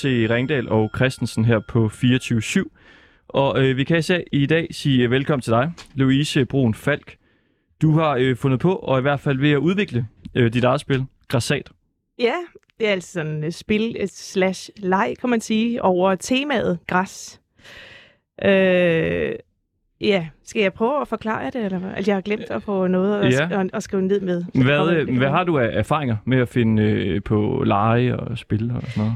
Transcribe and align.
Til 0.00 0.28
Ringdal 0.28 0.68
og 0.68 0.90
Christensen 0.96 1.44
her 1.44 1.58
på 1.58 1.86
24-7. 1.86 2.62
Og 3.28 3.64
øh, 3.64 3.76
vi 3.76 3.84
kan 3.84 3.98
især 3.98 4.20
i 4.32 4.46
dag 4.46 4.68
sige 4.70 5.04
øh, 5.04 5.10
velkommen 5.10 5.40
til 5.42 5.50
dig, 5.50 5.72
Louise 5.94 6.44
Brun 6.44 6.74
Falk. 6.74 7.16
Du 7.82 7.92
har 7.98 8.16
øh, 8.20 8.36
fundet 8.36 8.60
på, 8.60 8.72
og 8.76 8.98
i 8.98 9.02
hvert 9.02 9.20
fald 9.20 9.38
ved 9.38 9.50
at 9.50 9.56
udvikle 9.56 10.06
øh, 10.34 10.52
dit 10.52 10.64
eget 10.64 10.80
spil, 10.80 11.04
Græsat. 11.28 11.70
Ja, 12.18 12.32
det 12.78 12.88
er 12.88 12.92
altså 12.92 13.12
sådan 13.12 13.44
et 13.44 13.54
spil 13.54 13.96
et 13.98 14.10
slash 14.12 14.70
leg, 14.76 15.14
kan 15.20 15.30
man 15.30 15.40
sige, 15.40 15.82
over 15.82 16.14
temaet 16.14 16.78
græs. 16.86 17.40
Øh, 18.44 19.32
ja, 20.00 20.28
skal 20.44 20.62
jeg 20.62 20.72
prøve 20.72 21.00
at 21.00 21.08
forklare 21.08 21.46
det, 21.50 21.64
eller 21.64 21.78
hvad? 21.78 21.90
Altså, 21.96 22.10
jeg 22.10 22.16
har 22.16 22.22
glemt 22.22 22.50
at 22.50 22.62
få 22.62 22.86
noget 22.86 23.20
at, 23.20 23.32
Ja. 23.32 23.60
at, 23.60 23.70
at 23.72 23.82
skrive 23.82 24.02
ned 24.02 24.20
med. 24.20 24.44
Hvad, 24.64 24.90
øh, 24.96 25.18
hvad 25.18 25.28
har 25.28 25.44
du 25.44 25.58
af 25.58 25.70
erfaringer 25.72 26.16
med 26.24 26.38
at 26.38 26.48
finde 26.48 26.82
øh, 26.82 27.22
på 27.22 27.62
lege 27.66 28.16
og 28.16 28.38
spil 28.38 28.70
og 28.70 28.82
sådan 28.82 28.92
noget? 29.04 29.12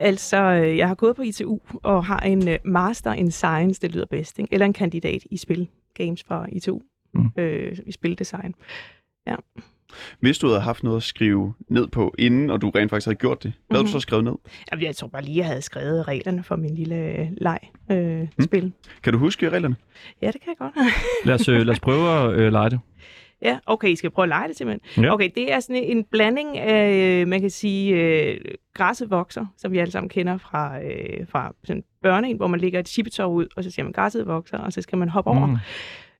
Altså, 0.00 0.36
øh, 0.42 0.76
jeg 0.76 0.88
har 0.88 0.94
gået 0.94 1.16
på 1.16 1.22
ITU 1.22 1.58
og 1.82 2.04
har 2.04 2.18
en 2.20 2.48
øh, 2.48 2.58
master 2.64 3.12
in 3.12 3.30
science, 3.30 3.80
det 3.80 3.92
lyder 3.92 4.06
bedst, 4.06 4.38
ikke? 4.38 4.52
eller 4.54 4.66
en 4.66 4.72
kandidat 4.72 5.22
i 5.30 5.36
spil, 5.36 5.68
games 5.94 6.24
fra 6.28 6.46
ITU, 6.52 6.80
Mm. 7.14 7.30
øh, 7.36 7.78
i 7.86 7.92
spildesign. 7.92 8.54
Hvis 10.20 10.38
du 10.38 10.46
havde 10.46 10.60
haft 10.60 10.82
noget 10.82 10.96
at 10.96 11.02
skrive 11.02 11.54
ned 11.68 11.86
på 11.86 12.14
inden, 12.18 12.50
og 12.50 12.60
du 12.62 12.70
rent 12.70 12.90
faktisk 12.90 13.06
havde 13.06 13.16
gjort 13.18 13.42
det, 13.42 13.52
hvad 13.68 13.76
havde 13.76 13.82
du 13.84 13.86
Mhm. 13.88 13.92
så 13.92 14.00
skrevet 14.00 14.24
ned? 14.24 14.32
Jamen, 14.72 14.84
Jeg 14.84 14.96
tror 14.96 15.08
bare 15.08 15.22
lige, 15.22 15.36
jeg 15.36 15.46
havde 15.46 15.62
skrevet 15.62 16.08
reglerne 16.08 16.42
for 16.42 16.56
min 16.56 16.74
lille 16.74 16.96
øh, 16.96 17.26
leg 17.40 17.58
øh, 17.90 18.20
Mm. 18.20 18.44
spil. 18.44 18.72
Kan 19.02 19.12
du 19.12 19.18
huske 19.18 19.50
reglerne? 19.50 19.76
Ja, 20.22 20.26
det 20.26 20.40
kan 20.40 20.48
jeg 20.48 20.56
godt. 20.58 20.74
Lad 21.24 21.34
os, 21.34 21.48
øh, 21.48 21.60
lad 21.60 21.68
os 21.74 21.80
prøve 21.80 22.10
at 22.10 22.38
øh, 22.38 22.52
lege 22.52 22.70
det. 22.70 22.80
Ja, 23.42 23.58
okay, 23.66 23.88
I 23.88 23.96
skal 23.96 24.10
prøve 24.10 24.24
at 24.24 24.28
lege 24.28 24.48
det 24.48 24.56
simpelthen. 24.56 25.04
Ja. 25.04 25.12
Okay, 25.12 25.30
det 25.34 25.52
er 25.52 25.60
sådan 25.60 25.82
en 25.82 26.04
blanding 26.04 26.58
af, 26.58 27.20
øh, 27.20 27.28
man 27.28 27.40
kan 27.40 27.50
sige, 27.50 27.94
øh, 27.94 28.40
græsset 28.74 29.10
vokser, 29.10 29.46
som 29.56 29.72
vi 29.72 29.78
alle 29.78 29.90
sammen 29.90 30.08
kender 30.08 30.38
fra, 30.38 30.82
øh, 30.82 31.26
fra 31.28 31.52
sådan 31.64 31.84
børneen, 32.02 32.36
hvor 32.36 32.46
man 32.46 32.60
lægger 32.60 32.80
et 32.80 32.88
chippetov 32.88 33.34
ud, 33.34 33.46
og 33.56 33.64
så 33.64 33.70
siger 33.70 33.84
man, 33.84 33.92
græsset 33.92 34.26
vokser, 34.26 34.58
og 34.58 34.72
så 34.72 34.82
skal 34.82 34.98
man 34.98 35.08
hoppe 35.08 35.30
over. 35.30 35.46
Mm. 35.46 35.56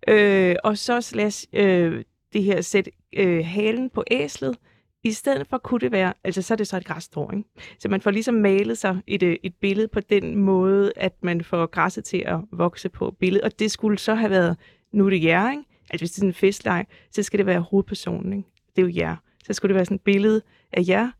Øh, 0.08 0.56
og 0.64 0.78
så 0.78 1.00
slash 1.00 1.46
øh, 1.52 2.04
det 2.32 2.42
her 2.42 2.60
sæt 2.60 2.88
øh, 3.16 3.44
halen 3.44 3.90
på 3.90 4.04
æslet. 4.10 4.56
I 5.04 5.12
stedet 5.12 5.46
for 5.46 5.58
kunne 5.58 5.80
det 5.80 5.92
være, 5.92 6.12
altså 6.24 6.42
så 6.42 6.54
er 6.54 6.56
det 6.56 6.66
så 6.66 6.76
et 6.76 6.84
græsstrå, 6.84 7.30
ikke? 7.32 7.48
Så 7.78 7.88
man 7.88 8.00
får 8.00 8.10
ligesom 8.10 8.34
malet 8.34 8.78
sig 8.78 8.96
et, 9.06 9.22
øh, 9.22 9.36
et 9.42 9.54
billede 9.60 9.88
på 9.88 10.00
den 10.00 10.36
måde, 10.36 10.92
at 10.96 11.12
man 11.22 11.44
får 11.44 11.66
græsset 11.66 12.04
til 12.04 12.22
at 12.26 12.38
vokse 12.52 12.88
på 12.88 13.16
billedet. 13.20 13.44
Og 13.44 13.58
det 13.58 13.70
skulle 13.70 13.98
så 13.98 14.14
have 14.14 14.30
været, 14.30 14.56
nu 14.92 15.06
er 15.06 15.10
det 15.10 15.24
jer, 15.24 15.50
ikke? 15.50 15.62
Altså 15.90 16.02
hvis 16.02 16.10
det 16.10 16.16
er 16.16 16.20
sådan 16.20 16.28
en 16.30 16.34
festleg, 16.34 16.86
så 17.12 17.22
skal 17.22 17.38
det 17.38 17.46
være 17.46 17.60
hovedpersonen, 17.60 18.32
ikke? 18.32 18.48
Det 18.76 18.82
er 18.82 18.86
jo 18.86 18.92
jer. 18.96 19.16
Så 19.44 19.52
skulle 19.52 19.68
det 19.70 19.74
være 19.74 19.84
sådan 19.84 19.94
et 19.94 20.00
billede 20.02 20.42
af 20.72 20.82
jer. 20.88 21.10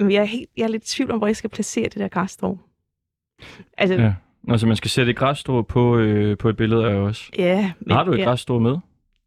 Men 0.00 0.12
jeg 0.12 0.20
er, 0.20 0.24
helt, 0.24 0.50
jeg 0.56 0.64
er 0.64 0.68
lidt 0.68 0.84
i 0.84 0.94
tvivl 0.96 1.10
om, 1.10 1.18
hvor 1.18 1.26
jeg 1.26 1.36
skal 1.36 1.50
placere 1.50 1.84
det 1.84 1.96
der 1.96 2.08
græsstrå. 2.08 2.58
Altså, 3.78 3.94
Ja. 3.94 4.14
Altså, 4.48 4.66
man 4.66 4.76
skal 4.76 4.90
sætte 4.90 5.10
et 5.10 5.16
græsstrå 5.16 5.62
på, 5.62 5.98
øh, 5.98 6.38
på 6.38 6.48
et 6.48 6.56
billede 6.56 6.86
af 6.90 6.94
os. 6.94 7.30
ja 7.38 7.72
men, 7.80 7.90
Har 7.96 8.04
du 8.04 8.12
et 8.12 8.18
ja. 8.18 8.24
græsstrå 8.24 8.58
med? 8.58 8.76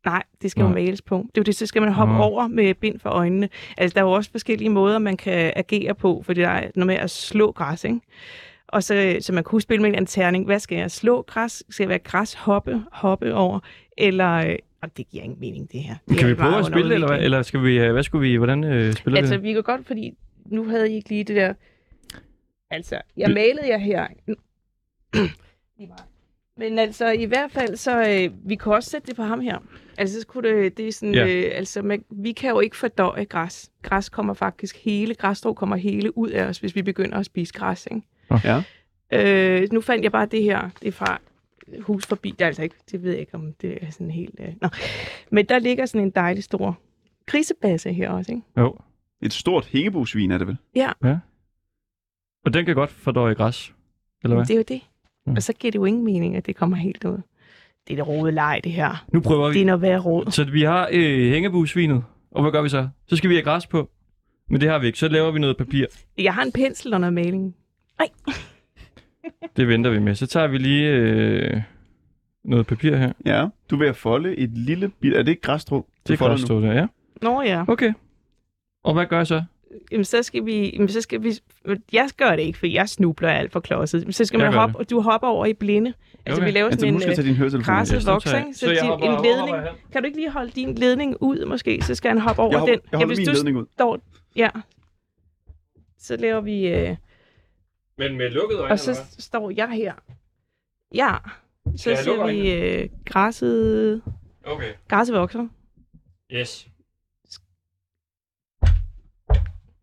Nej, 0.06 0.24
det 0.42 0.52
skal 0.52 0.62
jo 0.62 0.68
Nej. 0.68 0.74
males 0.76 1.02
på. 1.02 1.16
Det 1.16 1.24
er 1.38 1.42
jo 1.42 1.44
det, 1.44 1.56
så 1.56 1.66
skal 1.66 1.82
man 1.82 1.94
hoppe 1.94 2.14
Nå. 2.14 2.20
over 2.20 2.48
med 2.48 2.74
bind 2.74 3.00
for 3.00 3.10
øjnene. 3.10 3.50
Altså, 3.78 3.96
der 3.96 4.02
er 4.02 4.06
jo 4.06 4.12
også 4.12 4.32
forskellige 4.32 4.70
måder, 4.70 5.00
man 5.00 5.18
kan 5.18 5.54
agere 5.56 5.96
på, 5.96 6.22
for 6.26 6.34
det 6.34 6.44
er 6.44 6.62
noget 6.76 6.88
med 6.88 6.96
at 6.96 7.10
slå 7.10 7.52
græs, 7.52 7.84
ikke? 7.84 8.00
Og 8.68 8.84
så, 8.84 9.18
så 9.20 9.34
man 9.34 9.44
kunne 9.44 9.62
spille 9.62 9.82
med 9.82 9.98
en 9.98 10.06
terning. 10.06 10.46
Hvad 10.46 10.60
skal 10.60 10.78
jeg 10.78 10.92
slå 10.92 11.22
græs? 11.22 11.64
Skal 11.70 11.84
jeg 11.84 11.90
være 11.90 12.00
græs 12.00 12.34
hoppe, 12.34 12.84
hoppe 12.92 13.36
over? 13.36 13.60
Eller, 14.02 14.32
øh, 14.32 14.56
og 14.82 14.98
det 14.98 15.10
giver 15.10 15.24
ingen 15.24 15.40
mening, 15.40 15.72
det 15.72 15.80
her. 15.84 15.96
Det 16.10 16.18
Kan 16.18 16.30
vi 16.30 16.34
prøve 16.34 16.58
at 16.58 16.66
spille 16.66 16.88
det, 16.90 16.94
eller 16.94 17.08
hvad? 17.08 17.20
Eller 17.20 17.42
skal 17.42 17.64
vi, 17.64 17.80
øh, 17.80 17.92
hvad 17.94 18.04
skulle 18.04 18.30
vi, 18.30 18.36
hvordan 18.36 18.64
øh, 18.64 18.94
spiller 18.94 19.18
Altså, 19.20 19.38
vi 19.38 19.48
vi 19.48 19.54
kan 19.54 19.64
godt, 19.64 19.88
fordi 19.88 20.14
nu 20.46 20.64
havde 20.66 20.92
I 20.92 20.96
ikke 20.96 21.10
lige 21.10 21.24
det 21.24 21.36
der... 21.36 21.54
Altså, 22.72 23.02
jeg 23.18 23.30
Vi- 23.30 23.34
malede 23.34 23.68
jer 23.68 23.78
her. 23.78 24.08
Men 26.58 26.80
altså, 26.80 27.12
i 27.12 27.26
hvert 27.26 27.52
fald, 27.52 27.76
så 27.76 28.00
øh, 28.10 28.50
vi 28.50 28.56
kan 28.56 28.74
også 28.74 28.90
sætte 28.90 29.08
det 29.08 29.16
på 29.16 29.24
ham 29.24 29.40
her. 29.40 29.58
Altså, 29.98 30.22
så 30.22 30.28
kunne 30.28 30.50
det, 30.50 30.78
det 30.78 30.88
er 30.88 30.92
sådan, 30.92 31.16
ja. 31.16 31.28
øh, 31.28 31.52
altså, 31.54 31.82
man, 31.82 32.04
vi 32.12 32.32
kan 32.32 32.50
jo 32.50 32.60
ikke 32.60 32.78
fordøje 32.78 33.24
græs. 33.24 33.72
Græs 33.82 34.10
kommer 34.10 34.34
faktisk 34.34 34.78
hele, 34.84 35.16
græsstrå 35.16 35.54
kommer 35.54 35.76
hele 35.76 36.18
ud 36.18 36.30
af 36.30 36.44
os, 36.46 36.58
hvis 36.58 36.76
vi 36.76 36.82
begynder 36.82 37.18
at 37.18 37.26
spise 37.26 37.54
græs, 37.54 37.88
ikke? 37.92 38.02
Ja. 38.44 38.64
Øh, 39.14 39.68
nu 39.72 39.82
fandt 39.82 40.04
jeg 40.04 40.12
bare 40.12 40.26
det 40.26 40.44
her, 40.44 40.70
det 40.82 40.88
er 40.88 40.92
fra 40.92 41.22
hus 41.80 42.06
forbi, 42.06 42.32
det 42.32 42.42
er 42.42 42.46
altså 42.46 42.64
ikke, 42.64 42.76
det 42.92 43.04
ved 43.04 43.12
jeg 43.12 43.20
ikke, 43.20 43.36
om 43.36 43.54
det 43.54 43.78
er 43.82 43.92
sådan 43.92 44.12
helt... 44.12 44.36
Øh, 44.40 44.54
nå. 44.62 44.68
Men 45.32 45.46
der 45.46 45.60
ligger 45.60 45.86
sådan 45.86 46.08
en 46.08 46.12
dejlig 46.12 46.44
stor 46.44 46.80
grisebasse 47.26 47.94
her 47.94 48.10
også, 48.10 48.32
ikke? 48.32 48.44
Jo. 48.58 48.78
Et 49.22 49.34
stort 49.34 49.66
hængebusvin 49.66 50.32
er 50.32 50.38
det 50.38 50.48
vel? 50.48 50.58
Og 52.46 52.54
den 52.54 52.66
kan 52.66 52.76
godt 52.76 52.92
fordøje 52.92 53.34
græs. 53.34 53.74
Eller 54.24 54.36
hvad? 54.36 54.46
Det 54.46 54.54
er 54.54 54.58
jo 54.58 54.64
det. 54.68 54.82
Mm. 55.26 55.34
Og 55.34 55.44
så 55.44 55.54
giver 55.54 55.72
det 55.72 55.80
jo 55.80 55.86
ingen 55.86 56.04
mening, 56.04 56.36
at 56.36 56.46
det 56.46 56.56
kommer 56.56 56.78
helt 56.78 57.06
ud. 57.06 57.22
Det 57.88 57.94
er 57.94 57.96
det 57.96 58.08
rode 58.08 58.32
leg, 58.32 58.62
det 58.64 58.72
her. 58.72 59.06
Nu 59.14 59.22
prøver 59.22 59.48
vi. 59.48 59.54
Det 59.54 59.62
er 59.62 59.66
noget 59.66 59.82
værd 59.82 60.06
råd. 60.06 60.32
Så 60.32 60.44
vi 60.44 60.62
har 60.62 60.90
øh, 60.92 61.32
hængebusvinet. 61.32 62.04
Og 62.32 62.42
hvad 62.42 62.52
gør 62.52 62.62
vi 62.62 62.70
så? 62.70 62.90
Så 63.08 63.16
skal 63.16 63.30
vi 63.30 63.36
have 63.36 63.44
græs 63.44 63.68
på. 63.68 63.90
Men 64.50 64.62
det 64.62 64.70
har 64.70 64.80
vi 64.80 64.88
ikke. 64.88 65.00
Så 65.00 65.08
laver 65.08 65.32
vi 65.32 65.40
noget 65.40 65.58
papir. 65.58 65.86
Jeg 66.18 66.34
har 66.34 66.44
en 66.44 66.52
pensel 66.52 66.94
og 66.94 67.00
noget 67.00 67.14
maling. 67.14 67.56
Det 69.58 69.68
venter 69.68 69.90
vi 69.90 70.00
med. 70.00 70.16
Så 70.16 70.28
tager 70.28 70.48
vi 70.48 70.58
lige 70.58 70.90
øh, 70.90 71.62
noget 72.44 72.68
papir 72.68 72.96
her. 72.96 73.12
Ja. 73.26 73.48
Du 73.70 73.76
er 73.76 73.80
at 73.90 73.96
folde 73.96 74.36
et 74.38 74.50
lille 74.58 74.90
bit... 74.90 75.14
Er 75.14 75.24
det 75.24 75.32
ikke 75.32 75.42
græsstrå? 75.42 75.86
Det 76.08 76.20
nu? 76.22 76.38
stå 76.38 76.62
der, 76.62 76.74
ja. 76.74 76.88
Nå 77.22 77.42
ja. 77.42 77.64
Okay. 77.68 77.94
Og 78.84 78.94
hvad 78.94 79.06
gør 79.06 79.18
jeg 79.18 79.28
så? 79.28 79.44
Jamen, 79.92 80.06
så 80.06 80.24
skal 80.24 80.46
vi... 80.46 80.70
Jamen, 80.70 80.88
så 80.90 81.02
skal 81.02 81.24
vi 81.24 81.32
jeg 81.94 82.10
gør 82.18 82.30
det 82.36 82.40
ikke, 82.44 82.60
for 82.60 82.68
jeg 82.68 82.90
snubler 82.90 83.30
alt 83.30 83.52
for 83.52 83.60
klodset. 83.60 84.04
Men 84.06 84.14
så 84.14 84.26
skal 84.26 84.40
Jeg 84.40 84.46
man 84.52 84.60
hoppe, 84.60 84.78
og 84.80 84.90
du 84.90 85.02
hopper 85.02 85.28
over 85.28 85.46
i 85.46 85.54
blinde. 85.54 85.94
Altså, 86.26 86.42
Okay. 86.42 86.52
vi 86.52 86.56
laver 86.58 86.66
Altså, 86.68 86.80
sådan 86.80 86.94
du 86.94 87.00
en 87.04 87.10
øh, 87.10 87.24
din 87.56 87.62
græsset 87.62 88.06
vokser, 88.08 88.30
tager 88.30 88.40
jeg- 88.40 88.48
ikke? 88.48 88.58
Så, 88.60 88.66
så 88.66 88.72
jeg 88.72 88.82
din, 88.82 88.90
hopper- 88.90 89.06
en 89.06 89.12
hopper 89.12 89.30
ledning. 89.30 89.56
herhen. 89.58 89.76
Kan 89.92 90.02
du 90.02 90.06
ikke 90.06 90.18
lige 90.18 90.30
holde 90.30 90.52
din 90.52 90.76
ledning 90.76 91.16
ud, 91.22 91.46
måske? 91.46 91.82
Så 91.82 91.96
skal 91.96 92.10
han 92.10 92.20
hoppe 92.20 92.42
over 92.42 92.52
Jeg 92.52 92.60
holder, 92.60 92.74
den. 92.76 92.82
jeg 92.92 92.98
holder 92.98 93.08
hvis 93.08 93.18
min 93.18 93.28
du 93.28 93.34
ledning 93.34 93.58
ud. 93.58 93.66
står... 93.74 94.00
Ja. 94.36 94.50
Så 96.00 96.16
laver 96.18 96.42
vi... 96.42 96.68
Øh, 96.68 96.96
Men 98.02 98.18
med 98.18 98.30
lukkede 98.30 98.60
øjne, 98.60 98.72
og 98.72 98.80
så 98.80 99.04
står 99.20 99.50
jeg 99.50 99.70
her. 99.70 99.94
Ja. 100.94 101.16
Så 101.76 101.90
jeg 101.90 102.00
ser 102.00 102.26
vi 102.26 102.52
øh, 102.54 102.90
græsset... 103.06 104.02
Okay. 104.44 104.74
Græsset 104.88 105.16
vokser. 105.16 105.48
Yes. 106.32 106.68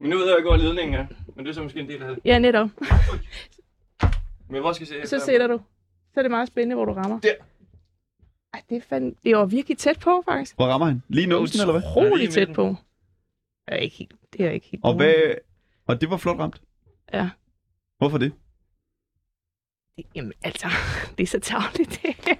Men 0.00 0.10
nu 0.10 0.16
ved 0.16 0.26
jeg 0.26 0.36
ikke, 0.38 0.48
hvor 0.48 0.56
ledningen 0.56 0.94
er. 0.94 1.06
Men 1.36 1.44
det 1.44 1.50
er 1.50 1.54
så 1.54 1.62
måske 1.62 1.80
en 1.80 1.88
del 1.88 2.02
af 2.02 2.14
det. 2.14 2.18
Ja, 2.24 2.38
netop. 2.38 2.68
Men 4.50 4.60
hvor 4.60 4.72
skal 4.72 4.88
jeg 4.90 5.08
se? 5.08 5.18
Så 5.18 5.24
sætter 5.24 5.46
du. 5.46 5.60
Så 6.14 6.20
er 6.20 6.22
det 6.22 6.30
meget 6.30 6.48
spændende, 6.48 6.74
hvor 6.74 6.84
du 6.84 6.92
rammer. 6.92 7.20
Der. 7.20 7.32
Ej, 8.54 8.62
det, 8.68 8.76
er 8.76 8.80
fandme, 8.88 9.14
det 9.24 9.36
var 9.36 9.44
virkelig 9.46 9.78
tæt 9.78 9.98
på, 10.00 10.22
faktisk. 10.28 10.56
Hvor 10.56 10.66
rammer 10.66 10.86
han? 10.86 11.02
Lige 11.08 11.26
nåsen, 11.26 11.60
eller 11.60 11.72
hvad? 11.72 11.82
Ja, 11.82 12.06
Utroligt 12.06 12.32
tæt 12.32 12.52
på. 12.54 12.62
Det 13.66 13.74
er 13.74 13.76
ikke 13.76 13.96
helt, 13.96 14.14
det 14.32 14.46
er 14.46 14.50
ikke 14.50 14.66
helt 14.66 14.84
Og, 14.84 14.94
hvad... 14.94 15.14
og 15.86 16.00
det 16.00 16.10
var 16.10 16.16
flot 16.16 16.38
ramt. 16.38 16.62
Ja. 17.12 17.30
Hvorfor 17.98 18.18
det? 18.18 18.32
Det- 19.96 20.06
Jamen, 20.14 20.32
altså, 20.42 20.68
det 21.18 21.22
er 21.22 21.26
så 21.26 21.40
tavligt, 21.40 22.00
det 22.02 22.14
her. 22.26 22.34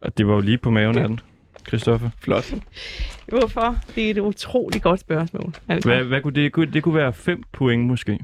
Og 0.00 0.18
det 0.18 0.26
var 0.26 0.34
jo 0.34 0.40
lige 0.40 0.58
på 0.58 0.70
maven 0.70 0.98
af 0.98 1.08
den, 1.08 1.20
Christoffer. 1.68 2.10
Flot. 2.18 2.54
Hvorfor? 3.28 3.76
Det 3.94 4.06
er 4.06 4.10
et 4.10 4.18
utroligt 4.18 4.82
godt 4.84 5.00
spørgsmål. 5.00 5.52
Altså, 5.68 5.88
Hvad, 5.88 6.04
hvad 6.04 6.20
kunne 6.22 6.34
det, 6.34 6.52
kunne, 6.52 6.72
det 6.72 6.82
kunne 6.82 6.94
være 6.94 7.12
5 7.12 7.42
point 7.52 7.84
måske. 7.86 8.18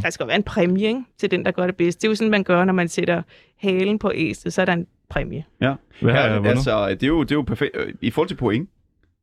Der 0.00 0.10
skal 0.10 0.24
jo 0.24 0.26
være 0.26 0.36
en 0.36 0.42
præmie 0.42 0.86
ikke? 0.88 1.04
til 1.18 1.30
den, 1.30 1.44
der 1.44 1.50
gør 1.50 1.66
det 1.66 1.76
bedst. 1.76 2.02
Det 2.02 2.08
er 2.08 2.10
jo 2.10 2.14
sådan, 2.14 2.30
man 2.30 2.44
gør, 2.44 2.64
når 2.64 2.72
man 2.72 2.88
sætter 2.88 3.22
halen 3.58 3.98
på 3.98 4.12
æstet, 4.14 4.52
så 4.52 4.60
er 4.60 4.64
der 4.64 4.72
en 4.72 4.86
præmie. 5.08 5.44
Ja. 5.60 5.74
Hvad 6.00 6.12
har 6.12 6.20
jeg 6.20 6.42
ja, 6.42 6.48
altså, 6.48 6.88
det 6.90 7.02
er, 7.02 7.06
jo, 7.06 7.22
det 7.22 7.30
er 7.30 7.34
jo 7.34 7.42
perfekt. 7.42 7.76
Øh, 7.76 7.94
I 8.00 8.10
forhold 8.10 8.28
til 8.28 8.34
point, 8.36 8.70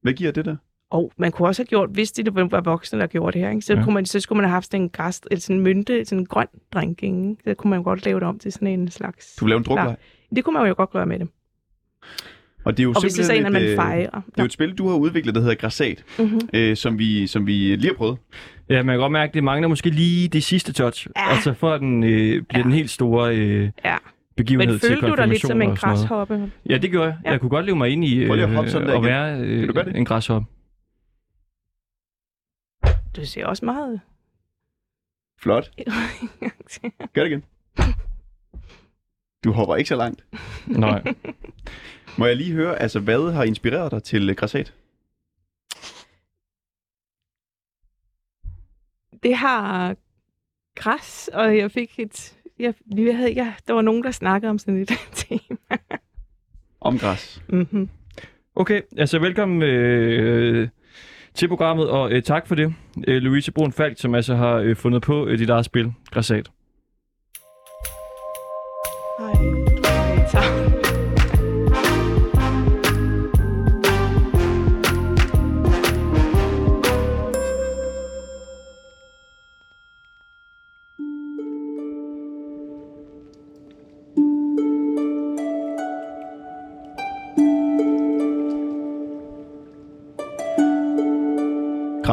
hvad 0.02 0.14
giver 0.14 0.32
det 0.32 0.46
der? 0.46 0.56
Og 0.92 1.12
man 1.18 1.32
kunne 1.32 1.48
også 1.48 1.62
have 1.62 1.68
gjort, 1.68 1.90
hvis 1.90 2.12
det 2.12 2.36
var 2.52 2.62
voksne, 2.62 3.00
der 3.00 3.08
gjorde 3.08 3.34
det 3.34 3.42
her, 3.42 3.50
ikke? 3.50 3.62
Så, 3.62 3.74
Ja. 3.74 3.84
kunne 3.84 3.94
man, 3.94 4.06
så 4.06 4.20
skulle 4.20 4.38
man 4.38 4.46
have 4.46 4.54
haft 4.54 4.66
sådan 4.66 4.82
en 4.82 4.90
græs, 4.90 5.22
eller 5.32 5.42
sådan 5.42 5.56
en 5.56 5.64
mynte, 5.64 6.06
sådan 6.06 6.20
en 6.20 6.26
grøn 6.26 6.48
drink, 6.74 7.04
ikke? 7.04 7.36
Så 7.48 7.54
kunne 7.54 7.70
man 7.72 7.84
godt 7.84 8.06
lave 8.06 8.20
det 8.20 8.28
om 8.28 8.40
til 8.40 8.52
sådan 8.52 8.68
en 8.68 8.92
slags... 8.92 9.36
Du 9.40 9.46
lave 9.46 9.58
en 9.58 9.64
drukleg. 9.64 9.96
Det 10.36 10.44
kunne 10.44 10.54
man 10.60 10.68
jo 10.68 10.74
godt 10.78 10.90
gøre 10.90 11.06
med 11.06 11.20
det. 11.20 11.28
Og 12.64 12.78
det 12.78 12.84
er 12.84 12.84
jo 12.84 12.94
Og 12.96 13.02
hvis 13.02 13.14
det 13.14 13.26
så 13.26 13.34
er 13.34 13.38
en, 13.38 13.46
at 13.46 13.52
man 13.52 13.62
et, 13.64 13.70
øh, 13.70 13.76
fejrer. 13.76 14.10
Det 14.10 14.38
er 14.38 14.44
jo 14.44 14.46
et 14.46 14.52
spil, 14.54 14.74
du 14.74 14.88
har 14.88 14.96
udviklet, 14.96 15.36
der 15.36 15.42
hedder 15.42 15.56
Græsat, 15.56 16.04
Mm-hmm. 16.20 16.40
øh, 16.54 16.76
som, 16.76 17.00
vi, 17.00 17.28
som 17.28 17.48
vi 17.48 17.54
lige 17.54 17.88
har 17.88 17.94
prøvet. 17.94 18.18
Ja, 18.70 18.84
man 18.84 18.94
kan 18.94 19.00
godt 19.00 19.12
mærke, 19.12 19.30
at 19.30 19.34
det 19.34 19.44
mangler 19.44 19.68
måske 19.68 19.90
lige 19.90 20.28
det 20.28 20.44
sidste 20.44 20.74
touch. 20.74 21.08
Ja. 21.16 21.30
Altså 21.34 21.54
for 21.54 21.70
at 21.72 21.82
den 21.82 22.04
øh, 22.04 22.10
bliver 22.10 22.44
Ja. 22.56 22.64
den 22.64 22.72
helt 22.72 22.90
store 22.90 23.36
øh, 23.38 23.70
Ja. 23.86 23.96
begivenhed 24.38 24.74
Men 24.74 24.80
til 24.80 24.90
følte 24.90 25.08
du 25.08 25.16
dig 25.16 25.28
lidt 25.28 25.42
som 25.42 25.62
en 25.62 25.70
og 25.70 25.78
græshoppe? 25.78 26.52
Ja, 26.70 26.78
det 26.78 26.92
gjorde 26.92 27.06
jeg. 27.08 27.18
Ja. 27.26 27.32
Jeg 27.32 27.40
kunne 27.40 27.50
godt 27.50 27.66
leve 27.66 27.76
mig 27.76 27.90
ind 27.90 28.06
i 28.06 28.24
at 28.24 28.32
øh, 28.38 28.96
at 28.96 29.04
være 29.04 29.40
øh, 29.40 29.70
en 29.96 30.06
græshoppe. 30.06 30.48
Du 33.16 33.26
ser 33.26 33.46
også 33.46 33.66
meget... 33.66 34.02
Flot. 35.40 35.72
Gør 37.14 37.24
det 37.24 37.32
igen. 37.32 37.44
Du 39.44 39.52
hopper 39.52 39.76
ikke 39.76 39.88
så 39.88 39.96
langt. 39.96 40.26
Nej. 40.68 41.04
Må 42.18 42.26
jeg 42.26 42.36
lige 42.36 42.54
høre, 42.54 42.82
altså 42.82 43.00
hvad 43.00 43.32
har 43.32 43.44
inspireret 43.44 43.92
dig 43.92 44.04
til 44.04 44.30
øh, 44.30 44.36
Græsat? 44.36 44.74
det 49.24 49.36
har 49.36 49.96
græs, 50.76 51.30
og 51.34 51.58
jeg 51.58 51.72
fik 51.72 52.00
et... 52.00 52.38
Jeg, 52.60 52.74
vi 52.96 53.12
havde, 53.12 53.34
ja, 53.34 53.54
der 53.68 53.74
var 53.74 53.82
nogen, 53.82 54.04
der 54.04 54.12
snakkede 54.12 54.50
om 54.50 54.58
sådan 54.58 54.82
et 54.82 54.92
tema. 55.14 55.78
Om 56.82 56.98
græs. 56.98 57.44
mm-hmm. 57.50 57.90
Okay, 58.56 58.82
altså 58.98 59.20
velkommen 59.20 59.62
øh, 59.62 60.70
til 61.36 61.48
programmet, 61.48 61.90
og 61.90 62.12
øh, 62.12 62.24
tak 62.24 62.48
for 62.48 62.56
det, 62.56 62.74
øh, 63.08 63.22
Louise 63.22 63.52
Brun 63.52 63.72
Falk, 63.72 64.00
som 64.00 64.16
altså 64.16 64.36
har 64.36 64.56
øh, 64.56 64.76
fundet 64.76 65.02
på 65.02 65.28
øh, 65.28 65.40
dit 65.40 65.50
eget 65.50 65.66
spil, 65.66 65.94
Græsat. 66.12 66.50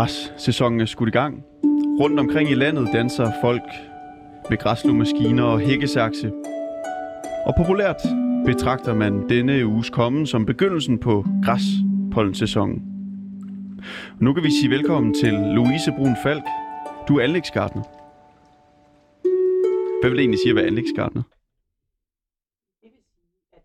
Græssæsonen 0.09 0.81
er 0.81 0.85
skudt 0.85 1.09
i 1.09 1.13
gang. 1.13 1.45
Rundt 2.01 2.21
omkring 2.21 2.51
i 2.51 2.55
landet 2.55 2.89
danser 2.93 3.33
folk 3.41 3.63
med 4.51 4.59
græsslåmaskiner 4.59 5.43
og 5.43 5.61
hækkesakse. 5.61 6.33
Og 7.47 7.55
populært 7.57 7.97
betragter 8.47 8.95
man 8.95 9.29
denne 9.29 9.67
uges 9.67 9.91
kommen 9.91 10.27
som 10.27 10.47
begyndelsen 10.47 10.99
på 10.99 11.25
græspollensæsonen. 11.45 12.83
Nu 14.21 14.33
kan 14.33 14.45
vi 14.45 14.51
sige 14.61 14.71
velkommen 14.71 15.15
til 15.15 15.33
Louise 15.33 15.93
Brun 15.97 16.17
Falk. 16.23 16.45
Du 17.09 17.19
er 17.19 17.23
anlægsgartner. 17.25 17.83
Hvad 20.01 20.11
vil 20.11 20.17
det 20.17 20.23
egentlig 20.23 20.41
sige 20.45 20.51
at 20.51 20.57
være 20.57 20.67
anlægsgartner? 20.67 21.23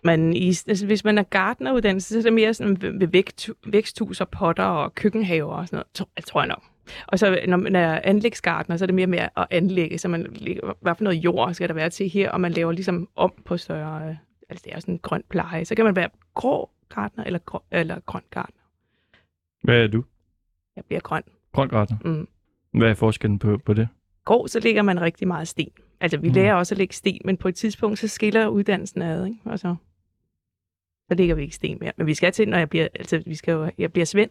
Man 0.06 0.34
i, 0.34 0.48
altså, 0.68 0.86
hvis 0.86 1.04
man 1.04 1.18
er 1.18 1.24
gartneruddannet, 1.24 2.04
så 2.04 2.18
er 2.18 2.22
det 2.22 2.34
mere 2.34 2.54
sådan 2.54 2.82
ved, 2.82 3.08
vægt, 3.08 3.50
væksthus 3.68 4.22
og 4.22 4.30
potter 4.30 4.64
og 4.64 4.96
køkkenhaver 4.96 5.54
og 5.54 5.68
sådan 5.68 5.78
noget, 5.78 5.88
tror, 5.94 6.10
jeg 6.16 6.24
tror 6.24 6.42
jeg 6.42 6.48
nok. 6.48 6.64
Og 7.08 7.20
så 7.20 7.40
når 7.48 7.58
man 7.58 7.76
er 7.76 8.00
anlægsgartner, 8.04 8.78
så 8.78 8.86
er 8.86 8.88
det 8.88 8.96
mere 8.96 9.08
med 9.08 9.20
at 9.20 9.48
anlægge, 9.50 9.98
så 9.98 10.08
man 10.08 10.36
hvad 10.82 10.96
for 10.96 11.04
noget 11.04 11.18
jord 11.18 11.54
skal 11.54 11.68
der 11.68 11.74
være 11.74 11.90
til 11.90 12.10
her, 12.10 12.32
og 12.32 12.42
man 12.42 12.52
laver 12.52 12.72
ligesom 12.72 13.08
om 13.16 13.34
på 13.46 13.58
større, 13.58 14.10
øh, 14.10 14.16
altså 14.50 14.64
det 14.66 14.74
er 14.76 14.80
sådan 14.80 14.94
en 14.94 15.00
grøn 15.00 15.24
pleje. 15.30 15.66
Så 15.66 15.76
kan 15.76 15.86
man 15.86 15.96
være 15.96 16.10
grå 16.34 16.70
gartner 16.96 17.24
eller, 17.24 17.40
grå, 17.40 17.64
eller 17.72 18.00
grøn 18.06 18.22
gartner. 18.32 18.62
Hvad 19.64 19.84
er 19.84 19.88
du? 19.88 20.04
Jeg 20.76 20.84
bliver 20.86 21.00
grøn. 21.02 21.24
Grøn 21.52 21.70
gartner. 21.70 21.98
Mm. 22.06 22.28
Hvad 22.74 22.90
er 22.90 22.94
forskellen 22.94 23.40
på, 23.40 23.58
på 23.66 23.74
det? 23.74 23.88
Grå, 24.26 24.48
så 24.48 24.60
lægger 24.60 24.82
man 24.82 25.02
rigtig 25.02 25.28
meget 25.28 25.48
sten. 25.48 25.72
Altså, 26.02 26.18
vi 26.18 26.28
Mm. 26.28 26.32
mm. 26.32 26.36
lærer 26.36 26.54
også 26.54 26.74
at 26.74 26.78
lægge 26.78 26.94
sten, 26.94 27.22
men 27.26 27.38
på 27.38 27.48
et 27.48 27.56
tidspunkt, 27.56 28.00
så 28.00 28.08
skiller 28.08 28.48
uddannelsen 28.48 29.02
ad, 29.02 29.26
ikke? 29.26 29.40
Og 29.46 29.60
så, 29.60 29.76
så 31.10 31.16
lægger 31.18 31.36
vi 31.36 31.42
ikke 31.42 31.56
sten 31.56 31.78
mere. 31.82 31.92
Men 31.98 32.08
vi 32.08 32.14
skal 32.14 32.32
til, 32.32 32.50
når 32.50 32.58
jeg 32.58 32.70
bliver, 32.70 32.88
altså, 32.96 33.24
vi 33.26 33.36
skal 33.36 33.52
jo, 33.52 33.72
jeg 33.78 33.94
bliver 33.94 34.06
svend, 34.06 34.30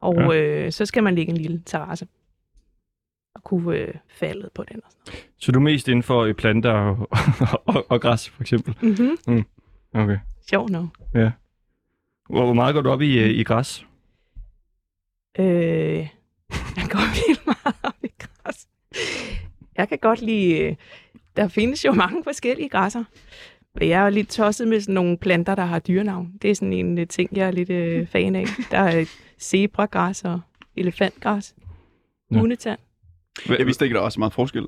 og 0.00 0.14
Ja. 0.16 0.32
ja. 0.32 0.64
øh, 0.66 0.72
så 0.72 0.86
skal 0.86 1.02
man 1.02 1.14
lægge 1.14 1.30
en 1.30 1.36
lille 1.36 1.62
terrasse 1.66 2.06
og 3.34 3.42
kunne 3.42 3.76
øh, 3.76 3.94
faldet 4.08 4.52
på 4.54 4.64
den. 4.64 4.80
Og 4.84 4.90
sådan. 4.92 5.20
Så 5.38 5.52
du 5.52 5.58
er 5.58 5.62
mest 5.62 5.88
inden 5.88 6.02
for 6.02 6.20
øh, 6.22 6.34
planter 6.34 6.70
og, 6.72 7.08
og, 7.74 7.86
og 7.90 8.00
græs, 8.00 8.28
for 8.28 8.42
eksempel? 8.42 8.74
Mm-hmm. 8.82 9.44
Okay. 9.94 10.18
Sjovt 10.50 10.70
nok. 10.70 10.86
Hvor, 12.30 12.44
hvor 12.44 12.52
meget 12.54 12.74
går 12.74 12.82
du 12.82 12.90
op 12.90 13.02
i, 13.02 13.18
øh, 13.18 13.30
i 13.30 13.42
græs? 13.44 13.86
Øh, 15.38 15.44
jeg 16.78 16.86
går 16.90 17.26
vildt 17.28 17.46
meget 17.46 17.76
op 17.82 18.04
i 18.04 18.08
græs. 18.18 18.68
Jeg 19.76 19.88
kan 19.88 19.98
godt 19.98 20.20
lide... 20.22 20.58
øh, 20.58 20.76
Der 21.36 21.48
findes 21.48 21.84
jo 21.84 21.92
mange 21.92 22.24
forskellige 22.24 22.68
græsser. 22.68 23.04
Jeg 23.80 24.06
er 24.06 24.10
lidt 24.10 24.28
tosset 24.28 24.68
med 24.68 24.80
sådan 24.80 24.94
nogle 24.94 25.18
planter, 25.18 25.54
der 25.54 25.64
har 25.64 25.78
dyrenavn. 25.78 26.32
Det 26.42 26.50
er 26.50 26.54
sådan 26.54 26.72
en 26.72 26.98
øh, 26.98 27.06
ting, 27.06 27.36
jeg 27.36 27.46
er 27.46 27.50
lidt 27.50 27.70
øh, 27.70 28.06
fan 28.06 28.36
af. 28.36 28.44
Der 28.70 28.78
er 28.78 29.04
zebragræs 29.40 30.24
og 30.24 30.40
elefantgræs. 30.76 31.54
Ja. 32.30 32.38
Hundetand. 32.38 32.78
Jeg 33.48 33.66
vidste 33.66 33.84
ikke, 33.84 33.94
der 33.94 34.00
var 34.00 34.08
så 34.08 34.18
meget 34.20 34.32
forskel. 34.32 34.66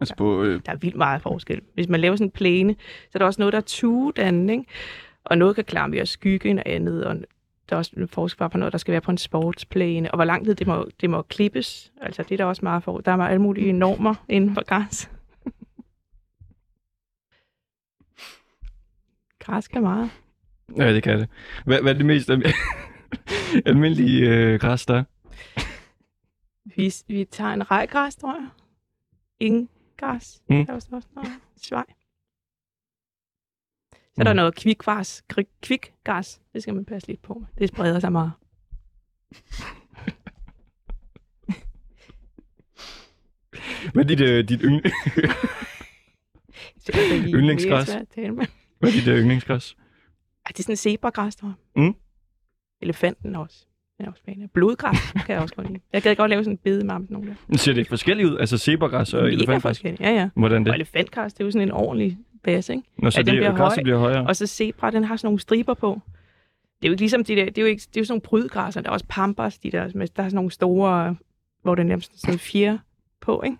Altså 0.00 0.14
på... 0.16 0.42
Øh, 0.42 0.60
Der 0.66 0.72
er 0.72 0.76
vildt 0.76 0.96
meget 0.96 1.22
forskel. 1.22 1.60
Hvis 1.74 1.88
man 1.88 2.00
laver 2.00 2.16
sådan 2.16 2.26
en 2.26 2.30
plæne, 2.30 2.74
så 3.02 3.10
er 3.14 3.18
der 3.18 3.26
også 3.26 3.40
noget, 3.40 3.52
der 3.52 3.58
er 3.58 3.64
tuedannende, 3.66 4.52
ikke? 4.52 4.64
Og 5.24 5.38
noget 5.38 5.54
kan 5.54 5.64
klare 5.64 5.88
mere 5.88 6.06
skygge 6.06 6.50
end 6.50 6.60
andet, 6.66 7.04
og 7.04 7.16
der 7.68 7.76
er 7.76 7.78
også 7.78 8.06
forskel 8.10 8.48
på 8.48 8.58
noget, 8.58 8.72
der 8.72 8.78
skal 8.78 8.92
være 8.92 9.00
på 9.00 9.10
en 9.10 9.18
sportsplæne, 9.18 10.10
og 10.10 10.16
hvor 10.16 10.24
lang 10.24 10.44
tid 10.44 10.54
det 10.54 10.66
må, 10.66 10.88
det 11.00 11.10
må 11.10 11.22
klippes. 11.22 11.92
Altså, 12.00 12.22
det 12.22 12.32
er 12.32 12.36
der 12.36 12.44
også 12.44 12.60
meget 12.62 12.82
for. 12.82 12.98
Der 12.98 13.12
er 13.12 13.16
alle 13.16 13.42
mulige 13.42 13.72
normer 13.72 14.14
inden 14.28 14.54
for 14.54 14.64
græs. 14.64 15.10
Græs 19.42 19.68
kan 19.68 19.82
meget. 19.82 20.10
Ja, 20.76 20.92
det 20.94 21.02
kan 21.02 21.18
det. 21.18 21.28
Hvad, 21.64 21.82
hvad 21.82 21.92
er 21.94 21.96
det 21.96 22.06
mest 22.06 22.30
alm- 22.30 22.52
almindelige 23.68 24.28
øh, 24.30 24.60
græs, 24.60 24.86
der 24.86 24.94
er? 24.94 25.04
Vi, 26.76 26.92
vi 27.06 27.24
tager 27.24 27.50
en 27.50 27.70
rejgræs, 27.70 28.16
tror 28.16 28.34
jeg. 28.40 28.48
Ingen 29.40 29.68
græs. 29.96 30.42
Mm. 30.48 30.66
Der 30.66 30.72
er 30.72 30.76
også 30.76 30.88
noget 30.90 31.04
svej. 31.56 31.84
Så 34.14 34.20
er 34.20 34.24
der 34.24 34.32
Mm. 34.32 34.36
noget 34.36 34.54
kvikgræs. 34.54 35.24
Kvikgræs. 35.62 36.40
Det 36.54 36.62
skal 36.62 36.74
man 36.74 36.84
passe 36.84 37.08
lidt 37.08 37.22
på 37.22 37.34
med. 37.34 37.46
Det 37.58 37.68
spreder 37.68 38.00
sig 38.00 38.12
meget. 38.12 38.32
Hvad 43.92 44.04
er 44.04 44.08
dit, 44.08 44.20
øh, 44.20 44.48
dit, 44.48 44.60
yng... 44.64 44.82
Det 46.86 46.94
er 46.94 47.22
Yndlingsgræs. 47.34 47.86
svært 47.88 48.00
at 48.02 48.08
tale 48.08 48.30
med. 48.30 48.46
Hvad 48.82 48.90
er 48.90 48.94
dit 48.94 49.08
øh, 49.08 49.18
yndlingsgræs? 49.18 49.76
Ej, 50.46 50.48
det 50.48 50.58
er 50.58 50.62
sådan 50.62 50.72
en 50.72 50.76
zebragræs, 50.76 51.36
tror 51.36 51.54
Mm. 51.76 51.94
Elefanten 52.80 53.36
også. 53.36 53.66
Den 53.98 54.06
er 54.06 54.10
også 54.10 54.20
spændende. 54.20 54.48
Blodgræs 54.48 55.12
kan 55.26 55.34
jeg 55.34 55.42
også 55.42 55.54
godt 55.54 55.68
lide. 55.68 55.80
Jeg 55.92 56.02
gad 56.02 56.16
godt 56.16 56.30
lave 56.30 56.44
sådan 56.44 56.52
en 56.54 56.58
bede 56.58 56.84
med 56.86 56.94
nogle 57.08 57.36
der. 57.50 57.56
Ser 57.56 57.72
det 57.72 57.88
forskelligt 57.88 58.28
ud? 58.28 58.38
Altså 58.38 58.58
zebragræs 58.58 59.14
og 59.14 59.22
Mega 59.22 59.34
elefantgræs? 59.34 59.62
forskelligt. 59.62 60.00
Ja, 60.00 60.10
ja. 60.10 60.28
Hvordan 60.36 60.62
Og 60.62 60.66
det? 60.66 60.74
elefantgræs, 60.74 61.32
det 61.34 61.40
er 61.40 61.44
jo 61.44 61.50
sådan 61.50 61.68
en 61.68 61.72
ordentlig 61.72 62.18
base, 62.44 62.72
ikke? 62.74 62.88
Når 62.98 63.10
så 63.10 63.18
Ja, 63.18 63.22
den 63.22 63.34
det, 63.34 63.40
bliver 63.40 63.56
høj, 63.56 63.82
bliver 63.82 63.98
højere? 63.98 64.26
Og 64.26 64.36
så 64.36 64.46
zebra, 64.46 64.90
den 64.90 65.04
har 65.04 65.16
sådan 65.16 65.26
nogle 65.26 65.40
striber 65.40 65.74
på. 65.74 66.00
Det 66.80 66.86
er 66.86 66.88
jo 66.88 66.92
ikke 66.92 67.02
ligesom 67.02 67.24
de 67.24 67.36
der, 67.36 67.44
det 67.44 67.58
er 67.58 67.62
jo, 67.62 67.68
ikke, 67.68 67.80
det 67.80 67.96
er 67.96 68.00
jo 68.00 68.04
sådan 68.04 68.12
nogle 68.12 68.20
prydgræsser. 68.20 68.80
Der 68.80 68.88
er 68.88 68.92
også 68.92 69.06
pampas, 69.08 69.58
de 69.58 69.70
der, 69.70 69.78
der 69.88 69.98
er 70.06 70.06
sådan 70.08 70.30
nogle 70.34 70.50
store, 70.50 71.16
hvor 71.62 71.74
der 71.74 71.82
er 71.82 71.86
nærmest 71.86 72.20
sådan 72.20 72.38
fjer 72.38 72.78
på, 73.20 73.42
ikke? 73.44 73.56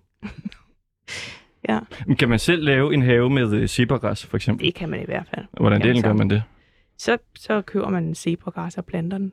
Ja, 1.69 1.78
Men 2.07 2.16
Kan 2.16 2.28
man 2.28 2.38
selv 2.38 2.64
lave 2.64 2.95
en 2.95 3.02
have 3.02 3.31
med 3.31 3.52
øh, 3.52 3.69
zebragræs, 3.69 4.26
for 4.26 4.37
eksempel? 4.37 4.66
det 4.66 4.75
kan 4.75 4.88
man 4.88 5.02
i 5.02 5.04
hvert 5.04 5.26
fald. 5.35 5.47
Hvordan 5.52 5.81
Jamen, 5.81 5.88
delen 5.97 6.02
gør 6.02 6.12
man 6.12 6.31
det? 6.31 6.42
Så, 6.99 7.19
så 7.35 7.62
køber 7.62 7.88
man 7.88 8.14
zebragræs 8.14 8.78
og 8.78 8.85
planter 8.85 9.19
den. 9.19 9.33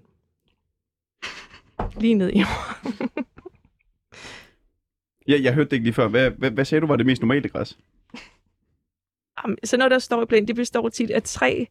Lige 1.99 2.13
ned 2.13 2.29
i 2.33 2.39
jorden. 2.39 3.09
ja, 5.27 5.39
jeg 5.41 5.53
hørte 5.53 5.69
det 5.69 5.73
ikke 5.75 5.83
lige 5.83 5.93
før. 5.93 6.07
Hvad, 6.07 6.31
hvad, 6.31 6.51
hvad 6.51 6.65
sagde 6.65 6.81
du 6.81 6.87
var 6.87 6.95
det 6.95 7.05
mest 7.05 7.21
normale 7.21 7.49
græs? 7.49 7.77
Jamen, 9.43 9.57
Så 9.63 9.77
noget, 9.77 9.91
der 9.91 9.99
står 9.99 10.21
i 10.21 10.25
planen, 10.25 10.47
det 10.47 10.55
består 10.55 10.89
tit 10.89 11.11
af 11.11 11.23
tre 11.23 11.67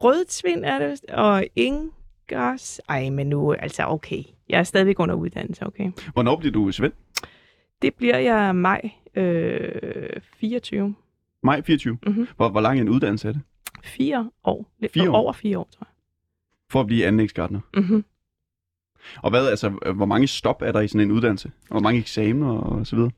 rødtvind, 0.00 0.64
er 0.64 0.78
det, 0.78 1.04
og 1.10 1.44
ingers. 1.56 2.80
Ej, 2.88 3.10
men 3.10 3.26
nu, 3.26 3.52
altså 3.52 3.84
okay. 3.86 4.22
Jeg 4.48 4.58
er 4.58 4.62
stadigvæk 4.62 5.00
under 5.00 5.14
uddannelse, 5.14 5.66
okay. 5.66 5.90
Hvornår 6.12 6.36
bliver 6.36 6.52
du 6.52 6.72
svend? 6.72 6.92
Det 7.82 7.94
bliver 7.94 8.18
jeg 8.18 8.56
maj 8.56 8.90
øh, 9.14 10.20
24. 10.40 10.94
Maj 11.42 11.62
24. 11.62 11.98
Mhm. 12.06 12.28
Hvor, 12.36 12.48
hvor 12.48 12.60
lang 12.60 12.80
en 12.80 12.88
uddannelse 12.88 13.28
er 13.28 13.32
det? 13.32 13.42
Fire 13.84 14.30
år. 14.44 14.72
Lidt 14.78 14.92
Fire 14.92 15.10
år? 15.10 15.16
Over 15.16 15.32
fire 15.32 15.58
år, 15.58 15.68
tror 15.78 15.88
For 16.70 16.80
at 16.80 16.86
blive 16.86 17.06
anlægsgartner. 17.06 17.60
jeg. 17.74 17.82
Mm-hmm. 17.82 18.04
Og 19.16 19.30
hvad, 19.30 19.48
altså, 19.48 19.68
hvor 19.94 20.06
mange 20.06 20.26
stop 20.26 20.62
er 20.62 20.72
der 20.72 20.80
i 20.80 20.88
sådan 20.88 21.00
en 21.00 21.12
uddannelse? 21.12 21.48
Og 21.48 21.70
hvor 21.70 21.80
mange 21.80 22.00
eksamener 22.00 22.48
og 22.48 22.86
så 22.86 22.96
videre? 22.96 23.10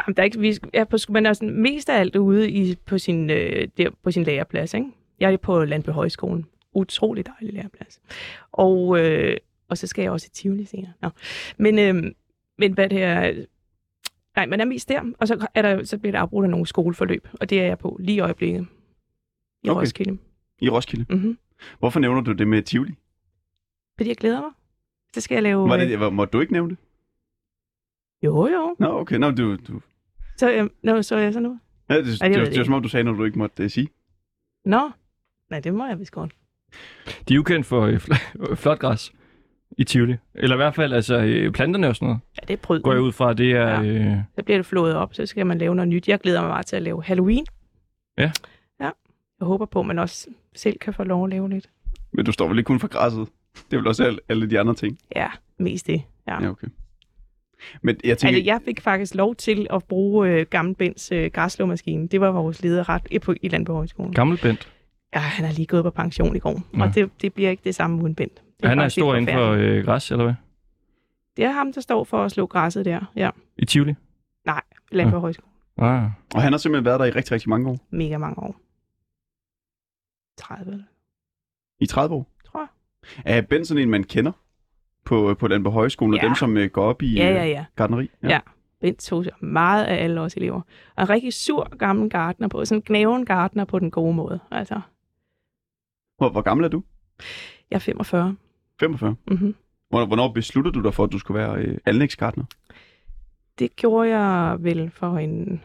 Jamen, 0.00 0.16
der 0.16 0.22
er 0.22 0.24
ikke, 0.24 0.40
vi 0.40 0.58
er 0.72 0.84
på, 0.84 0.96
man 1.08 1.26
er 1.26 1.32
sådan 1.32 1.62
mest 1.62 1.88
af 1.88 2.00
alt 2.00 2.16
ude 2.16 2.50
i, 2.50 2.74
på, 2.86 2.98
sin, 2.98 3.30
øh, 3.30 3.68
der, 3.76 3.90
på 4.02 4.10
sin 4.10 4.22
læreplads. 4.24 4.74
Ikke? 4.74 4.86
Jeg 5.20 5.32
er 5.32 5.36
på 5.36 5.64
Landby 5.64 5.90
Højskolen. 5.90 6.46
Utrolig 6.72 7.24
dejlig 7.26 7.54
læreplads. 7.54 8.00
Og, 8.52 9.00
øh, 9.00 9.36
og 9.68 9.78
så 9.78 9.86
skal 9.86 10.02
jeg 10.02 10.10
også 10.10 10.26
i 10.30 10.34
Tivoli 10.34 10.64
senere. 10.64 10.92
Nå. 11.02 11.08
Men, 11.56 11.78
øh, 11.78 12.12
men 12.58 12.72
hvad 12.72 12.88
det 12.88 13.02
er... 13.02 13.44
Nej, 14.38 14.46
man 14.46 14.60
er 14.60 14.64
mest 14.64 14.88
der, 14.88 15.02
og 15.18 15.28
så, 15.28 15.46
er 15.54 15.62
der, 15.62 15.84
så 15.84 15.98
bliver 15.98 16.12
der 16.12 16.18
afbrudt 16.20 16.44
af 16.44 16.50
nogle 16.50 16.66
skoleforløb, 16.66 17.28
og 17.40 17.50
det 17.50 17.60
er 17.60 17.66
jeg 17.66 17.78
på 17.78 17.96
lige 18.00 18.16
i 18.16 18.20
øjeblikket. 18.20 18.66
I 19.62 19.68
Okay. 19.68 19.80
Roskilde. 19.80 20.18
I 20.60 20.68
Roskilde. 20.68 21.06
Mm-hmm. 21.14 21.38
Hvorfor 21.78 22.00
nævner 22.00 22.20
du 22.20 22.32
det 22.32 22.48
med 22.48 22.62
Tivoli? 22.62 22.94
Fordi 23.96 24.08
jeg 24.08 24.16
glæder 24.16 24.40
mig. 24.40 24.50
Så 25.14 25.20
skal 25.20 25.34
jeg 25.34 25.42
lave... 25.42 25.68
Var 25.68 25.76
øh, 25.76 25.88
det, 25.88 26.00
var, 26.00 26.10
måtte 26.10 26.32
du 26.32 26.40
ikke 26.40 26.52
nævne 26.52 26.70
det? 26.70 26.78
Jo, 28.22 28.46
jo. 28.48 28.76
Nå, 28.78 29.00
okay. 29.00 29.16
Nå, 29.16 29.30
du, 29.30 29.56
du... 29.56 29.80
Så, 30.36 30.52
øh, 30.52 30.70
nå, 30.82 31.02
så 31.02 31.16
er 31.16 31.20
jeg 31.20 31.32
så 31.32 31.40
nu. 31.40 31.58
Ja, 31.90 31.96
det, 31.96 32.22
Ej, 32.22 32.28
det, 32.28 32.36
det 32.36 32.38
det, 32.38 32.46
det, 32.46 32.52
det 32.52 32.58
var 32.58 32.64
som 32.64 32.74
om, 32.74 32.82
du 32.82 32.88
sagde 32.88 33.04
noget, 33.04 33.18
du 33.18 33.24
ikke 33.24 33.38
måtte 33.38 33.64
uh, 33.64 33.70
sige. 33.70 33.88
Nå. 34.64 34.90
Nej, 35.50 35.60
det 35.60 35.74
må 35.74 35.86
jeg 35.86 35.98
vist 35.98 36.12
godt. 36.12 36.34
De 37.28 37.34
er 37.34 37.36
jo 37.36 37.42
kendt 37.42 37.66
for 37.66 37.80
øh, 37.82 37.94
fl- 37.96 38.54
flot 38.62 38.78
græs 38.78 39.12
i 39.78 39.84
Tivoli. 39.84 40.16
Eller 40.34 40.56
i 40.56 40.58
hvert 40.58 40.74
fald 40.74 40.92
altså, 40.92 41.18
øh, 41.18 41.52
planterne 41.52 41.88
og 41.88 41.96
sådan 41.96 42.06
noget. 42.06 42.20
Ja, 42.40 42.46
det 42.46 42.52
er 42.52 42.56
prød. 42.62 42.80
Går 42.80 42.92
jeg 42.92 43.02
ud 43.02 43.12
fra, 43.12 43.32
det 43.34 43.52
er... 43.52 43.82
Ja. 43.82 43.82
Øh, 43.82 44.16
Så 44.38 44.42
bliver 44.44 44.58
det 44.58 44.66
flået 44.66 44.94
op, 44.94 45.14
så 45.14 45.26
skal 45.26 45.46
man 45.46 45.58
lave 45.58 45.74
noget 45.74 45.88
nyt. 45.88 46.08
Jeg 46.08 46.20
glæder 46.20 46.40
mig 46.40 46.48
meget 46.48 46.66
til 46.66 46.76
at 46.76 46.82
lave 46.82 47.02
Halloween. 47.04 47.46
Ja. 48.18 48.30
Ja. 48.80 48.90
Jeg 49.40 49.46
håber 49.46 49.66
på, 49.66 49.80
at 49.80 49.86
man 49.86 49.98
også 49.98 50.28
selv 50.56 50.78
kan 50.78 50.94
få 50.94 51.04
lov 51.04 51.24
at 51.24 51.30
lave 51.30 51.48
lidt. 51.50 51.70
Men 52.12 52.24
du 52.24 52.32
står 52.32 52.48
vel 52.48 52.58
ikke 52.58 52.66
kun 52.66 52.80
for 52.80 52.88
græsset? 52.88 53.28
Det 53.70 53.76
er 53.76 53.76
vel 53.76 53.86
også 53.86 54.04
alle, 54.04 54.18
alle 54.28 54.50
de 54.50 54.60
andre 54.60 54.74
ting? 54.74 54.98
Ja, 55.16 55.28
mest 55.58 55.86
det. 55.86 56.02
Ja. 56.28 56.42
Ja, 56.42 56.48
okay. 56.50 56.66
Men 57.82 57.96
jeg 58.04 58.18
tænker... 58.18 58.36
Altså, 58.36 58.46
jeg 58.46 58.60
fik 58.64 58.80
faktisk 58.80 59.14
lov 59.14 59.34
til 59.34 59.66
at 59.70 59.84
bruge 59.84 60.28
øh, 60.28 60.46
Gammel 60.50 60.74
Bens 60.74 61.12
øh, 61.12 61.30
græsslåmaskine. 61.32 62.08
Det 62.08 62.20
var 62.20 62.30
vores 62.30 62.62
leder 62.62 62.88
ret 62.88 63.02
i, 63.10 63.18
på, 63.18 63.34
i 63.42 63.48
Landbohøjskolen. 63.48 64.14
gammel 64.14 64.38
Bent. 64.42 64.72
Ja, 65.14 65.18
han 65.18 65.44
er 65.44 65.52
lige 65.52 65.66
gået 65.66 65.84
på 65.84 65.90
pension 65.90 66.36
i 66.36 66.38
går, 66.38 66.62
Nå. 66.72 66.84
og 66.84 66.94
det, 66.94 67.10
det 67.22 67.34
bliver 67.34 67.50
ikke 67.50 67.64
det 67.64 67.74
samme 67.74 68.02
uden 68.02 68.14
Bent. 68.14 68.42
Det 68.60 68.68
Han 68.68 68.78
er 68.78 68.88
stor 68.88 69.14
inden 69.14 69.34
for 69.34 69.50
øh, 69.50 69.84
græs, 69.84 70.10
eller 70.10 70.24
hvad? 70.24 70.34
Det 71.36 71.44
er 71.44 71.50
ham, 71.52 71.72
der 71.72 71.80
står 71.80 72.04
for 72.04 72.24
at 72.24 72.30
slå 72.32 72.46
græsset 72.46 72.84
der. 72.84 73.12
Ja, 73.16 73.30
I 73.56 73.64
Tivoli? 73.66 73.94
Landbohøjskolen. 74.92 75.52
Ah. 75.78 76.10
Og 76.34 76.42
han 76.42 76.52
har 76.52 76.58
simpelthen 76.58 76.84
været 76.84 77.00
der 77.00 77.06
i 77.06 77.10
rigtig, 77.10 77.32
rigtig 77.32 77.48
mange 77.48 77.70
år. 77.70 77.78
Mega 77.90 78.18
mange 78.18 78.42
år. 78.42 78.56
30, 80.36 80.84
I 81.80 81.86
30 81.86 82.14
år. 82.14 82.26
tror 82.46 82.60
jeg. 82.60 82.68
Er 83.36 83.40
Ben 83.42 83.64
sådan 83.64 83.82
en, 83.82 83.90
man 83.90 84.04
kender 84.04 84.32
på, 85.04 85.36
på 85.40 85.48
den 85.48 85.64
på 85.64 85.70
højskolen, 85.70 86.14
og 86.14 86.20
Ja. 86.20 86.26
dem, 86.26 86.34
som 86.34 86.56
øh, 86.56 86.70
går 86.70 86.84
op 86.84 87.02
i 87.02 87.14
Ja, 87.14 87.30
ja, 87.32 87.44
øh, 87.44 87.50
ja. 87.50 87.64
gartneri? 87.76 88.10
Ja. 88.22 88.40
Bent 88.80 88.98
tog 89.00 89.24
sig 89.24 89.32
meget 89.40 89.84
af 89.84 90.04
alle 90.04 90.20
os 90.20 90.34
elever. 90.34 90.60
Og 90.96 91.02
en 91.02 91.08
rigtig 91.10 91.32
sur 91.34 91.76
gammel 91.76 92.10
gartner 92.10 92.48
på, 92.48 92.64
sådan 92.64 92.78
en 92.78 92.82
knæven 92.82 93.24
gartner 93.26 93.64
på 93.64 93.78
den 93.78 93.90
gode 93.90 94.14
måde. 94.14 94.40
Altså, 94.50 94.80
Hvor, 96.16 96.30
hvor 96.30 96.42
gammel 96.42 96.64
er 96.64 96.68
du? 96.68 96.82
jeg 97.70 97.76
er 97.76 97.80
45. 97.80 98.36
45. 98.80 99.16
Mm-hmm. 99.26 99.54
Hvornår, 99.88 100.06
hvornår 100.06 100.32
besluttede 100.32 100.74
du 100.74 100.82
dig 100.82 100.94
for, 100.94 101.04
at 101.04 101.12
du 101.12 101.18
skulle 101.18 101.40
være 101.40 101.58
øh, 101.58 101.78
anlægsgartner? 101.86 102.44
Det 103.58 103.76
gjorde 103.76 104.18
jeg 104.18 104.56
vel 104.60 104.90
for 104.90 105.18
en 105.18 105.62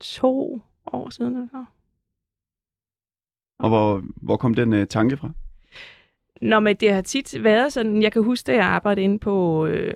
to 0.00 0.62
år 0.86 1.10
siden. 1.10 1.34
Eller 1.34 1.48
så. 1.48 1.64
Og 3.58 3.68
hvor, 3.68 4.02
hvor 4.16 4.36
kom 4.36 4.54
den 4.54 4.72
øh, 4.72 4.86
tanke 4.86 5.16
fra? 5.16 5.30
Nå, 6.42 6.60
men 6.60 6.76
det 6.76 6.92
har 6.92 7.02
tit 7.02 7.44
været 7.44 7.72
sådan, 7.72 8.02
jeg 8.02 8.12
kan 8.12 8.22
huske, 8.22 8.46
da 8.46 8.54
jeg 8.54 8.64
arbejdede 8.64 9.04
inde 9.04 9.18
på 9.18 9.66
øh, 9.66 9.94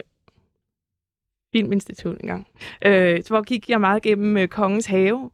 Filminstitut 1.52 2.20
engang, 2.20 2.46
øh, 2.86 3.22
så 3.22 3.28
hvor 3.28 3.42
gik 3.42 3.70
jeg 3.70 3.80
meget 3.80 4.02
gennem 4.02 4.36
øh, 4.36 4.48
Kongens 4.48 4.86
Have, 4.86 5.30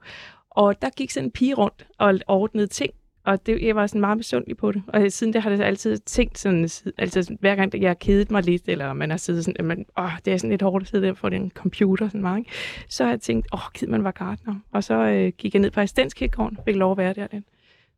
og 0.50 0.82
der 0.82 0.90
gik 0.90 1.10
sådan 1.10 1.26
en 1.26 1.30
pige 1.30 1.54
rundt 1.54 1.86
og 1.98 2.14
ordnede 2.26 2.66
ting, 2.66 2.94
og 3.24 3.46
det, 3.46 3.62
jeg 3.62 3.76
var 3.76 3.86
sådan 3.86 4.00
meget 4.00 4.16
misundelig 4.16 4.56
på 4.56 4.72
det. 4.72 4.82
Og 4.88 5.12
siden 5.12 5.32
det 5.32 5.42
har 5.42 5.50
det 5.50 5.60
altid 5.60 5.98
tænkt 5.98 6.38
sådan, 6.38 6.68
altså 6.98 7.36
hver 7.40 7.56
gang 7.56 7.82
jeg 7.82 7.88
har 7.88 7.94
kedet 7.94 8.30
mig 8.30 8.42
lidt, 8.42 8.68
eller 8.68 8.92
man 8.92 9.10
har 9.10 9.16
siddet 9.16 9.44
sådan, 9.44 9.66
man, 9.66 9.86
åh, 9.98 10.10
det 10.24 10.32
er 10.32 10.36
sådan 10.36 10.50
lidt 10.50 10.62
hårdt 10.62 10.82
at 10.82 10.88
sidde 10.88 11.06
der 11.06 11.14
for 11.14 11.28
den 11.28 11.50
computer, 11.50 12.08
sådan 12.08 12.20
meget, 12.20 12.38
ikke? 12.38 12.50
så 12.88 13.04
har 13.04 13.10
jeg 13.10 13.20
tænkt, 13.20 13.48
åh, 13.52 13.72
giv 13.74 13.88
man 13.88 14.04
var 14.04 14.10
gartner. 14.10 14.54
Og 14.72 14.84
så 14.84 14.94
øh, 14.94 15.32
gik 15.38 15.54
jeg 15.54 15.60
ned 15.60 15.70
på 15.70 15.80
assistenskirkegården, 15.80 16.58
fik 16.64 16.76
lov 16.76 16.92
at 16.92 16.98
være 16.98 17.12
der 17.12 17.26
lidt. 17.32 17.44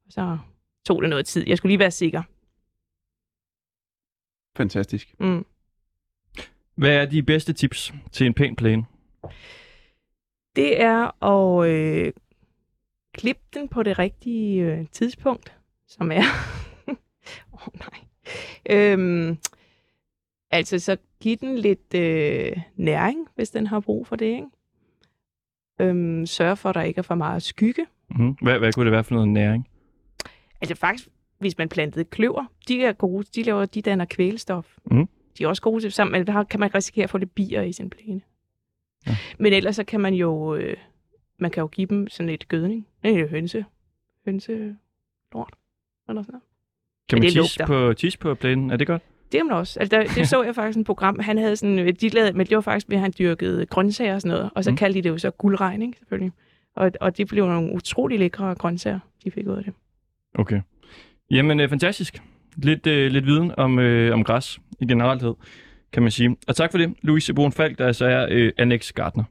Og 0.06 0.12
så 0.12 0.38
tog 0.86 1.02
det 1.02 1.10
noget 1.10 1.26
tid. 1.26 1.44
Jeg 1.46 1.56
skulle 1.56 1.70
lige 1.70 1.78
være 1.78 1.90
sikker. 1.90 2.22
Fantastisk. 4.56 5.14
Mm. 5.20 5.46
Hvad 6.74 6.96
er 6.96 7.06
de 7.06 7.22
bedste 7.22 7.52
tips 7.52 7.94
til 8.12 8.26
en 8.26 8.34
pæn 8.34 8.56
plæne? 8.56 8.84
det 10.56 10.80
er 10.80 11.24
at 11.24 11.68
øh, 11.68 12.12
klippe 13.16 13.42
den 13.54 13.68
på 13.68 13.82
det 13.82 13.98
rigtige 13.98 14.62
øh, 14.62 14.86
tidspunkt, 14.92 15.56
som 15.88 16.12
er... 16.12 16.22
Åh 17.52 17.68
oh, 17.68 17.74
nej. 17.74 18.00
Øhm, 18.70 19.38
altså, 20.50 20.78
så 20.78 20.96
giv 21.20 21.36
den 21.36 21.58
lidt 21.58 21.94
øh, 21.94 22.52
næring, 22.76 23.28
hvis 23.34 23.50
den 23.50 23.66
har 23.66 23.80
brug 23.80 24.06
for 24.06 24.16
det, 24.16 24.26
ikke? 24.26 24.46
Øhm, 25.80 26.26
sørg 26.26 26.58
for, 26.58 26.68
at 26.68 26.74
der 26.74 26.82
ikke 26.82 26.98
er 26.98 27.02
for 27.02 27.14
meget 27.14 27.42
skygge. 27.42 27.86
Mm-hmm. 28.10 28.36
Hvad, 28.42 28.58
hvad 28.58 28.72
kunne 28.72 28.84
det 28.84 28.92
være 28.92 29.04
for 29.04 29.14
noget 29.14 29.28
næring? 29.28 29.68
Altså 30.60 30.74
faktisk, 30.74 31.08
hvis 31.38 31.58
man 31.58 31.68
plantede 31.68 32.04
kløver, 32.04 32.44
de 32.68 32.84
er 32.84 32.92
gode, 32.92 33.26
de 33.34 33.42
laver, 33.42 33.64
de 33.64 33.82
danner 33.82 34.04
kvælstof. 34.04 34.76
Mhm. 34.84 35.08
De 35.38 35.44
er 35.44 35.48
også 35.48 35.62
gode 35.62 35.80
til 35.80 35.92
sammen, 35.92 36.12
men 36.12 36.26
der 36.26 36.44
kan 36.44 36.60
man 36.60 36.74
risikere 36.74 37.04
at 37.04 37.10
få 37.10 37.18
lidt 37.18 37.34
bier 37.34 37.62
i 37.62 37.72
sin 37.72 37.90
plæne. 37.90 38.20
Ja. 39.06 39.16
Men 39.38 39.52
ellers 39.52 39.76
så 39.76 39.84
kan 39.84 40.00
man 40.00 40.14
jo, 40.14 40.54
øh, 40.54 40.76
man 41.38 41.50
kan 41.50 41.60
jo 41.60 41.66
give 41.66 41.86
dem 41.86 42.08
sådan 42.08 42.30
lidt 42.30 42.48
gødning. 42.48 42.86
Øh, 43.06 43.30
hønse, 43.30 43.64
hønse 44.24 44.76
lort, 45.32 45.54
eller 46.08 46.22
sådan 46.22 46.32
noget. 46.32 46.42
Kan 47.08 47.16
man 47.18 47.22
det 47.22 47.32
tisse 47.42 47.64
på, 47.66 47.92
tisse 47.92 48.18
på 48.18 48.34
plænen? 48.34 48.70
Er 48.70 48.76
det 48.76 48.86
godt? 48.86 49.02
Det 49.32 49.40
er 49.40 49.44
man 49.44 49.56
også. 49.56 49.80
Altså, 49.80 49.96
der, 49.96 50.04
det 50.14 50.28
så 50.28 50.42
jeg 50.42 50.54
faktisk 50.54 50.78
et 50.78 50.86
program. 50.86 51.18
Han 51.18 51.38
havde 51.38 51.56
sådan, 51.56 51.94
de 52.00 52.08
lavede, 52.08 52.32
men 52.32 52.46
det 52.46 52.54
var 52.54 52.60
faktisk 52.60 52.92
at 52.92 53.00
han 53.00 53.12
dyrkede 53.18 53.66
grøntsager 53.66 54.14
og 54.14 54.20
sådan 54.20 54.36
noget. 54.36 54.50
Og 54.54 54.64
så 54.64 54.70
Mm. 54.70 54.76
kaldte 54.76 54.98
de 54.98 55.02
det 55.02 55.10
jo 55.10 55.18
så 55.18 55.30
guldregn, 55.30 55.82
ikke, 55.82 55.98
selvfølgelig. 55.98 56.32
Og, 56.76 56.92
og 57.00 57.16
det 57.18 57.28
blev 57.28 57.46
nogle 57.46 57.72
utrolig 57.72 58.18
lækre 58.18 58.54
grøntsager, 58.54 58.98
de 59.24 59.30
fik 59.30 59.46
ud 59.46 59.56
af 59.56 59.64
det. 59.64 59.72
Okay. 60.34 60.60
Jamen, 61.30 61.60
øh, 61.60 61.68
fantastisk. 61.68 62.22
Lidt, 62.56 62.86
øh, 62.86 63.10
lidt 63.10 63.26
viden 63.26 63.52
om, 63.56 63.78
øh, 63.78 64.14
om 64.14 64.24
græs 64.24 64.58
i 64.80 64.86
generelthed, 64.86 65.34
kan 65.92 66.02
man 66.02 66.10
sige. 66.10 66.36
Og 66.48 66.56
tak 66.56 66.70
for 66.70 66.78
det, 66.78 66.94
Louise 67.02 67.34
Brun 67.34 67.52
Falk, 67.52 67.78
der 67.78 67.86
altså 67.86 68.04
er 68.06 68.26
øh, 68.30 68.52
Annex 68.58 68.92
Gartner. 68.92 69.24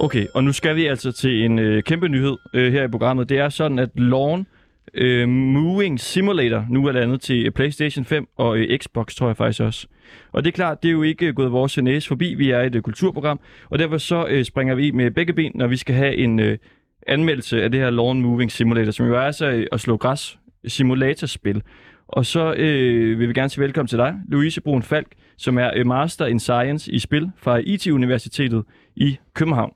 Okay, 0.00 0.26
og 0.34 0.44
nu 0.44 0.52
skal 0.52 0.76
vi 0.76 0.86
altså 0.86 1.12
til 1.12 1.44
en 1.44 1.58
øh, 1.58 1.82
kæmpe 1.82 2.08
nyhed 2.08 2.36
øh, 2.54 2.72
her 2.72 2.84
i 2.84 2.88
programmet. 2.88 3.28
Det 3.28 3.38
er 3.38 3.48
sådan, 3.48 3.78
at 3.78 3.90
Lawn 3.94 4.46
øh, 4.94 5.28
Moving 5.28 6.00
Simulator 6.00 6.66
nu 6.70 6.86
er 6.86 6.92
landet 6.92 7.20
til 7.20 7.46
øh, 7.46 7.52
PlayStation 7.52 8.04
5 8.04 8.28
og 8.36 8.58
øh, 8.58 8.78
Xbox, 8.78 9.14
tror 9.14 9.26
jeg 9.26 9.36
faktisk 9.36 9.60
også. 9.60 9.86
Og 10.32 10.44
det 10.44 10.50
er 10.50 10.52
klart, 10.52 10.82
det 10.82 10.88
er 10.88 10.92
jo 10.92 11.02
ikke 11.02 11.26
øh, 11.26 11.34
gået 11.34 11.52
vores 11.52 11.78
næse 11.78 12.08
forbi. 12.08 12.34
Vi 12.34 12.50
er 12.50 12.60
et 12.60 12.74
øh, 12.74 12.82
kulturprogram, 12.82 13.40
og 13.70 13.78
derfor 13.78 13.98
så 13.98 14.26
øh, 14.26 14.44
springer 14.44 14.74
vi 14.74 14.90
med 14.90 15.10
begge 15.10 15.32
ben, 15.32 15.52
når 15.54 15.66
vi 15.66 15.76
skal 15.76 15.94
have 15.94 16.16
en 16.16 16.40
øh, 16.40 16.58
anmeldelse 17.06 17.62
af 17.62 17.70
det 17.70 17.80
her 17.80 17.90
Lawn 17.90 18.22
Moving 18.22 18.52
Simulator, 18.52 18.90
som 18.90 19.06
jo 19.06 19.16
er 19.16 19.20
altså 19.20 19.46
øh, 19.46 19.66
at 19.72 19.80
slå 19.80 19.96
græs 19.96 20.38
simulatorspil. 20.66 21.62
Og 22.08 22.26
så 22.26 22.54
øh, 22.54 23.18
vil 23.18 23.28
vi 23.28 23.32
gerne 23.32 23.48
sige 23.48 23.62
velkommen 23.62 23.88
til 23.88 23.98
dig, 23.98 24.14
Louise 24.28 24.60
Brun 24.60 24.82
Falk, 24.82 25.08
som 25.36 25.58
er 25.58 25.70
øh, 25.76 25.86
Master 25.86 26.26
in 26.26 26.40
Science 26.40 26.92
i 26.92 26.98
spil 26.98 27.30
fra 27.36 27.56
IT-universitetet 27.56 28.64
i 28.96 29.16
København. 29.34 29.72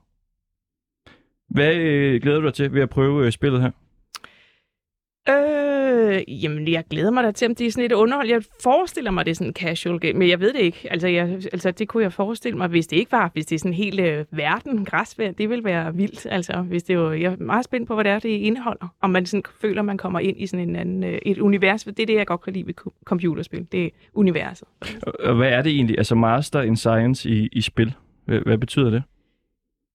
Hvad 1.54 1.74
øh, 1.74 2.20
glæder 2.22 2.40
du 2.40 2.46
dig 2.46 2.54
til 2.54 2.74
ved 2.74 2.82
at 2.82 2.90
prøve 2.90 3.26
øh, 3.26 3.32
spillet 3.32 3.60
her? 3.62 3.70
Øh, 5.28 6.42
jamen, 6.44 6.68
jeg 6.68 6.84
glæder 6.90 7.10
mig 7.10 7.24
da 7.24 7.30
til, 7.30 7.48
om 7.48 7.54
det 7.54 7.66
er 7.66 7.70
sådan 7.70 7.82
lidt 7.82 7.92
underhold. 7.92 8.28
Jeg 8.28 8.42
forestiller 8.62 9.10
mig, 9.10 9.24
det 9.24 9.30
er 9.30 9.34
sådan 9.34 9.46
en 9.46 9.54
casual 9.54 9.98
game, 10.00 10.12
men 10.18 10.28
jeg 10.28 10.40
ved 10.40 10.52
det 10.52 10.60
ikke. 10.60 10.88
Altså, 10.90 11.08
jeg, 11.08 11.28
altså 11.52 11.70
det 11.70 11.88
kunne 11.88 12.02
jeg 12.02 12.12
forestille 12.12 12.58
mig, 12.58 12.68
hvis 12.68 12.86
det 12.86 12.96
ikke 12.96 13.12
var, 13.12 13.30
hvis 13.32 13.46
det 13.46 13.54
er 13.54 13.58
sådan 13.58 13.74
helt 13.74 14.00
øh, 14.00 14.24
verden 14.30 14.84
græsvær, 14.84 15.30
det 15.30 15.48
ville 15.50 15.64
være 15.64 15.94
vildt. 15.96 16.26
Altså, 16.30 16.60
hvis 16.62 16.82
det 16.82 16.98
var, 16.98 17.12
jeg 17.12 17.32
er 17.32 17.36
meget 17.36 17.64
spændt 17.64 17.88
på, 17.88 17.94
hvad 17.94 18.04
det 18.04 18.12
er, 18.12 18.18
det 18.18 18.28
indeholder. 18.28 18.94
Om 19.00 19.10
man 19.10 19.26
sådan 19.26 19.44
føler, 19.60 19.82
man 19.82 19.98
kommer 19.98 20.20
ind 20.20 20.40
i 20.40 20.46
sådan 20.46 20.68
en 20.68 20.76
anden, 20.76 21.04
øh, 21.04 21.18
et 21.26 21.38
univers. 21.38 21.84
Det 21.84 22.00
er 22.00 22.06
det, 22.06 22.14
jeg 22.14 22.26
godt 22.26 22.40
kan 22.40 22.52
lide 22.52 22.66
ved 22.66 22.74
co- 22.80 23.02
computerspil. 23.04 23.66
Det 23.72 23.84
er 23.84 23.90
universet. 24.14 24.68
Og- 25.02 25.14
Og 25.20 25.34
hvad 25.34 25.48
er 25.48 25.62
det 25.62 25.72
egentlig? 25.72 25.98
Altså 25.98 26.14
Master 26.14 26.62
in 26.62 26.76
Science 26.76 27.28
i, 27.30 27.48
i 27.52 27.60
spil. 27.60 27.94
Hvad, 28.24 28.40
hvad 28.40 28.58
betyder 28.58 28.90
det? 28.90 29.02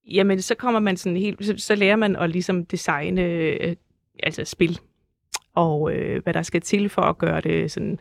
Jamen, 0.07 0.41
så 0.41 0.55
kommer 0.55 0.79
man 0.79 0.97
sådan 0.97 1.17
helt, 1.17 1.45
så, 1.45 1.53
så 1.57 1.75
lærer 1.75 1.95
man 1.95 2.15
at 2.15 2.29
ligesom 2.29 2.65
designe 2.65 3.21
øh, 3.21 3.75
altså 4.23 4.45
spil, 4.45 4.79
og 5.53 5.93
øh, 5.93 6.23
hvad 6.23 6.33
der 6.33 6.41
skal 6.41 6.61
til 6.61 6.89
for 6.89 7.01
at 7.01 7.17
gøre 7.17 7.41
det 7.41 7.71
sådan, 7.71 7.99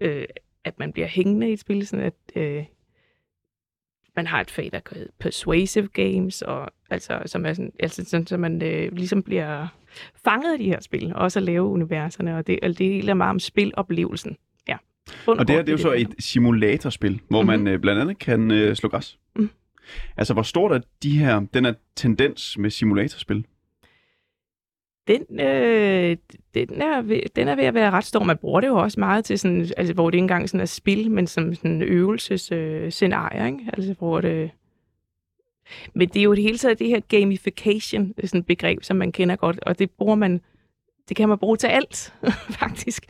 øh, 0.00 0.24
at 0.64 0.78
man 0.78 0.92
bliver 0.92 1.08
hængende 1.08 1.50
i 1.50 1.52
et 1.52 1.60
spil, 1.60 1.86
sådan 1.86 2.06
at 2.06 2.42
øh, 2.42 2.64
man 4.16 4.26
har 4.26 4.40
et 4.40 4.50
fag, 4.50 4.70
der 4.72 4.80
hedder 4.94 5.12
persuasive 5.18 5.88
games, 5.88 6.42
og 6.42 6.70
altså, 6.90 7.22
som 7.26 7.46
er 7.46 7.52
sådan, 7.52 7.72
altså 7.80 8.04
sådan, 8.04 8.26
så 8.26 8.36
man 8.36 8.62
øh, 8.62 8.92
ligesom 8.92 9.22
bliver 9.22 9.66
fanget 10.24 10.52
af 10.52 10.58
de 10.58 10.64
her 10.64 10.80
spil, 10.80 11.14
og 11.14 11.20
også 11.20 11.38
at 11.38 11.42
lave 11.42 11.62
universerne, 11.62 12.36
og 12.36 12.46
det, 12.46 12.58
og 12.62 12.68
det 12.68 12.86
hele 12.86 13.10
er 13.10 13.14
meget 13.14 13.30
om 13.30 13.38
spiloplevelsen. 13.38 14.36
Ja. 14.68 14.76
Bund 15.24 15.38
Og 15.38 15.48
det 15.48 15.56
her, 15.56 15.62
det 15.62 15.68
er 15.68 15.72
jo 15.72 15.78
så 15.78 15.92
et 15.92 16.14
simulatorspil, 16.18 17.20
hvor 17.28 17.42
mm-hmm. 17.42 17.64
man 17.64 17.74
øh, 17.74 17.80
blandt 17.80 18.00
andet 18.00 18.18
kan 18.18 18.50
øh, 18.50 18.76
slå 18.76 18.88
græs. 18.88 19.18
Mhm. 19.36 19.50
Altså, 20.16 20.32
hvor 20.34 20.42
stort 20.42 20.72
er 20.72 20.80
de 21.02 21.18
her, 21.18 21.46
den 21.54 21.64
her 21.64 21.74
tendens 21.96 22.58
med 22.58 22.70
simulatorspil? 22.70 23.46
Den, 25.08 25.40
øh, 25.40 26.16
den, 26.54 26.82
er 26.82 27.02
ved, 27.02 27.20
den 27.36 27.48
er 27.48 27.56
ved 27.56 27.64
at 27.64 27.74
være 27.74 27.90
ret 27.90 28.04
stor. 28.04 28.24
Man 28.24 28.36
bruger 28.36 28.60
det 28.60 28.68
jo 28.68 28.76
også 28.76 29.00
meget 29.00 29.24
til 29.24 29.38
sådan, 29.38 29.70
altså, 29.76 29.94
hvor 29.94 30.10
det 30.10 30.16
ikke 30.16 30.22
engang 30.22 30.48
sådan 30.48 30.60
er 30.60 30.64
spil, 30.64 31.10
men 31.10 31.26
som 31.26 31.54
sådan 31.54 31.82
øvelsesscenarie, 31.82 32.84
øh, 32.84 32.90
scenarie, 32.90 33.46
ikke? 33.46 33.70
Altså, 33.72 33.94
hvor 33.98 34.20
det... 34.20 34.50
Men 35.94 36.08
det 36.08 36.20
er 36.20 36.24
jo 36.24 36.34
det 36.34 36.42
hele 36.42 36.58
taget 36.58 36.78
det 36.78 36.88
her 36.88 37.00
gamification, 37.00 38.08
det 38.08 38.22
er 38.22 38.26
sådan 38.26 38.40
et 38.40 38.46
begreb, 38.46 38.82
som 38.82 38.96
man 38.96 39.12
kender 39.12 39.36
godt, 39.36 39.60
og 39.62 39.78
det 39.78 39.90
bruger 39.90 40.14
man 40.14 40.40
det 41.10 41.16
kan 41.16 41.28
man 41.28 41.38
bruge 41.38 41.56
til 41.56 41.66
alt, 41.66 42.14
faktisk. 42.60 43.04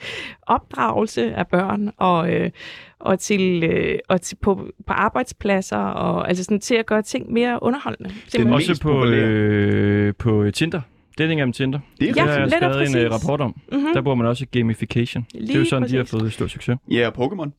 Opdragelse 0.47 1.35
af 1.35 1.47
børn 1.49 1.91
og, 1.97 2.33
øh, 2.35 2.51
og, 2.99 3.19
til, 3.19 3.65
øh, 3.65 3.99
og 4.09 4.21
til 4.21 4.37
på, 4.37 4.55
på 4.87 4.93
arbejdspladser 4.93 5.77
og 5.77 6.29
altså 6.29 6.45
sådan 6.45 6.61
til 6.61 6.75
at 6.75 6.87
gøre 6.87 7.03
ting 7.03 7.33
mere 7.33 7.63
underholdende. 7.63 8.11
simpelthen. 8.11 8.51
mest 8.57 8.71
Også 8.71 8.83
på, 8.83 9.05
øh, 9.05 10.15
på 10.15 10.51
Tinder. 10.55 10.81
Dating 11.19 11.43
om 11.43 11.53
Tinder. 11.53 11.79
Det 12.01 12.09
er 12.09 12.13
Ja, 12.17 12.23
det 12.23 12.31
har 12.33 12.39
jeg 12.41 12.51
skrevet 12.51 12.77
en 12.89 12.97
øh, 12.97 13.11
præcis. 13.11 13.25
rapport 13.25 13.41
om. 13.41 13.61
Mhm. 13.73 13.87
Der 13.95 14.01
bruger 14.03 14.15
man 14.15 14.27
også 14.27 14.47
gamification. 14.53 15.27
det 15.33 15.51
er 15.51 15.55
jo 15.55 15.61
Lige 15.61 15.67
sådan, 15.69 15.89
de 15.89 15.97
har 15.97 16.03
præcis. 16.03 16.21
fået 16.21 16.33
stor 16.33 16.47
succes. 16.47 16.77
Ja, 16.91 17.09
og 17.15 17.25
Pokémon. 17.25 17.51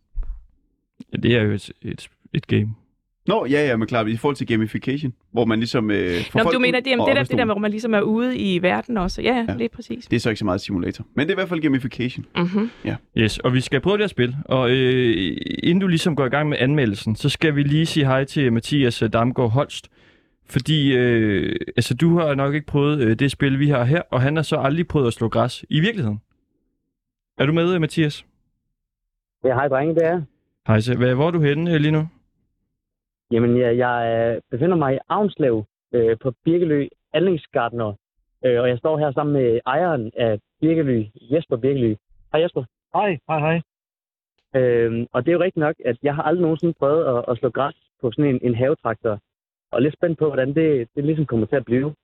Ja, 1.14 1.18
det 1.18 1.36
er 1.36 1.42
jo 1.42 1.52
et, 1.52 1.72
et, 1.82 2.10
et 2.34 2.48
game. 2.48 2.76
Nå, 3.28 3.46
ja, 3.46 3.68
ja, 3.68 3.78
men 3.78 3.88
klart, 3.88 4.08
i 4.08 4.18
forhold 4.18 4.36
til 4.36 4.48
gamification, 4.48 5.14
hvor 5.32 5.46
man 5.46 5.60
ligesom 5.60 5.92
øh, 5.92 6.10
får 6.32 6.40
Nå, 6.40 6.44
folk 6.44 6.56
du 6.56 6.60
mener, 6.60 6.80
det, 6.80 6.90
jamen, 6.92 7.08
det, 7.08 7.16
der, 7.16 7.24
det 7.24 7.38
der, 7.38 7.46
hvor 7.46 7.58
man 7.58 7.72
ligesom 7.72 7.94
er 7.94 8.02
ude 8.02 8.38
i 8.38 8.62
verden 8.62 8.98
også. 8.98 9.22
Ja, 9.22 9.34
Ja. 9.36 9.46
ja. 9.50 9.56
lige 9.58 9.70
præcis. 9.70 10.06
Det 10.08 10.16
er 10.16 10.20
så 10.20 10.30
ikke 10.30 10.40
så 10.40 10.46
meget 10.46 10.62
simulator. 10.62 11.06
Men 11.16 11.28
det 11.28 11.34
er 11.34 11.36
i 11.36 11.40
hvert 11.40 11.50
fald 11.50 11.60
gamification. 11.62 12.26
Mm-hmm. 12.38 12.70
Yes, 13.18 13.38
og 13.38 13.54
vi 13.54 13.62
skal 13.62 13.82
prøve 13.82 13.98
det 13.98 14.04
her 14.04 14.08
spil. 14.08 14.36
Og 14.46 14.72
øh, 14.72 15.38
inden 15.64 15.80
du 15.80 15.88
ligesom 15.88 16.16
går 16.16 16.26
i 16.26 16.30
gang 16.30 16.50
med 16.50 16.58
anmeldelsen, 16.60 17.16
så 17.16 17.30
skal 17.30 17.56
vi 17.56 17.64
lige 17.64 17.86
sige 17.86 18.06
hej 18.06 18.24
til 18.24 18.54
Mathias 18.54 19.02
øh, 19.02 19.14
Damgaard 19.14 19.52
Holst. 19.52 19.90
Fordi 20.50 20.94
øh, 20.96 21.56
altså, 21.78 21.94
du 21.94 22.18
har 22.20 22.36
nok 22.36 22.54
ikke 22.54 22.68
prøvet 22.68 23.00
øh, 23.02 23.20
det 23.20 23.32
spil, 23.32 23.60
vi 23.60 23.68
har 23.70 23.84
her, 23.84 24.02
og 24.12 24.22
han 24.22 24.36
har 24.36 24.44
så 24.44 24.56
aldrig 24.58 24.88
prøvet 24.88 25.08
at 25.08 25.14
slå 25.14 25.30
græs 25.30 25.66
i 25.70 25.80
virkeligheden. 25.80 26.22
Er 27.38 27.46
du 27.46 27.54
med, 27.54 27.74
øh, 27.74 27.82
Mathias? 27.82 28.26
Ja, 29.46 29.54
hej 29.54 29.68
drenge, 29.68 29.96
det 29.96 30.06
er. 30.06 30.22
Hej, 30.68 30.80
så 30.80 30.98
hvad, 30.98 31.16
hvor 31.16 31.28
er 31.28 31.32
du 31.32 31.42
henne 31.42 31.74
øh, 31.74 31.80
lige 31.82 31.92
nu? 31.92 32.08
Jamen, 33.32 33.58
jeg, 33.58 33.78
jeg 33.78 33.98
øh, 34.36 34.42
befinder 34.52 34.76
mig 34.76 34.96
i 34.96 35.00
Avnslev 35.10 35.66
øh, 35.94 36.18
på 36.24 36.34
Birkelø 36.44 36.88
Anlægsgartner, 37.14 37.94
øh, 38.46 38.62
og 38.62 38.70
jeg 38.70 38.78
står 38.78 38.98
her 38.98 39.12
sammen 39.12 39.34
med 39.34 39.60
ejeren 39.66 40.12
af 40.18 40.40
Birkelø, 40.62 41.04
Jesper 41.16 41.58
Birkelø. 41.58 41.96
Hej 42.32 42.42
Jesper. 42.42 42.64
Hej, 42.94 43.20
hej, 43.30 43.40
hej. 43.40 43.62
Øh, 44.62 45.08
og 45.14 45.26
det 45.26 45.32
er 45.32 45.34
jo 45.34 45.44
rigtigt 45.44 45.64
nok, 45.66 45.76
at 45.86 45.98
jeg 46.04 46.16
har 46.16 46.24
aldrig 46.24 46.42
nogensinde 46.42 46.74
prøvet 46.80 47.06
at, 47.18 47.26
at 47.28 47.38
slå 47.38 47.50
græs 47.50 47.76
på 48.02 48.12
sådan 48.12 48.36
en, 48.36 48.40
en 48.42 48.56
havetraktor, 48.56 49.20
og 49.72 49.78
er 49.78 49.80
lidt 49.80 49.94
spændt 49.94 50.20
på, 50.20 50.26
hvordan 50.26 50.56
det, 50.56 50.88
det 50.96 51.06
ligesom 51.06 51.26
kommer 51.26 51.46
til 51.46 51.56
at 51.56 51.66
blive. 51.66 51.96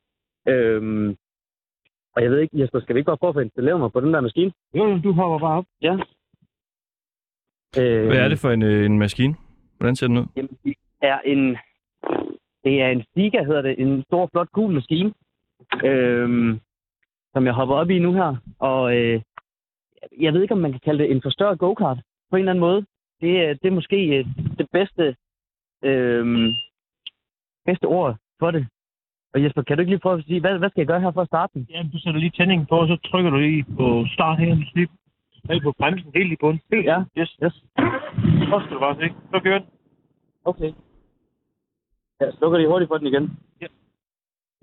Øh, 0.48 1.16
og 2.16 2.24
jeg 2.24 2.32
ved 2.32 2.40
ikke, 2.40 2.62
Jesper, 2.62 2.80
skal 2.80 2.96
vi 2.96 3.00
ikke 3.00 3.10
bare 3.10 3.18
prøve 3.18 3.30
at 3.30 3.36
få 3.36 3.40
installeret 3.40 3.80
mig 3.80 3.92
på 3.92 4.00
den 4.00 4.14
der 4.14 4.22
maskine? 4.22 4.52
Jo, 4.74 5.00
du 5.04 5.12
hopper 5.12 5.40
bare 5.40 5.58
op. 5.58 5.66
Ja. 5.82 5.94
Øh, 7.80 8.08
Hvad 8.08 8.18
er 8.18 8.28
det 8.28 8.40
for 8.40 8.50
en, 8.50 8.62
øh, 8.64 8.86
en 8.86 9.00
maskine? 9.00 9.36
Hvordan 9.78 9.96
ser 9.96 10.08
den 10.08 10.18
ud? 10.18 10.26
Jamen, 10.36 10.58
er 11.02 11.20
en, 11.26 11.58
det 12.64 12.82
er 12.82 12.88
en 12.90 13.04
Stiga, 13.04 13.44
hedder 13.44 13.62
det. 13.62 13.80
En 13.80 14.04
stor, 14.04 14.30
flot, 14.32 14.52
gul 14.52 14.74
maskine, 14.74 15.14
øhm, 15.84 16.60
som 17.34 17.46
jeg 17.46 17.54
hopper 17.54 17.76
op 17.76 17.90
i 17.90 18.00
nu 18.00 18.14
her. 18.14 18.36
Og 18.60 18.96
øh, 18.98 19.22
jeg 20.20 20.34
ved 20.34 20.42
ikke, 20.42 20.54
om 20.54 20.60
man 20.60 20.72
kan 20.72 20.82
kalde 20.84 21.04
det 21.04 21.12
en 21.12 21.22
forstørret 21.22 21.60
go-kart 21.60 21.98
på 22.30 22.36
en 22.36 22.40
eller 22.40 22.52
anden 22.52 22.60
måde. 22.68 22.86
Det, 23.22 23.42
er- 23.42 23.54
det 23.54 23.66
er 23.68 23.72
måske 23.80 24.18
øh, 24.18 24.26
det 24.58 24.68
bedste, 24.72 25.16
øh, 25.84 26.50
bedste 27.66 27.86
ord 27.86 28.16
for 28.40 28.52
det. 28.52 28.68
Og 29.34 29.44
Jesper, 29.44 29.62
kan 29.62 29.78
du 29.78 29.82
ikke 29.82 29.92
lige 29.92 30.00
prøve 30.00 30.18
at 30.20 30.26
sige, 30.26 30.40
hvad, 30.40 30.58
hvad 30.58 30.70
skal 30.70 30.82
jeg 30.82 30.88
gøre 30.88 31.02
her 31.02 31.12
for 31.12 31.22
at 31.22 31.28
starte 31.28 31.54
den? 31.54 31.68
Ja, 31.70 31.84
du 31.94 32.00
sætter 32.00 32.20
lige 32.20 32.32
tændingen 32.38 32.68
på, 32.68 32.76
og 32.80 32.88
så 32.88 32.98
trykker 33.06 33.30
du 33.30 33.38
lige 33.38 33.66
på 33.78 34.06
start 34.14 34.40
her. 34.40 34.58
Slip. 34.72 34.90
Helt 35.50 35.64
på 35.64 35.72
bremsen, 35.78 36.12
helt 36.16 36.32
i 36.32 36.36
bunden. 36.40 36.62
Helt. 36.74 36.86
Ja. 36.86 37.04
Yes. 37.18 37.38
Yes. 37.44 37.54
Så 38.50 38.62
skal 38.64 38.76
du 38.76 38.80
bare 38.80 38.96
se. 38.96 39.14
Så 39.34 39.40
kører 39.44 39.60
den. 39.60 39.68
Okay. 40.46 40.72
Jeg 42.20 42.34
slukker 42.38 42.58
lige 42.58 42.68
hurtigt 42.70 42.90
for 42.90 42.98
den 42.98 43.08
igen. 43.08 43.38
Ja. 43.62 43.68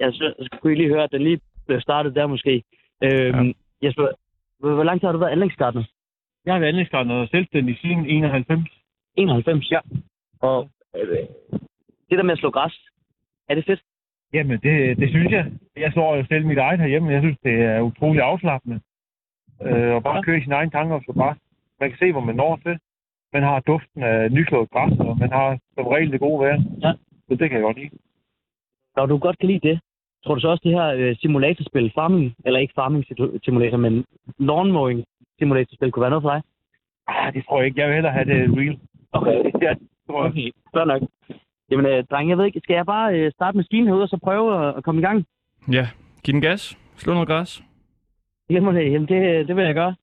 Ja, 0.01 0.11
så 0.11 0.49
skulle 0.53 0.75
I 0.75 0.79
lige 0.79 0.89
høre, 0.95 1.03
at 1.05 1.13
den 1.13 1.23
lige 1.23 1.41
blev 1.67 1.81
startet 1.81 2.15
der 2.15 2.27
måske. 2.27 2.63
Øhm, 3.03 3.47
ja. 3.47 3.53
Jesper, 3.87 4.09
hvor, 4.59 4.75
hvor 4.75 4.85
lang 4.85 5.01
tid 5.01 5.07
har 5.09 5.13
du 5.13 5.19
været 5.19 5.31
anlægsgartner? 5.31 5.85
Jeg 6.45 6.55
har 6.55 6.59
været 6.61 6.69
anlægsgartner 6.71 7.27
selvstændig 7.27 7.79
siden 7.79 8.07
91. 8.07 8.61
91? 9.17 9.71
Ja. 9.71 9.81
Og 10.41 10.71
øh, 10.97 11.19
det 12.11 12.19
der 12.19 12.23
med 12.23 12.33
at 12.33 12.39
slå 12.39 12.51
græs, 12.51 12.89
er 13.49 13.55
det 13.55 13.65
fedt? 13.67 13.83
Jamen, 14.33 14.61
det, 14.61 14.97
det 14.99 15.09
synes 15.11 15.33
jeg. 15.33 15.53
Jeg 15.77 15.93
slår 15.93 16.17
jo 16.17 16.25
selv 16.27 16.47
mit 16.47 16.59
eget 16.59 16.81
herhjemme. 16.81 17.13
Jeg 17.13 17.23
synes, 17.23 17.39
det 17.43 17.53
er 17.63 17.81
utrolig 17.81 18.23
afslappende. 18.23 18.81
Øh, 19.63 19.95
og 19.95 20.03
bare 20.03 20.17
Ja. 20.17 20.23
køre 20.23 20.39
i 20.39 20.43
sine 20.43 20.55
egne 20.55 20.71
tanker 20.71 20.95
og 20.95 21.03
så 21.07 21.13
bare. 21.13 21.37
Man 21.81 21.91
kan 21.91 21.99
se, 21.99 22.13
hvor 22.13 22.21
man 22.21 22.37
når 22.37 22.57
til. 22.57 22.79
Man 23.33 23.43
har 23.43 23.61
duften 23.61 24.03
af 24.03 24.33
nyklået 24.33 24.71
græs, 24.71 24.99
og 24.99 25.19
man 25.19 25.33
har 25.33 25.59
som 25.75 25.87
regel 25.87 26.13
det 26.13 26.21
gode 26.21 26.41
vejr. 26.41 26.59
Ja. 26.83 26.93
Så 27.29 27.35
det 27.35 27.51
kan 27.51 27.53
jeg 27.53 27.63
godt 27.63 27.77
lide. 27.77 27.91
Når 28.97 29.07
du 29.07 29.19
godt 29.19 29.39
kan 29.39 29.49
lide 29.49 29.69
det, 29.69 29.81
tror 30.25 30.35
du 30.35 30.41
så 30.41 30.49
også, 30.49 30.61
det 30.65 30.73
her 30.73 30.87
øh, 30.87 31.17
simulatorspil, 31.17 31.93
farming, 31.95 32.35
eller 32.45 32.61
ikke 32.61 32.75
farming 32.75 33.05
simulator, 33.45 33.77
men 33.77 34.05
lawn 34.39 34.73
mowing 34.73 35.05
simulatorspil, 35.39 35.93
kunne 35.93 36.01
være 36.01 36.11
noget 36.11 36.23
for 36.23 36.31
dig? 36.31 36.43
Ah, 37.09 37.35
det 37.35 37.45
tror 37.45 37.59
jeg 37.59 37.67
ikke. 37.67 37.81
Jeg 37.81 37.89
vil 37.89 37.95
hellere 37.95 38.13
have 38.13 38.25
det 38.25 38.59
real. 38.59 38.79
Okay. 39.13 39.51
Ja, 39.63 39.71
det 39.71 39.89
tror 40.07 40.23
jeg. 40.25 40.31
Okay, 40.31 40.51
fair 40.75 40.85
nok. 40.85 41.03
Jamen, 41.71 41.87
øh, 41.87 42.05
dreng, 42.11 42.31
jeg 42.31 42.39
ved 42.39 42.45
ikke, 42.45 42.61
skal 42.61 42.75
jeg 42.75 42.87
bare 42.87 43.15
øh, 43.19 43.33
starte 43.33 43.57
maskinen 43.57 43.87
herude, 43.87 44.03
og 44.03 44.09
så 44.09 44.19
prøve 44.23 44.69
at, 44.69 44.77
at 44.77 44.85
komme 44.85 45.01
i 45.01 45.05
gang? 45.05 45.27
Ja, 45.73 45.89
giv 46.25 46.33
den 46.33 46.41
gas. 46.41 46.79
Slå 46.97 47.13
noget 47.13 47.29
græs. 47.29 47.63
Jamen, 48.51 48.77
øh, 48.77 48.93
jamen 48.93 49.09
det, 49.09 49.49
det 49.49 49.57
vil 49.57 49.65
jeg 49.65 49.75
gøre. 49.75 49.95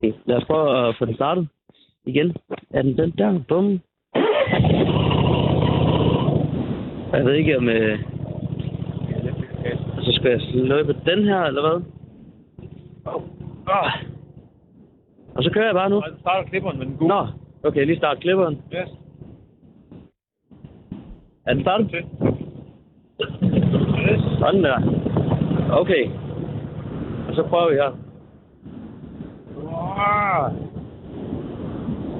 Okay, 0.00 0.12
lad 0.26 0.36
os 0.36 0.44
prøve 0.44 0.88
at 0.88 0.96
få 0.98 1.04
den 1.04 1.14
startet 1.14 1.48
igen. 2.06 2.36
Er 2.70 2.82
den 2.82 2.98
den 2.98 3.10
der? 3.10 3.40
Bum. 3.48 3.80
Jeg 7.12 7.24
ved 7.24 7.34
ikke 7.34 7.58
om... 7.58 7.68
Øh... 7.68 7.98
Så 10.00 10.12
skal 10.12 10.30
jeg 10.30 10.40
slukke 10.40 10.94
den 11.06 11.24
her, 11.24 11.42
eller 11.42 11.60
hvad? 11.60 11.82
Oh. 13.06 13.22
Og 15.34 15.44
så 15.44 15.50
kører 15.50 15.64
jeg 15.64 15.74
bare 15.74 15.90
nu. 15.90 16.00
Så 16.00 16.12
starter 16.20 16.48
klipperen 16.48 16.78
med 16.78 16.86
den 16.86 16.96
gule. 16.96 17.08
Nå, 17.08 17.26
okay, 17.64 17.86
lige 17.86 17.96
start 17.96 18.20
klipperen. 18.20 18.62
Yes. 18.74 18.88
Er 21.46 21.54
den 21.54 21.62
startet? 21.62 21.90
Til. 21.90 22.04
Sådan 24.38 24.64
der. 24.64 24.78
Okay. 25.70 26.10
Og 27.28 27.34
så 27.34 27.42
prøver 27.42 27.68
vi 27.70 27.74
her. 27.74 27.92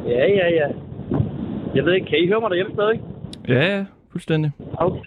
Ja, 0.08 0.26
ja, 0.26 0.48
ja. 0.48 0.68
Jeg 1.78 1.86
ved 1.86 1.94
ikke, 1.94 2.06
kan 2.06 2.18
I 2.18 2.26
høre 2.26 2.40
mig 2.40 2.50
derhjemme 2.50 2.74
stadig? 2.74 3.00
Ja, 3.48 3.76
ja, 3.76 3.84
fuldstændig. 4.12 4.50
Okay. 4.86 5.00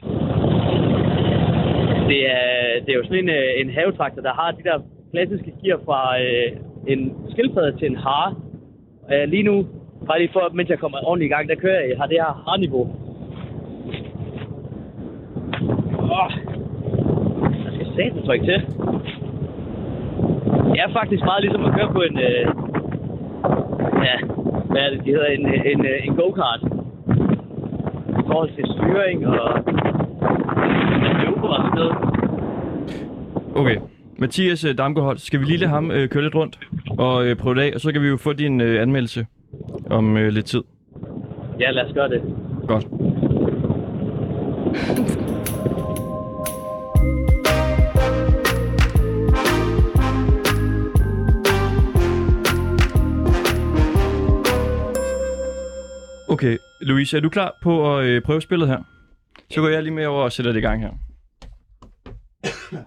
Det 2.09 2.19
er, 2.35 2.45
det 2.83 2.89
er 2.89 2.97
jo 2.99 3.03
sådan 3.03 3.23
en, 3.23 3.29
øh, 3.29 3.61
en 3.61 3.69
havetraktor, 3.69 4.21
der 4.21 4.33
har 4.33 4.51
de 4.51 4.63
der 4.63 4.77
klassiske 5.11 5.53
gear 5.63 5.79
fra 5.85 6.21
øh, 6.21 6.51
en 6.87 7.15
skildpadde 7.31 7.77
til 7.77 7.87
en 7.87 7.95
hare. 7.95 8.35
Øh, 9.11 9.29
lige 9.29 9.43
nu, 9.43 9.67
bare 10.07 10.19
lige 10.19 10.33
for, 10.33 10.49
mens 10.53 10.69
jeg 10.69 10.79
kommer 10.79 10.97
ordentligt 11.07 11.29
i 11.29 11.33
gang, 11.33 11.49
der 11.49 11.55
kører 11.55 11.81
jeg, 11.87 11.97
har 11.97 12.07
det 12.07 12.17
her 12.21 12.43
harniveau. 12.47 12.83
Åh, 16.19 16.29
jeg 17.65 17.71
skal 17.75 17.87
satan 17.95 18.25
trykke 18.25 18.45
til. 18.45 18.59
Det 20.71 20.79
er 20.83 20.93
faktisk 20.99 21.23
meget 21.23 21.41
ligesom 21.41 21.65
at 21.65 21.73
køre 21.77 21.91
på 21.97 22.01
en, 22.01 22.17
øh, 22.19 22.45
ja, 24.07 24.15
hvad 24.71 24.81
er 24.81 24.89
det, 24.89 24.99
de 25.05 25.09
hedder, 25.09 25.25
en, 25.25 25.45
en, 25.71 25.85
øh, 25.85 26.07
en 26.07 26.15
go-kart. 26.15 26.61
I 28.19 28.23
forhold 28.27 28.49
til 28.55 28.65
styring 28.75 29.27
og 29.27 29.63
manøvre 31.03 31.49
og 31.49 31.63
sådan 31.63 31.75
noget. 31.75 31.95
Okay. 33.55 33.77
Mathias 34.17 34.65
øh, 34.65 34.77
Damgaard, 34.77 35.17
skal 35.17 35.39
vi 35.39 35.45
lige 35.45 35.57
lade 35.57 35.69
ham 35.69 35.91
øh, 35.91 36.09
køre 36.09 36.23
lidt 36.23 36.35
rundt 36.35 36.59
og 36.97 37.25
øh, 37.25 37.35
prøve 37.35 37.55
det 37.55 37.61
af, 37.61 37.71
og 37.75 37.81
så 37.81 37.91
kan 37.91 38.01
vi 38.01 38.07
jo 38.07 38.17
få 38.17 38.33
din 38.33 38.61
øh, 38.61 38.81
anmeldelse 38.81 39.25
om 39.89 40.17
øh, 40.17 40.27
lidt 40.27 40.45
tid. 40.45 40.61
Ja, 41.59 41.71
lad 41.71 41.85
os 41.85 41.93
gøre 41.93 42.09
det. 42.09 42.21
Godt. 42.67 42.87
Okay, 56.31 56.57
Louise, 56.81 57.17
er 57.17 57.21
du 57.21 57.29
klar 57.29 57.57
på 57.61 57.97
at 57.97 58.05
øh, 58.05 58.21
prøve 58.21 58.41
spillet 58.41 58.67
her? 58.67 58.83
Så 59.49 59.61
går 59.61 59.67
jeg 59.67 59.83
lige 59.83 59.93
med 59.93 60.05
over 60.05 60.23
og 60.23 60.31
sætter 60.31 60.51
det 60.51 60.59
i 60.59 60.61
gang 60.61 60.81
her. 60.81 60.91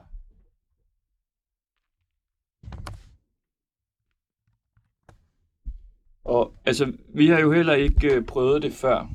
Og 6.24 6.54
altså, 6.64 6.92
vi 7.14 7.28
har 7.28 7.40
jo 7.40 7.52
heller 7.52 7.74
ikke 7.74 8.14
øh, 8.14 8.24
prøvet 8.24 8.62
det 8.62 8.72
før. 8.72 9.09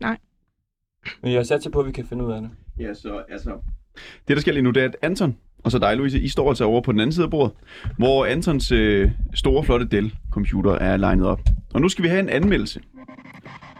Nej. 0.00 0.18
Men 1.22 1.32
jeg 1.32 1.38
har 1.38 1.44
sat 1.44 1.62
sig 1.62 1.72
på, 1.72 1.80
at 1.80 1.86
vi 1.86 1.92
kan 1.92 2.06
finde 2.06 2.24
ud 2.24 2.32
af 2.32 2.40
det. 2.40 2.50
Ja, 2.78 2.94
så 2.94 3.24
altså... 3.28 3.60
Det, 4.28 4.36
der 4.36 4.40
sker 4.40 4.52
lige 4.52 4.62
nu, 4.62 4.70
det 4.70 4.82
er, 4.82 4.88
at 4.88 4.96
Anton 5.02 5.38
og 5.64 5.70
så 5.70 5.78
dig, 5.78 5.96
Louise, 5.96 6.20
I 6.20 6.28
står 6.28 6.48
altså 6.48 6.64
over 6.64 6.80
på 6.80 6.92
den 6.92 7.00
anden 7.00 7.12
side 7.12 7.24
af 7.24 7.30
bordet, 7.30 7.52
hvor 7.98 8.26
Antons 8.26 8.72
øh, 8.72 9.10
store, 9.34 9.64
flotte 9.64 9.86
Dell-computer 9.86 10.70
er 10.72 10.96
legnet 10.96 11.26
op. 11.26 11.40
Og 11.74 11.80
nu 11.80 11.88
skal 11.88 12.02
vi 12.02 12.08
have 12.08 12.20
en 12.20 12.28
anmeldelse 12.28 12.80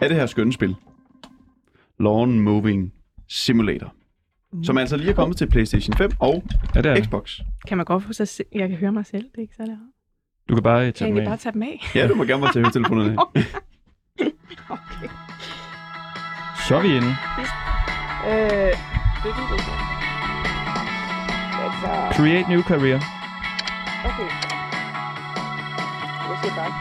af 0.00 0.08
det 0.08 0.18
her 0.18 0.26
skønne 0.26 0.52
spil. 0.52 0.74
Lawn 2.00 2.40
Moving 2.40 2.92
Simulator. 3.28 3.94
som 4.62 4.78
altså 4.78 4.96
lige 4.96 5.10
er 5.10 5.14
kommet 5.14 5.36
til 5.36 5.46
PlayStation 5.50 5.96
5 5.96 6.10
og 6.18 6.44
Ja, 6.74 6.82
det 6.82 6.90
er. 6.92 7.04
Xbox. 7.04 7.38
Kan 7.68 7.76
man 7.76 7.86
godt 7.86 8.02
få 8.04 8.12
sig 8.12 8.28
selv? 8.28 8.46
Jeg 8.54 8.68
kan 8.68 8.78
høre 8.78 8.92
mig 8.92 9.06
selv, 9.06 9.22
det 9.24 9.36
er 9.38 9.42
ikke 9.42 9.54
så 9.56 9.62
rart. 9.62 9.78
Du 10.48 10.54
kan 10.54 10.62
bare 10.62 10.84
Kan 10.84 10.92
tage 10.92 11.08
jeg 11.08 11.14
dem 11.16 11.22
af. 11.22 11.28
bare 11.28 11.36
tage 11.36 11.52
dem 11.52 11.62
af? 11.62 11.80
Ja, 11.94 12.08
du 12.08 12.14
må 12.14 12.24
gerne 12.24 12.42
bare 12.42 12.52
tage 12.52 12.70
telefonerne 12.70 13.16
af. 13.36 13.44
Okay. 14.70 15.08
Så 16.68 16.76
er 16.76 16.82
vi 16.82 16.88
inde. 16.88 17.08
Øh, 18.28 18.72
det 19.22 19.30
er 19.30 19.93
Create 22.16 22.48
new 22.48 22.62
career. 22.62 23.00
okay. 24.08 24.28
Jeg 26.28 26.36
skal 26.40 26.52
bare. 26.56 26.72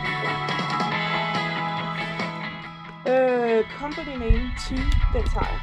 Øh, 3.10 3.64
company 3.80 4.18
name 4.18 4.52
T, 4.60 4.70
den 5.14 5.24
tager 5.34 5.48
jeg. 5.52 5.60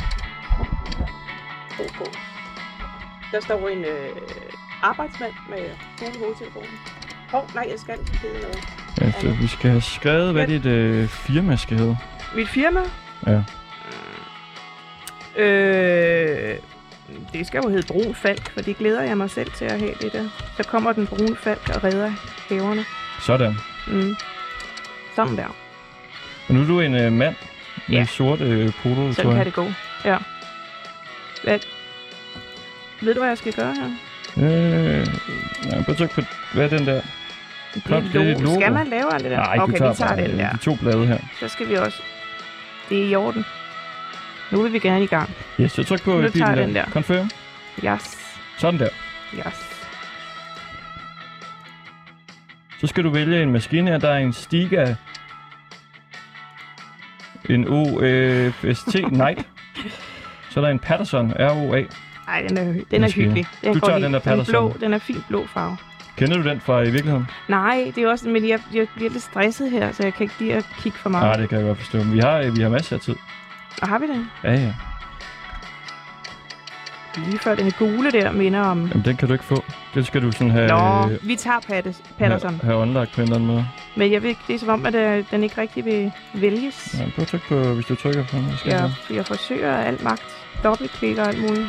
OK. 1.81 2.09
Der 3.33 3.41
står 3.41 3.69
en 3.69 3.85
øh, 3.85 4.17
arbejdsmand 4.83 5.33
med 5.49 5.71
gule 5.99 6.19
hovedtelefonen. 6.19 6.71
Hov, 7.31 7.51
nej, 7.55 7.67
jeg 7.71 7.79
skal 7.79 7.99
ikke 7.99 8.17
skrive 8.17 8.33
noget. 8.33 8.59
Altså, 9.01 9.29
vi 9.41 9.47
skal 9.47 9.71
have 9.71 9.81
skrevet, 9.83 10.33
hvad 10.33 10.47
dit 10.47 10.67
øh, 10.67 11.09
firma 11.09 11.57
skal 11.57 11.79
hedde. 11.79 11.97
Mit 12.35 12.49
firma? 12.49 12.81
Ja. 13.27 13.43
Øh, 15.43 16.59
det 17.33 17.47
skal 17.47 17.61
jo 17.65 17.69
hedde 17.71 17.87
Brun 17.93 18.15
Falk, 18.15 18.51
for 18.53 18.61
det 18.61 18.77
glæder 18.79 19.03
jeg 19.03 19.17
mig 19.17 19.31
selv 19.31 19.51
til 19.51 19.65
at 19.65 19.79
have 19.81 19.95
det 20.01 20.13
der. 20.13 20.29
Så 20.57 20.63
kommer 20.69 20.93
den 20.93 21.07
brune 21.07 21.37
falk 21.37 21.69
og 21.75 21.85
redder 21.85 22.13
haverne. 22.49 22.85
Sådan. 23.21 23.55
Mm. 23.89 24.17
Sådan 25.17 25.37
der. 25.37 25.47
Og 26.49 26.55
nu 26.55 26.61
er 26.63 26.67
du 26.67 26.81
en 26.81 26.95
øh, 26.95 27.13
mand 27.13 27.35
med 27.89 27.97
Ja. 27.97 28.01
en 28.01 28.07
sort 28.07 28.41
øh, 28.41 28.73
polo, 28.83 29.13
Sådan 29.13 29.37
kan 29.37 29.47
det 29.47 29.55
gå. 29.55 29.67
Ja. 30.05 30.17
Hvad? 31.45 31.59
Ved 33.03 33.15
du, 33.15 33.21
hvad 33.21 33.29
jeg 33.29 33.39
skal 33.39 33.53
gøre 33.53 33.75
her? 33.75 33.87
Øh, 34.37 35.07
nej, 35.71 35.85
at 35.89 35.97
trykke 35.97 36.15
på, 36.15 36.21
hvad 36.55 36.65
er 36.73 36.79
den 36.79 36.87
der? 36.87 37.01
Det 37.75 37.83
er 37.91 38.21
et 38.21 38.41
logo. 38.41 38.61
Skal 38.61 38.73
man 38.73 38.87
lave 38.87 39.15
alt 39.15 39.23
det 39.25 39.31
der? 39.31 39.37
Nej, 39.37 39.57
okay, 39.61 39.73
du 39.73 39.79
tager 39.79 39.91
vi 39.93 39.97
tager 39.97 40.09
bare 40.17 40.23
den 40.23 40.31
øh, 40.31 40.39
der. 40.39 40.53
de 40.53 40.57
to 40.59 40.75
blade 40.75 41.07
her. 41.07 41.19
Så 41.41 41.49
skal 41.49 41.69
vi 41.69 41.75
også... 41.75 42.03
Det 42.89 42.99
er 43.05 43.09
i 43.09 43.15
orden. 43.15 43.45
Nu 44.53 44.63
vil 44.63 44.73
vi 44.73 44.79
gerne 44.79 45.05
i 45.05 45.07
gang. 45.07 45.31
Yes, 45.61 45.73
så 45.73 45.85
tryk 45.85 46.03
på 46.03 46.11
Nu 46.21 46.29
tager 46.29 46.33
bilen 46.53 46.59
den 46.69 46.75
der. 46.75 46.85
Confirm. 46.91 47.31
Yes. 47.85 48.19
Sådan 48.59 48.81
der. 48.81 48.89
Yes. 49.35 49.67
Så 52.81 52.87
skal 52.87 53.05
du 53.05 53.11
vælge 53.11 53.43
en 53.43 53.53
maskine 53.53 53.91
her. 53.91 53.99
Der 53.99 54.09
er 54.11 54.19
en 54.19 54.33
Stiga. 54.33 54.95
En 57.51 57.69
OFST 57.69 58.97
Knight. 59.09 59.47
Så 60.51 60.61
er 60.61 60.65
der 60.65 60.71
en 60.71 60.79
Patterson 60.79 61.33
ROA. 61.39 61.83
Ej, 62.29 62.45
den 62.49 62.59
er, 62.59 62.63
den 62.65 62.85
er 62.93 62.99
Maskine. 62.99 63.25
hyggelig. 63.25 63.47
Den 63.65 63.75
Du 63.75 63.81
tager 63.81 63.99
lige- 63.99 64.05
den 64.05 64.13
der 64.15 64.19
den, 64.21 64.25
blå, 64.29 64.37
Patterson. 64.37 64.81
den 64.81 64.93
er 64.93 64.99
fin 64.99 65.23
blå 65.29 65.47
farve. 65.47 65.77
Kender 66.17 66.37
du 66.43 66.49
den 66.49 66.61
fra 66.61 66.81
i 66.83 66.91
virkeligheden? 66.91 67.27
Nej, 67.49 67.93
det 67.95 68.05
er 68.05 68.09
også, 68.11 68.29
men 68.29 68.49
jeg, 68.49 68.61
jeg 68.75 68.87
bliver 68.95 69.11
lidt 69.11 69.23
stresset 69.23 69.71
her, 69.71 69.93
så 69.93 70.03
jeg 70.03 70.15
kan 70.15 70.23
ikke 70.25 70.35
lide 70.41 70.53
at 70.55 70.67
kigge 70.83 70.99
for 70.99 71.11
meget. 71.11 71.25
Nej, 71.27 71.37
det 71.37 71.49
kan 71.49 71.59
jeg 71.59 71.67
godt 71.67 71.79
forstå. 71.79 71.99
Men 71.99 72.13
Vi 72.13 72.19
har, 72.19 72.51
vi 72.51 72.63
har 72.63 72.69
masser 72.69 72.97
af 72.97 73.01
tid. 73.03 73.17
Og 73.81 73.89
har 73.89 73.99
vi 73.99 74.07
den? 74.07 74.31
Ja, 74.45 74.53
ja. 74.53 74.75
Lige 77.17 77.39
før 77.39 77.55
den 77.55 77.71
gule 77.79 78.11
der 78.13 78.33
minder 78.33 78.61
om... 78.61 78.87
Jamen, 78.87 79.05
den 79.05 79.17
kan 79.17 79.29
du 79.29 79.35
ikke 79.35 79.45
få. 79.45 79.65
Den 79.95 80.05
skal 80.05 80.23
du 80.23 80.33
sådan 80.33 80.51
have, 80.51 80.69
Nå, 80.69 81.11
øh, 81.13 81.29
vi 81.29 81.37
tager 81.37 81.61
Pattes, 81.61 82.03
Patterson. 82.19 82.51
have, 82.51 82.65
have 82.65 82.77
unlagt 82.77 83.13
på 83.13 83.21
en 83.21 83.23
eller 83.23 83.35
anden 83.37 83.47
måde. 83.47 83.67
Men 83.97 84.13
jeg 84.13 84.23
ved 84.23 84.29
ikke, 84.29 84.41
det 84.47 84.55
er 84.55 84.59
som 84.59 84.69
om, 84.69 84.87
at 84.87 84.95
øh, 84.95 85.25
den 85.31 85.43
ikke 85.45 85.61
rigtig 85.61 85.85
vil 85.85 86.13
vælges. 86.35 86.95
Ja, 86.99 87.05
prøv 87.15 87.23
at 87.23 87.29
trykke 87.29 87.47
på, 87.49 87.75
hvis 87.75 87.87
du 87.87 87.95
trykker 87.95 88.25
på 88.27 88.37
den. 88.37 88.53
Skal 88.59 88.71
Jeg, 88.73 88.93
jeg... 89.09 89.17
jeg 89.17 89.27
forsøger 89.27 89.77
alt 89.77 90.03
magt. 90.05 90.23
Dobbeltklikker 90.65 91.23
og 91.23 91.29
alt 91.29 91.41
muligt. 91.41 91.69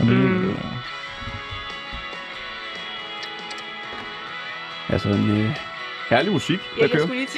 Mm. 0.00 0.06
Mm. 0.06 0.56
Altså 4.88 5.08
en 5.08 5.30
øh, 5.30 5.56
herlig 6.10 6.32
musik, 6.32 6.58
der 6.58 6.64
Ja, 6.76 6.82
jeg 6.82 6.90
kører. 6.90 7.02
skulle 7.02 7.18
lige 7.20 7.28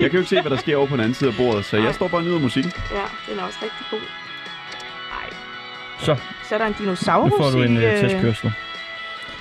Jeg 0.00 0.10
kan 0.10 0.12
jo 0.12 0.18
ikke 0.18 0.28
se, 0.28 0.40
hvad 0.40 0.50
der 0.50 0.56
sker 0.56 0.76
over 0.76 0.86
på 0.86 0.92
den 0.96 1.00
anden 1.00 1.14
side 1.14 1.30
af 1.30 1.36
bordet, 1.36 1.64
så 1.64 1.76
jeg 1.76 1.94
står 1.94 2.08
bare 2.08 2.20
og 2.20 2.24
nyder 2.24 2.38
musikken. 2.38 2.72
Ja, 2.90 3.04
den 3.30 3.38
er 3.38 3.44
også 3.44 3.58
rigtig 3.62 3.86
god. 3.90 4.00
Ej, 5.20 5.30
Så, 5.98 6.16
så 6.48 6.54
er 6.54 6.58
der 6.58 6.66
en 6.66 6.74
nu 6.78 6.84
dinosaurus 6.84 7.32
får 7.38 7.50
du 7.50 7.62
en 7.62 7.72
i 7.76 7.84
øh, 7.84 7.92
øh, 7.92 7.98
testkørsel. 7.98 8.52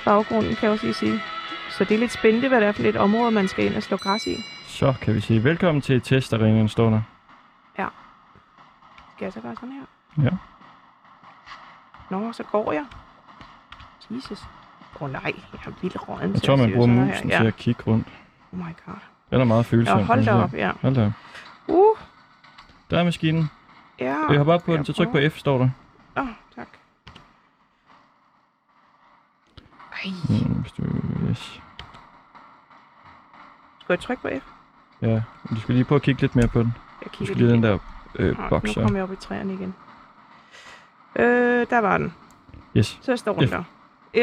baggrunden, 0.05 0.55
kan 0.55 0.63
jeg 0.63 0.71
også 0.71 0.85
lige 0.85 0.93
sige. 0.93 1.23
Så 1.69 1.83
det 1.83 1.95
er 1.95 1.99
lidt 1.99 2.11
spændende, 2.11 2.47
hvad 2.47 2.61
det 2.61 2.67
er 2.67 2.71
for 2.71 2.83
et 2.83 2.95
område, 2.95 3.31
man 3.31 3.47
skal 3.47 3.65
ind 3.65 3.75
og 3.75 3.83
slå 3.83 3.97
græs 3.97 4.27
i. 4.27 4.35
Så 4.67 4.93
kan 5.01 5.15
vi 5.15 5.21
sige 5.21 5.43
velkommen 5.43 5.81
til 5.81 6.01
testarenaen, 6.01 6.69
står 6.69 6.89
der. 6.89 7.01
Skal 9.17 9.25
jeg 9.25 9.33
så 9.33 9.41
gøre 9.41 9.55
sådan 9.55 9.71
her? 9.71 10.23
Ja. 10.23 10.29
Nå, 12.09 12.31
så 12.33 12.43
går 12.43 12.71
jeg. 12.71 12.85
Jesus. 14.11 14.39
Åh 14.95 15.01
oh, 15.01 15.11
nej, 15.11 15.21
jeg 15.53 15.59
er 15.65 15.71
vildt 15.81 16.09
råden. 16.09 16.21
Jeg 16.31 16.41
til 16.41 16.41
tror, 16.47 16.55
man 16.55 16.71
bruger 16.71 16.87
sådan 16.87 16.97
her. 16.97 17.05
musen 17.05 17.29
ja. 17.29 17.37
til 17.37 17.45
at 17.47 17.55
kigge 17.55 17.83
rundt. 17.87 18.07
Oh 18.53 18.59
my 18.59 18.63
god. 18.85 19.16
Den 19.29 19.41
er 19.41 19.45
meget 19.45 19.65
følsom. 19.65 19.99
Ja, 19.99 20.05
hold 20.05 20.25
da 20.25 20.33
man 20.33 20.43
op, 20.43 20.53
ja. 20.53 20.71
Hold 20.81 20.95
da 20.95 21.05
op. 21.05 21.11
Uh, 21.67 21.97
Der 22.89 22.99
er 22.99 23.03
maskinen. 23.03 23.49
ja. 23.99 24.15
Jeg 24.29 24.37
hopper 24.37 24.53
op 24.53 24.63
på 24.63 24.71
jeg 24.71 24.77
den, 24.77 24.85
så 24.85 24.93
tryk 24.93 25.07
på. 25.11 25.17
F, 25.29 25.37
står 25.37 25.57
der. 25.57 25.69
Åh, 26.17 26.23
oh, 26.23 26.29
tak. 26.55 26.67
Ej, 29.93 30.11
Mm, 30.29 30.53
hvis 30.61 30.71
du... 30.71 30.83
Yes. 31.29 31.61
skal 33.81 33.93
jeg 33.93 33.99
trykke 33.99 34.21
på 34.21 34.29
F? 34.39 34.43
Ja, 35.01 35.21
du 35.49 35.59
skal 35.61 35.75
lige 35.75 35.85
prøve 35.85 35.95
at 35.97 36.01
kigge 36.01 36.21
lidt 36.21 36.35
mere 36.35 36.47
på 36.47 36.59
den. 36.59 36.73
Jeg 37.01 37.05
Du 37.05 37.09
kigger 37.17 37.25
skal 37.25 37.37
lige 37.37 37.51
den 37.53 37.63
der 37.63 37.77
øh, 38.15 38.37
Nå, 38.39 38.49
boks 38.49 38.75
Nu 38.75 38.81
kommer 38.83 38.99
jeg 38.99 39.03
op 39.03 39.11
i 39.11 39.15
træerne 39.15 39.53
igen. 39.53 39.75
Øh, 41.15 41.67
der 41.69 41.79
var 41.79 41.97
den. 41.97 42.13
Yes. 42.77 42.99
Så 43.01 43.17
står 43.17 43.33
den 43.33 43.47
F. 43.47 43.51
der. 43.51 43.63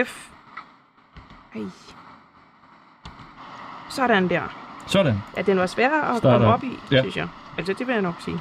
F. 0.05 0.31
Ej. 1.55 1.63
Sådan 3.89 4.29
der. 4.29 4.64
Sådan. 4.87 5.23
Ja, 5.37 5.43
den 5.43 5.59
var 5.59 5.67
sværere 5.67 6.11
at 6.13 6.19
Start 6.19 6.41
komme 6.41 6.47
op. 6.55 6.63
i, 6.65 6.79
Ja. 6.91 7.01
synes 7.01 7.17
jeg. 7.17 7.29
Altså, 7.59 7.73
det 7.79 7.87
vil 7.87 7.93
jeg 7.93 8.03
nok 8.03 8.15
sige. 8.21 8.41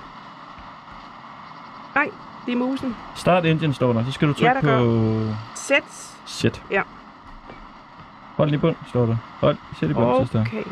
Nej, 1.95 2.10
det 2.45 2.51
er 2.51 2.56
musen. 2.58 2.95
Start 3.15 3.45
engine, 3.45 3.73
står 3.73 3.93
der. 3.93 4.06
Så 4.06 4.12
skal 4.12 4.27
du 4.27 4.34
Ja, 4.39 4.53
trykke 4.53 4.67
der 4.67 4.77
på 4.79 5.36
Sæt. 5.56 5.84
set. 6.25 6.62
Ja. 6.71 6.82
Hold 8.38 8.49
lige 8.49 8.60
bund, 8.60 8.75
står 8.89 9.06
der. 9.06 9.15
Hold, 9.39 9.58
sæt 9.79 9.89
i 9.89 9.93
bund, 9.93 10.06
okay. 10.08 10.39
Okay, 10.39 10.63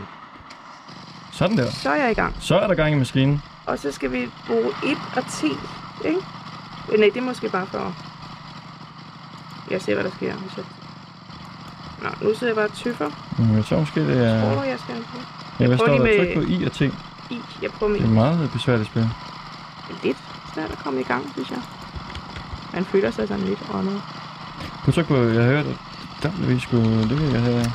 Sådan 1.31 1.57
der. 1.57 1.65
så 1.71 1.89
er 1.89 1.95
jeg 1.95 2.12
i 2.12 2.13
gang. 2.13 2.36
Så 2.39 2.60
er 2.60 2.67
der 2.67 2.75
gang 2.75 2.93
i 2.95 2.97
maskinen. 2.97 3.41
Og 3.65 3.79
så 3.79 3.91
skal 3.91 4.12
vi 4.12 4.29
bruge 4.47 4.65
1 4.86 4.97
og 5.15 5.23
T, 5.25 5.43
ikke? 6.05 6.19
Nej, 6.97 7.10
det 7.13 7.17
er 7.17 7.21
måske 7.21 7.49
bare 7.49 7.65
for... 7.65 7.93
Jeg 9.71 9.81
ser, 9.81 9.93
hvad 9.93 10.03
der 10.03 10.10
sker. 10.12 10.34
Hvis 10.36 10.57
jeg... 10.57 10.65
Nå, 12.01 12.10
nu 12.27 12.34
sidder 12.36 12.47
jeg 12.47 12.55
bare 12.55 12.65
og 12.65 12.73
tøffer. 12.73 13.10
Mm, 13.38 13.55
Jeg 13.55 13.65
tror 13.65 13.79
måske, 13.79 14.07
det 14.07 14.27
er... 14.27 14.41
Tror 14.53 14.62
du, 14.62 14.67
jeg 14.67 14.79
skal 14.79 14.95
på? 14.95 15.17
Ja, 15.59 15.67
hvad 15.67 15.77
står 15.77 15.87
der? 15.87 16.03
lige 16.05 16.17
Tryk 16.17 16.35
med- 16.37 16.45
på 16.45 16.51
I 16.51 16.63
og 16.65 16.71
T. 16.71 16.81
I. 17.29 17.41
Jeg 17.61 17.71
prøver 17.71 17.91
Det 17.93 18.01
er 18.01 18.07
med 18.07 18.15
meget 18.15 18.49
besværligt 18.51 18.89
spil. 18.89 19.09
lidt 20.03 20.17
svært 20.53 20.71
at 20.71 20.77
komme 20.79 20.99
i 21.01 21.03
gang, 21.03 21.31
synes 21.33 21.49
jeg. 21.49 21.59
Man 22.73 22.85
føler 22.85 23.11
sig 23.11 23.27
sådan 23.27 23.43
lidt 23.43 23.59
åndet. 23.73 24.01
Du 24.85 24.91
tryk 24.91 25.05
på, 25.07 25.17
jeg 25.17 25.43
hørte, 25.43 25.69
at 25.69 25.75
der 26.23 26.31
vi 26.37 26.59
sgu... 26.59 26.77
Det 26.77 27.19
vil 27.21 27.31
jeg 27.31 27.41
have. 27.41 27.71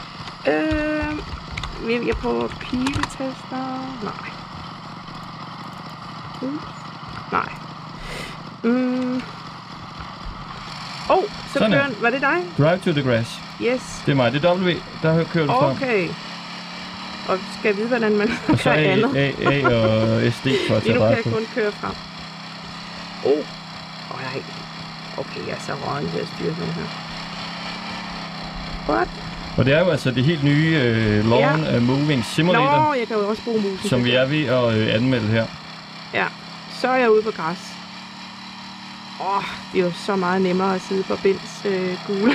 Øh, 0.48 1.92
jeg- 1.92 2.06
jeg 2.06 2.14
prøver 2.16 2.48
piletester. 2.48 3.66
Nej. 4.02 4.30
Uh, 6.42 6.52
nej. 7.32 7.48
Mm. 8.64 9.22
Oh, 11.08 11.22
så 11.46 11.52
Sådan 11.52 11.70
kører 11.70 11.82
er. 11.86 11.90
Var 12.00 12.10
det 12.10 12.20
dig? 12.20 12.36
Drive 12.58 12.78
to 12.78 12.92
the 12.92 13.02
grass. 13.02 13.40
Yes. 13.62 14.02
Det 14.06 14.12
er 14.12 14.16
mig. 14.16 14.32
Det 14.32 14.44
er 14.44 14.54
W. 14.54 14.70
Der 15.02 15.24
kører 15.24 15.46
du 15.46 15.52
frem. 15.52 15.70
Okay. 15.70 16.08
Og 17.28 17.38
skal 17.58 17.76
vide, 17.76 17.88
hvordan 17.88 18.16
man 18.16 18.30
Og 18.48 18.58
så 18.58 18.70
A, 18.70 18.74
andet? 18.74 19.16
A, 19.16 19.32
A 19.52 19.74
og 19.74 20.32
SD 20.32 20.46
for 20.68 20.74
at 20.76 20.84
Lige 20.84 20.94
nu 20.94 21.00
kan 21.00 21.10
jeg 21.10 21.24
kun 21.24 21.46
køre 21.54 21.72
frem. 21.72 21.94
Åh. 23.24 23.32
Oh. 23.32 23.38
Åh, 24.14 24.20
nej. 24.22 24.42
Okay, 25.18 25.40
jeg 25.46 25.54
er 25.54 25.60
så 25.66 25.72
råden 25.72 26.10
til 26.10 26.18
at 26.18 26.28
styre 26.36 26.54
sådan 26.54 26.72
her. 26.72 26.88
What? 28.88 29.08
Og 29.56 29.64
det 29.64 29.74
er 29.74 29.80
jo 29.84 29.90
altså 29.90 30.10
det 30.10 30.24
helt 30.24 30.44
nye 30.44 30.76
uh, 30.76 31.30
Lawn 31.30 31.64
ja. 31.64 31.80
Moving 31.80 32.24
Simulator, 32.24 32.88
Nå, 32.88 32.94
jeg 32.94 33.06
kan 33.08 33.16
jo 33.16 33.28
også 33.28 33.42
bruge 33.44 33.62
musen. 33.62 33.88
som 33.88 34.04
vi 34.04 34.10
er 34.10 34.26
ved 34.26 34.44
at 34.44 34.64
uh, 34.64 34.94
anmelde 34.94 35.26
her. 35.26 35.46
Ja, 36.14 36.26
så 36.80 36.88
er 36.88 36.96
jeg 36.96 37.10
ude 37.10 37.22
på 37.22 37.30
græs. 37.30 37.58
Åh, 39.20 39.36
oh, 39.36 39.42
det 39.72 39.80
er 39.80 39.84
jo 39.84 39.92
så 39.92 40.16
meget 40.16 40.42
nemmere 40.42 40.74
at 40.74 40.80
sidde 40.80 41.02
på 41.02 41.16
Bens 41.22 41.62
øh, 41.64 41.98
gule. 42.06 42.32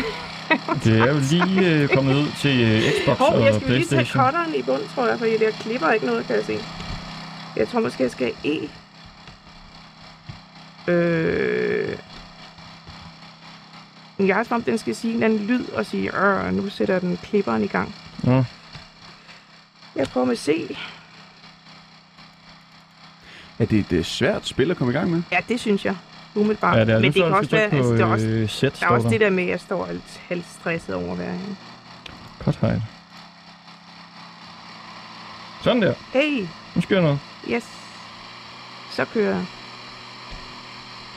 Det 0.83 0.99
er 0.99 1.13
jo 1.13 1.19
lige 1.29 1.83
uh, 1.83 1.89
kommet 1.89 2.15
ud 2.15 2.27
til 2.37 2.77
uh, 2.77 2.91
Xbox 3.03 3.17
Hov, 3.17 3.39
jeg 3.39 3.53
og 3.53 3.61
skal 3.61 3.71
lige 3.71 3.85
tage 3.85 3.97
Playstation. 3.97 4.25
cutteren 4.25 4.55
i 4.55 4.61
bund, 4.61 4.81
tror 4.95 5.07
jeg, 5.07 5.19
fordi 5.19 5.37
der 5.37 5.51
klipper 5.51 5.91
ikke 5.91 6.05
noget, 6.05 6.27
kan 6.27 6.35
jeg 6.35 6.45
se. 6.45 6.57
Jeg 7.55 7.67
tror 7.67 7.79
måske, 7.79 8.03
jeg 8.03 8.11
skal 8.11 8.33
E. 8.45 8.69
Øh... 10.91 11.97
Jeg 14.19 14.45
som 14.45 14.55
om, 14.55 14.63
den 14.63 14.77
skal 14.77 14.95
sige 14.95 15.13
en 15.13 15.23
anden 15.23 15.39
lyd 15.39 15.65
og 15.69 15.85
sige, 15.85 16.17
øh, 16.17 16.53
nu 16.53 16.69
sætter 16.69 16.99
den 16.99 17.17
klipperen 17.17 17.63
i 17.63 17.67
gang. 17.67 17.95
Nå. 18.23 18.43
Jeg 19.95 20.07
prøver 20.07 20.27
med 20.27 20.35
C. 20.35 20.77
Er 23.59 23.65
det 23.65 23.79
et 23.79 23.91
øh, 23.91 24.03
svært 24.03 24.47
spil 24.47 24.71
at 24.71 24.77
komme 24.77 24.93
i 24.93 24.95
gang 24.95 25.11
med? 25.11 25.21
Ja, 25.31 25.37
det 25.49 25.59
synes 25.59 25.85
jeg. 25.85 25.95
Umiddelbart. 26.35 26.77
Ja, 26.77 26.85
det 26.85 26.89
er 26.93 26.99
Men 26.99 27.13
det 27.13 27.23
kan 27.23 27.33
også 27.33 27.51
være, 27.51 27.61
altså, 27.73 27.93
det 27.93 28.01
er 28.01 28.05
også, 28.05 28.25
øh, 28.27 28.49
set, 28.49 28.77
der 28.79 28.85
er 28.85 28.89
også 28.89 29.03
der. 29.03 29.09
det 29.09 29.19
der 29.21 29.29
med, 29.29 29.43
at 29.43 29.49
jeg 29.49 29.59
står 29.59 29.85
alt 29.85 30.21
halvstresset 30.29 30.95
over 30.95 31.15
hver 31.15 31.31
her. 31.31 32.51
Height. 32.61 32.81
Sådan 35.63 35.81
der. 35.81 35.93
Hey, 36.13 36.45
Nu 36.75 36.81
sker 36.81 37.01
noget. 37.01 37.19
yes. 37.49 37.65
Så 38.91 39.05
kører 39.05 39.35
jeg. 39.35 39.45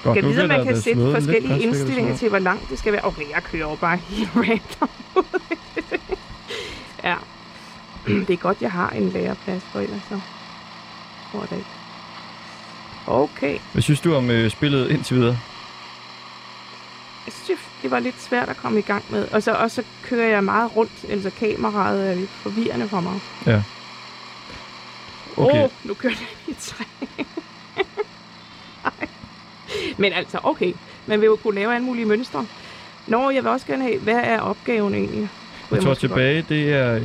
Godt, 0.04 0.16
Jeg 0.16 0.24
ved, 0.24 0.48
man 0.48 0.64
kan 0.64 0.80
sætte 0.80 1.02
lidt 1.04 1.14
forskellige 1.16 1.60
indstillinger 1.62 2.16
til, 2.16 2.28
hvor 2.28 2.38
langt 2.38 2.70
det 2.70 2.78
skal 2.78 2.92
være. 2.92 3.04
Okay, 3.04 3.30
jeg 3.34 3.42
kører 3.42 3.70
jo 3.70 3.74
bare 3.80 3.96
helt 3.96 4.30
random. 4.36 4.88
ja. 7.04 7.16
Det 8.26 8.30
er 8.30 8.36
godt, 8.36 8.62
jeg 8.62 8.72
har 8.72 8.90
en 8.90 9.08
læreplads, 9.08 9.62
for 9.62 9.80
ellers 9.80 10.02
så 10.08 10.20
tror 11.32 11.40
jeg 11.40 11.50
det 11.50 11.56
ikke. 11.56 11.68
Okay. 13.06 13.58
Hvad 13.72 13.82
synes 13.82 14.00
du 14.00 14.14
om 14.14 14.30
øh, 14.30 14.50
spillet 14.50 14.90
indtil 14.90 15.16
videre? 15.16 15.38
Jeg 17.26 17.32
synes, 17.32 17.46
det- 17.60 17.68
det 17.82 17.90
var 17.90 17.98
lidt 17.98 18.22
svært 18.22 18.48
at 18.48 18.56
komme 18.56 18.78
i 18.78 18.82
gang 18.82 19.04
med. 19.10 19.28
Og 19.32 19.42
så, 19.42 19.52
og 19.52 19.70
så 19.70 19.82
kører 20.02 20.28
jeg 20.28 20.44
meget 20.44 20.76
rundt, 20.76 20.92
altså 21.08 21.30
kameraet 21.30 22.10
er 22.10 22.14
lidt 22.14 22.30
forvirrende 22.30 22.88
for 22.88 23.00
mig. 23.00 23.20
Okay. 23.42 23.62
Åh, 25.36 25.62
oh, 25.64 25.70
nu 25.84 25.94
kører 25.94 26.12
den 26.14 26.26
i 26.48 26.54
træ. 26.60 26.84
Men 29.98 30.12
altså, 30.12 30.38
okay. 30.42 30.72
Man 31.06 31.20
vil 31.20 31.26
jo 31.26 31.36
kunne 31.36 31.54
lave 31.54 31.74
alle 31.74 31.84
mulige 31.86 32.06
mønstre. 32.06 32.46
Nå, 33.06 33.30
jeg 33.30 33.42
vil 33.44 33.50
også 33.50 33.66
gerne 33.66 33.82
have, 33.82 33.98
hvad 33.98 34.14
er 34.24 34.40
opgaven 34.40 34.94
egentlig? 34.94 35.28
Kunne 35.68 35.76
Jeg 35.76 35.82
tror 35.82 35.90
måske 35.90 36.08
godt- 36.08 36.18
tilbage, 36.18 36.44
det 36.48 36.72
er 36.72 37.00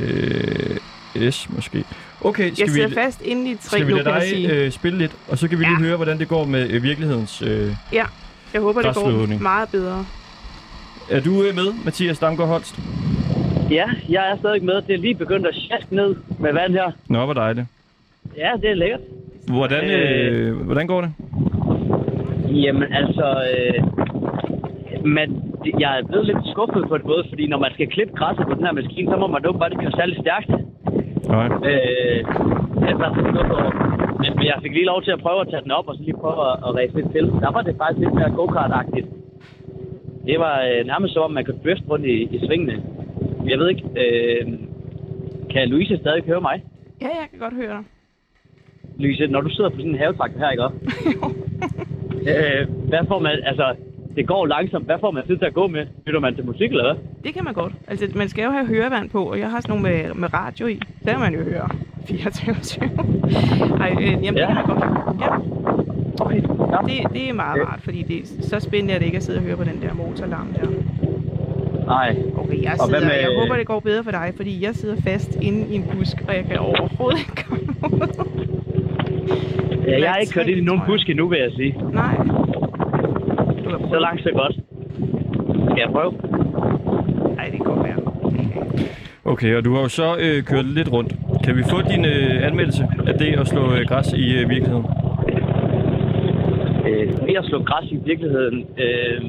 øh, 1.14 1.32
S 1.32 1.48
måske. 1.50 1.84
Okay, 2.24 2.50
skal 2.52 2.56
Jeg 2.58 2.66
vi, 2.66 2.72
sidder 2.72 3.02
fast 3.04 3.22
inde 3.22 3.50
i 3.50 3.54
træ 3.54 3.76
skal 3.76 3.86
vi 3.86 3.92
nu, 3.92 3.96
lade 3.98 4.08
dig 4.10 4.22
sige. 4.22 4.52
øh, 4.64 4.70
spille 4.70 4.98
lidt, 4.98 5.12
og 5.28 5.38
så 5.38 5.48
kan 5.48 5.58
vi 5.58 5.64
lige 5.64 5.72
Ja. 5.80 5.86
høre, 5.86 5.96
hvordan 5.96 6.18
det 6.18 6.28
går 6.28 6.44
med 6.44 6.70
øh, 6.70 6.82
virkelighedens... 6.82 7.42
Øh... 7.42 7.68
Jeg 7.92 8.60
håber, 8.60 8.82
det 8.82 8.94
går 8.94 9.38
meget 9.42 9.68
bedre. 9.72 10.04
Er 11.10 11.20
du 11.20 11.30
øh, 11.42 11.54
med, 11.54 11.84
Mathias 11.84 12.18
Damgaard 12.18 12.48
Holst? 12.48 12.78
Ja, 13.70 13.84
jeg 14.08 14.30
er 14.30 14.36
stadig 14.38 14.64
med. 14.64 14.74
Det 14.86 14.94
er 14.94 14.98
lige 14.98 15.14
begyndt 15.14 15.46
at 15.46 15.54
sjaske 15.54 15.94
ned 15.96 16.16
med 16.38 16.52
vand 16.52 16.72
her. 16.72 16.90
Nå, 17.08 17.24
hvor 17.24 17.34
dejligt. 17.34 17.66
Ja, 18.36 18.50
det 18.62 18.70
er 18.70 18.74
lækkert. 18.74 19.00
Hvordan, 19.48 19.90
øh, 19.90 20.56
hvordan 20.56 20.86
går 20.86 21.00
det? 21.00 21.12
Jamen 22.64 22.92
altså, 22.92 23.26
øh, 23.52 23.84
men 25.06 25.26
jeg 25.78 25.98
er 25.98 26.06
blevet 26.06 26.26
lidt 26.26 26.38
skuffet 26.52 26.84
på 26.88 26.96
det 26.98 27.06
både, 27.06 27.24
fordi 27.28 27.46
når 27.46 27.58
man 27.58 27.70
skal 27.74 27.86
klippe 27.86 28.14
græsset 28.16 28.46
på 28.46 28.54
den 28.54 28.64
her 28.64 28.72
maskine, 28.72 29.10
så 29.12 29.16
må 29.16 29.26
man 29.26 29.46
åbenbart 29.46 29.72
ikke 29.72 29.82
køre 29.82 29.92
særlig 30.00 30.16
stærkt. 30.24 30.50
Nej. 31.30 31.46
Øh, 31.70 32.20
er 32.88 32.94
over. 33.56 33.72
Men, 34.22 34.30
men 34.36 34.46
jeg 34.46 34.58
fik 34.62 34.72
lige 34.72 34.90
lov 34.92 35.02
til 35.02 35.10
at 35.10 35.20
prøve 35.20 35.40
at 35.40 35.48
tage 35.50 35.62
den 35.62 35.70
op, 35.70 35.88
og 35.88 35.94
så 35.96 36.02
lige 36.02 36.22
prøve 36.24 36.40
at, 36.50 36.56
at 36.66 36.74
ræse 36.76 36.94
lidt 36.94 37.12
til. 37.12 37.24
Der 37.44 37.50
var 37.52 37.62
det 37.62 37.74
faktisk 37.78 38.00
lidt 38.00 38.14
mere 38.14 38.30
go-kart-agtigt. 38.30 39.06
Det 40.26 40.38
var 40.38 40.56
øh, 40.68 40.86
nærmest 40.86 41.14
som 41.14 41.22
om, 41.22 41.30
man 41.30 41.44
kunne 41.44 41.60
drifte 41.64 41.84
rundt 41.90 42.06
i, 42.06 42.16
i 42.34 42.46
svingene. 42.46 42.82
Jeg 43.50 43.58
ved 43.58 43.68
ikke, 43.68 43.84
øh, 44.02 44.42
kan 45.50 45.68
Louise 45.68 45.96
stadig 45.96 46.24
høre 46.24 46.40
mig? 46.40 46.62
Ja, 47.00 47.06
jeg 47.20 47.26
kan 47.30 47.38
godt 47.38 47.54
høre 47.54 47.74
dig. 47.76 47.84
Louise, 48.98 49.26
når 49.26 49.40
du 49.40 49.50
sidder 49.50 49.70
på 49.70 49.76
sådan 49.76 49.90
en 49.90 49.98
havetraktor 49.98 50.38
her, 50.38 50.50
ikke 50.50 50.64
også? 50.64 50.76
øh, 52.32 52.88
hvad 52.88 52.98
får 53.08 53.18
man, 53.18 53.32
altså, 53.44 53.74
det 54.20 54.28
går 54.28 54.46
langsomt. 54.46 54.84
Hvad 54.84 54.96
får 55.00 55.10
man 55.10 55.26
tid 55.26 55.36
til 55.38 55.44
at 55.44 55.54
gå 55.54 55.66
med? 55.66 55.86
Lytter 56.06 56.20
man 56.20 56.34
til 56.34 56.44
musik, 56.46 56.70
eller 56.70 56.84
hvad? 56.94 56.96
Det 57.24 57.34
kan 57.34 57.44
man 57.44 57.54
godt. 57.54 57.72
Altså, 57.88 58.06
man 58.14 58.28
skal 58.28 58.44
jo 58.44 58.50
have 58.50 58.66
hørevand 58.66 59.10
på, 59.10 59.22
og 59.24 59.38
jeg 59.38 59.50
har 59.50 59.60
sådan 59.60 59.76
nogle 59.76 59.88
med, 60.04 60.14
med 60.14 60.34
radio 60.34 60.66
i. 60.66 60.80
Der 61.04 61.10
kan 61.10 61.20
man 61.20 61.34
jo 61.34 61.42
høre 61.44 61.68
24 62.06 62.54
Ej, 63.80 63.90
øh, 64.00 64.06
jamen, 64.06 64.34
det 64.34 64.40
Ja. 64.40 64.46
kan 64.46 64.54
man 64.56 64.64
godt. 64.66 65.20
Ja, 65.20 65.28
Okay. 66.24 66.42
Ja. 66.72 66.78
det, 66.86 67.12
det 67.12 67.28
er 67.28 67.32
meget 67.32 67.62
rart, 67.68 67.80
fordi 67.82 68.02
det 68.02 68.16
er 68.18 68.24
så 68.42 68.60
spændende, 68.60 68.94
at 68.94 69.00
det 69.00 69.06
ikke 69.06 69.16
at 69.16 69.22
sidde 69.22 69.38
og 69.38 69.42
høre 69.44 69.56
på 69.56 69.64
den 69.64 69.82
der 69.82 69.94
motorlarm 69.94 70.46
der. 70.54 70.66
Nej. 71.86 72.16
Okay, 72.36 72.62
jeg 72.62 72.72
Og 72.80 72.86
sidder, 72.86 73.00
med- 73.00 73.14
jeg 73.14 73.30
håber, 73.42 73.56
det 73.56 73.66
går 73.66 73.80
bedre 73.80 74.04
for 74.04 74.10
dig, 74.10 74.32
fordi 74.36 74.64
jeg 74.64 74.74
sidder 74.74 74.96
fast 75.04 75.38
inde 75.42 75.66
i 75.72 75.74
en 75.74 75.84
busk, 75.92 76.16
og 76.28 76.34
jeg 76.34 76.44
kan 76.44 76.58
overhovedet 76.58 77.18
ikke 77.18 77.42
komme 77.44 77.64
ud. 77.64 78.08
Ja, 79.86 80.00
jeg 80.00 80.10
har 80.10 80.16
ikke 80.16 80.32
kørt 80.32 80.48
ind 80.48 80.58
i 80.58 80.64
nogen 80.64 80.82
busk 80.86 81.08
endnu, 81.10 81.28
vil 81.28 81.38
jeg 81.38 81.50
sige. 81.56 81.74
Nej. 81.92 82.19
Så 83.90 83.98
langt, 83.98 84.22
så 84.22 84.30
godt. 84.32 84.54
Skal 85.70 85.80
jeg 85.84 85.90
prøve? 85.92 86.12
Nej, 87.36 87.46
det 87.52 87.60
godt 87.60 87.82
være. 87.84 87.96
Okay. 89.24 89.56
Og 89.56 89.64
du 89.64 89.74
har 89.74 89.80
jo 89.82 89.88
så 89.88 90.16
øh, 90.24 90.42
kørt 90.42 90.64
lidt 90.66 90.92
rundt. 90.92 91.12
Kan 91.44 91.56
vi 91.56 91.62
få 91.70 91.78
din 91.92 92.04
øh, 92.04 92.46
anmeldelse 92.48 92.84
af 93.06 93.14
det 93.18 93.40
at 93.40 93.46
slå 93.48 93.62
øh, 93.76 93.82
græs 93.88 94.12
i 94.12 94.24
øh, 94.38 94.48
virkeligheden? 94.48 94.86
Øh, 96.88 97.06
ved 97.26 97.34
at 97.38 97.44
slå 97.44 97.62
græs 97.62 97.90
i 97.90 97.98
virkeligheden. 98.04 98.58
Øh, 98.84 99.20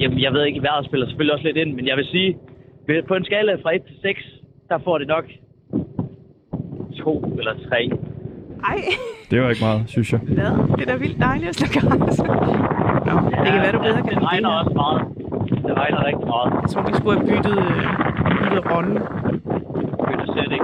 jamen, 0.00 0.20
jeg 0.20 0.32
ved 0.32 0.44
ikke, 0.44 0.62
vejret 0.62 0.86
spiller 0.86 1.06
selvfølgelig 1.06 1.34
også 1.34 1.46
lidt 1.46 1.56
ind, 1.56 1.72
men 1.74 1.86
jeg 1.86 1.96
vil 1.96 2.06
sige, 2.06 2.36
på 3.08 3.14
en 3.14 3.24
skala 3.24 3.54
fra 3.54 3.74
1 3.74 3.82
til 3.86 3.96
6, 4.02 4.20
der 4.68 4.78
får 4.84 4.98
det 4.98 5.08
nok 5.08 5.24
2 7.04 7.34
eller 7.38 7.54
3. 7.68 7.90
Ej, 8.70 8.76
Det 9.30 9.42
var 9.42 9.48
ikke 9.50 9.64
meget, 9.64 9.82
synes 9.86 10.12
jeg. 10.12 10.20
hvad? 10.20 10.44
Det 10.78 10.88
er 10.88 10.92
da 10.92 10.96
vildt 10.96 11.18
dejligt 11.20 11.48
at 11.48 11.56
slå 11.56 11.80
græs. 11.80 12.20
Det 13.44 13.52
kan 13.52 13.60
være, 13.62 13.72
du 13.72 13.78
bedre 13.78 14.02
kan 14.08 14.14
Det 14.20 14.22
regner 14.30 14.50
her. 14.50 14.58
også 14.58 14.72
meget. 14.82 15.00
Det 15.66 15.74
regner 15.80 16.00
rigtig 16.08 16.26
meget. 16.34 16.48
Jeg 16.62 16.70
tror, 16.70 16.82
vi 16.90 16.94
skulle 16.98 17.14
have 17.18 17.26
byttet, 17.30 17.56
øh, 17.58 17.82
byttet 18.42 18.62
rollen. 18.72 18.96
Bytte 20.08 20.26
sætning. 20.36 20.62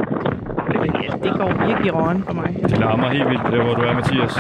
Ja, 1.05 1.13
det 1.25 1.33
går 1.41 1.67
virkelig 1.67 1.95
rollen 1.95 2.23
for 2.29 2.35
mig. 2.35 2.57
Det 2.63 2.79
larmer 2.79 3.09
helt 3.09 3.29
vildt, 3.29 3.43
der 3.43 3.63
hvor 3.65 3.75
du 3.75 3.83
er, 3.83 3.95
Mathias. 3.95 4.35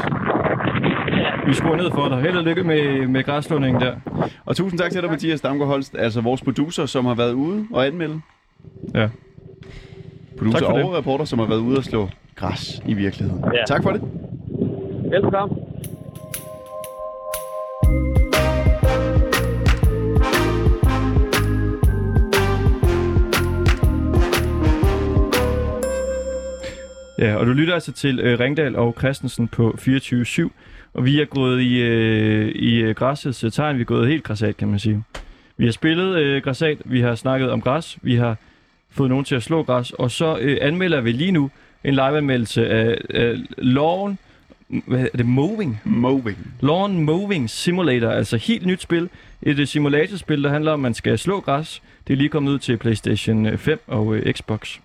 Vi 1.46 1.54
skruer 1.54 1.76
ned 1.76 1.90
for 1.90 2.08
dig. 2.08 2.18
Held 2.18 2.36
og 2.36 2.44
lykke 2.44 2.62
med, 2.64 3.06
med 3.08 3.24
græsslåningen 3.24 3.80
der. 3.82 3.92
Og 4.44 4.56
tusind 4.56 4.78
tak 4.80 4.90
til 4.90 5.02
dig, 5.02 5.10
Mathias 5.10 5.40
Damgaard 5.40 5.68
Holst, 5.68 5.96
altså 5.98 6.20
vores 6.20 6.42
producer, 6.42 6.86
som 6.86 7.06
har 7.06 7.14
været 7.14 7.32
ude 7.32 7.66
og 7.72 7.86
anmelde. 7.86 8.20
Ja. 8.94 9.08
Producer 10.38 10.58
Tak 10.58 10.66
for 10.68 10.76
det. 10.76 10.84
og 10.84 10.94
reporter, 10.98 11.24
som 11.24 11.38
har 11.38 11.46
været 11.46 11.58
ude 11.60 11.76
og 11.78 11.84
slå 11.84 12.08
græs 12.36 12.82
i 12.86 12.94
virkeligheden. 12.94 13.44
Ja. 13.54 13.64
Tak 13.66 13.82
for 13.82 13.90
det. 13.90 14.00
Velkommen. 15.10 15.58
Ja, 27.20 27.36
og 27.36 27.46
du 27.46 27.52
lytter 27.52 27.74
altså 27.74 27.92
til 27.92 28.20
øh, 28.20 28.40
Ringdal 28.40 28.76
og 28.76 28.94
Christensen 28.98 29.48
på 29.48 29.74
24-7. 29.78 30.48
Og 30.94 31.04
vi 31.04 31.20
er 31.20 31.24
gået 31.24 31.60
i, 31.60 31.82
øh, 31.82 32.48
i 32.48 32.76
øh, 32.76 32.94
græssets 32.94 33.44
øh, 33.44 33.52
tegn. 33.52 33.76
Vi 33.76 33.80
er 33.80 33.84
gået 33.84 34.08
helt 34.08 34.22
græsat, 34.24 34.56
kan 34.56 34.68
man 34.68 34.78
sige. 34.78 35.04
Vi 35.56 35.64
har 35.64 35.72
spillet 35.72 36.16
øh, 36.16 36.42
græsat, 36.42 36.78
vi 36.84 37.00
har 37.00 37.14
snakket 37.14 37.50
om 37.50 37.60
græs, 37.60 37.98
vi 38.02 38.14
har 38.14 38.36
fået 38.90 39.08
nogen 39.10 39.24
til 39.24 39.34
at 39.34 39.42
slå 39.42 39.62
græs, 39.62 39.90
og 39.90 40.10
så 40.10 40.38
øh, 40.40 40.58
anmelder 40.60 41.00
vi 41.00 41.12
lige 41.12 41.32
nu 41.32 41.50
en 41.84 41.94
liveanmeldelse 41.94 42.68
af, 42.68 42.98
af 43.10 43.36
Lawn, 43.58 44.18
hvad 44.86 45.00
er 45.00 45.16
det, 45.16 45.26
Mowing? 45.26 45.80
Moving. 45.84 46.38
Lawn 46.60 47.04
Mowing 47.04 47.50
Simulator, 47.50 48.10
altså 48.10 48.36
helt 48.36 48.66
nyt 48.66 48.82
spil. 48.82 49.08
Et 49.42 49.58
uh, 49.58 49.64
simulatorspil, 49.64 50.44
der 50.44 50.50
handler 50.50 50.72
om, 50.72 50.80
at 50.80 50.82
man 50.82 50.94
skal 50.94 51.18
slå 51.18 51.40
græs. 51.40 51.82
Det 52.06 52.12
er 52.12 52.16
lige 52.16 52.28
kommet 52.28 52.52
ud 52.52 52.58
til 52.58 52.76
PlayStation 52.76 53.46
øh, 53.46 53.58
5 53.58 53.80
og 53.86 54.06
uh, 54.06 54.18
Xbox. 54.32 54.78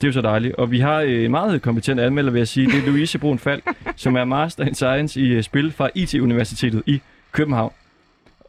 Det 0.00 0.06
er 0.06 0.08
jo 0.08 0.12
så 0.12 0.20
dejligt. 0.20 0.54
Og 0.54 0.70
vi 0.70 0.80
har 0.80 1.02
uh, 1.02 1.10
en 1.10 1.30
meget 1.30 1.62
kompetent 1.62 2.00
anmelder, 2.00 2.30
vil 2.30 2.40
jeg 2.40 2.48
sige. 2.48 2.66
Det 2.66 2.74
er 2.78 2.86
Louise 2.86 3.18
Brun 3.18 3.38
Falk, 3.38 3.64
som 3.96 4.16
er 4.16 4.24
Master 4.24 4.64
in 4.64 4.74
Science 4.74 5.20
i 5.20 5.36
uh, 5.36 5.42
spil 5.42 5.72
fra 5.72 5.90
IT-universitetet 5.94 6.82
i 6.86 7.00
København. 7.32 7.72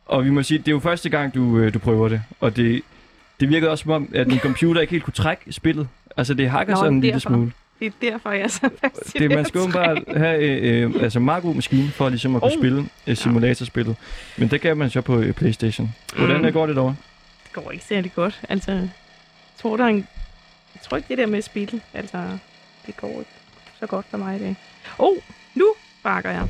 Og 0.05 0.25
vi 0.25 0.29
må 0.29 0.43
sige, 0.43 0.57
det 0.57 0.67
er 0.67 0.71
jo 0.71 0.79
første 0.79 1.09
gang, 1.09 1.35
du, 1.35 1.41
uh, 1.41 1.73
du 1.73 1.79
prøver 1.79 2.09
det. 2.09 2.21
Og 2.39 2.55
det, 2.55 2.81
det 3.39 3.49
virkede 3.49 3.71
også 3.71 3.81
som 3.81 3.91
om, 3.91 4.09
at 4.15 4.27
din 4.27 4.39
computer 4.39 4.81
ikke 4.81 4.91
helt 4.91 5.03
kunne 5.03 5.13
trække 5.13 5.53
spillet. 5.53 5.87
Altså, 6.17 6.33
det 6.33 6.49
hakker 6.49 6.73
Nå, 6.73 6.79
sådan 6.79 6.93
en 6.93 7.01
lille 7.01 7.19
smule. 7.19 7.51
Det 7.79 7.87
er 7.87 8.11
derfor, 8.11 8.31
jeg 8.31 8.41
er 8.41 8.47
så 8.47 8.69
fast 8.81 9.15
i 9.15 9.19
Det, 9.19 9.31
man 9.31 9.45
skal 9.45 9.61
åbenbart 9.61 9.97
have 10.17 10.39
øh, 10.41 10.83
øh, 10.83 11.03
altså 11.03 11.19
meget 11.19 11.43
god 11.43 11.55
maskine 11.55 11.89
for 11.89 12.09
ligesom 12.09 12.35
at 12.35 12.41
kunne 12.41 12.51
Oh. 12.51 12.59
spille 12.59 12.85
øh, 13.07 13.17
simulatorspillet. 13.17 13.95
Men 14.37 14.47
det 14.47 14.61
kan 14.61 14.77
man 14.77 14.89
så 14.89 15.01
på 15.01 15.19
øh, 15.19 15.33
Playstation. 15.33 15.95
Hvordan 16.17 16.41
mm. 16.41 16.51
går 16.51 16.65
det 16.65 16.75
derovre? 16.75 16.95
Det 17.43 17.53
går 17.53 17.71
ikke 17.71 17.85
særlig 17.85 18.13
godt. 18.15 18.41
Altså, 18.49 18.71
jeg 18.71 18.89
tror, 19.61 19.77
der 19.77 19.83
er 19.83 19.87
en... 19.87 20.07
Tror 20.91 20.97
ikke, 20.97 21.09
det 21.09 21.17
der 21.17 21.25
med 21.25 21.41
spil, 21.41 21.81
altså, 21.93 22.37
det 22.85 22.97
går 22.97 23.07
ikke 23.07 23.31
så 23.79 23.87
godt 23.87 24.05
for 24.09 24.17
mig 24.17 24.35
i 24.35 24.39
dag. 24.39 24.55
Oh, 24.99 25.17
nu 25.55 25.73
bakker 26.03 26.29
jeg. 26.31 26.47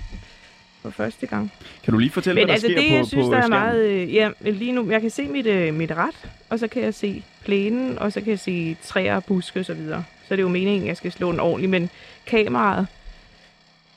For 0.82 0.90
første 0.90 1.28
gang. 1.28 1.52
Kan 1.84 1.92
du 1.94 1.98
lige 1.98 2.12
fortælle, 2.12 2.36
Men 2.36 2.48
hvad 2.48 2.48
der 2.48 2.54
altså 2.54 2.68
sker 2.68 2.82
det, 2.82 2.90
på, 2.90 2.96
jeg 2.96 3.06
synes, 3.08 3.26
på 3.28 3.32
der 3.32 3.38
er 3.38 3.42
skærmen? 3.42 3.60
meget... 3.60 3.86
Øh, 3.90 4.14
ja, 4.14 4.30
lige 4.42 4.72
nu, 4.72 4.92
jeg 4.92 5.02
kan 5.02 5.10
se 5.10 5.28
mit, 5.28 5.46
øh, 5.46 5.74
mit 5.74 5.92
ret, 5.92 6.30
og 6.50 6.60
så 6.60 6.68
kan 6.68 6.84
jeg 6.84 6.94
se 6.94 7.24
plænen, 7.44 8.00
og 8.00 8.12
så 8.14 8.22
kan 8.22 8.30
jeg 8.30 8.40
se 8.40 8.78
træer, 8.84 9.20
buske 9.20 9.60
og 9.60 9.66
så 9.66 9.74
videre. 9.74 10.04
Så 10.28 10.34
er 10.34 10.36
det 10.36 10.44
jo 10.44 10.50
meningen, 10.50 10.82
at 10.82 10.88
jeg 10.88 10.98
skal 10.98 11.12
slå 11.12 11.32
den 11.32 11.40
ordentligt, 11.40 11.70
men 11.70 11.90
kameraet, 12.26 12.88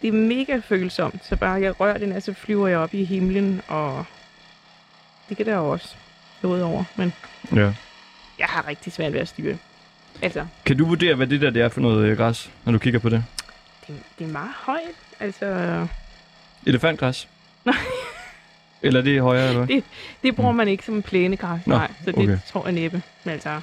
det 0.02 0.08
er 0.08 0.12
mega 0.12 0.60
følsomt, 0.68 1.24
så 1.24 1.36
bare 1.36 1.52
jeg 1.60 1.80
rører 1.80 1.98
den, 1.98 2.20
så 2.20 2.32
flyver 2.32 2.68
jeg 2.68 2.78
op 2.78 2.94
i 2.94 3.04
himlen, 3.04 3.62
og 3.68 4.04
det 5.28 5.36
kan 5.36 5.46
der 5.46 5.54
jo 5.56 5.70
også 5.70 5.94
noget 6.42 6.62
over, 6.62 6.84
men 6.96 7.12
Ja. 7.54 7.72
jeg 8.38 8.46
har 8.46 8.68
rigtig 8.68 8.92
svært 8.92 9.12
ved 9.12 9.20
at 9.20 9.28
styre. 9.28 9.56
Altså, 10.24 10.46
Kan 10.64 10.78
du 10.78 10.86
vurdere, 10.86 11.14
hvad 11.14 11.26
det 11.26 11.40
der 11.40 11.50
det 11.50 11.62
er 11.62 11.68
for 11.68 11.80
noget 11.80 12.06
øh, 12.06 12.16
græs, 12.16 12.50
når 12.64 12.72
du 12.72 12.78
kigger 12.78 13.00
på 13.00 13.08
det? 13.08 13.24
det, 13.86 14.02
det 14.18 14.24
er 14.24 14.28
meget 14.32 14.50
højt. 14.54 14.94
Altså, 15.20 15.86
Elefantgræs? 16.66 17.28
Eller 18.82 19.02
det 19.02 19.16
er 19.16 19.22
højere, 19.22 19.48
eller 19.48 19.64
hvad? 19.64 19.82
Det 20.22 20.36
bruger 20.36 20.52
man 20.52 20.68
ikke 20.68 20.84
som 20.84 20.94
en 20.94 21.02
plænegræs, 21.02 21.66
Nå, 21.66 21.76
nej. 21.76 21.90
Så 22.04 22.10
det 22.12 22.18
okay. 22.18 22.38
tror 22.48 22.64
jeg 22.64 22.72
næppe. 22.72 23.02
Men 23.24 23.32
altså, 23.32 23.60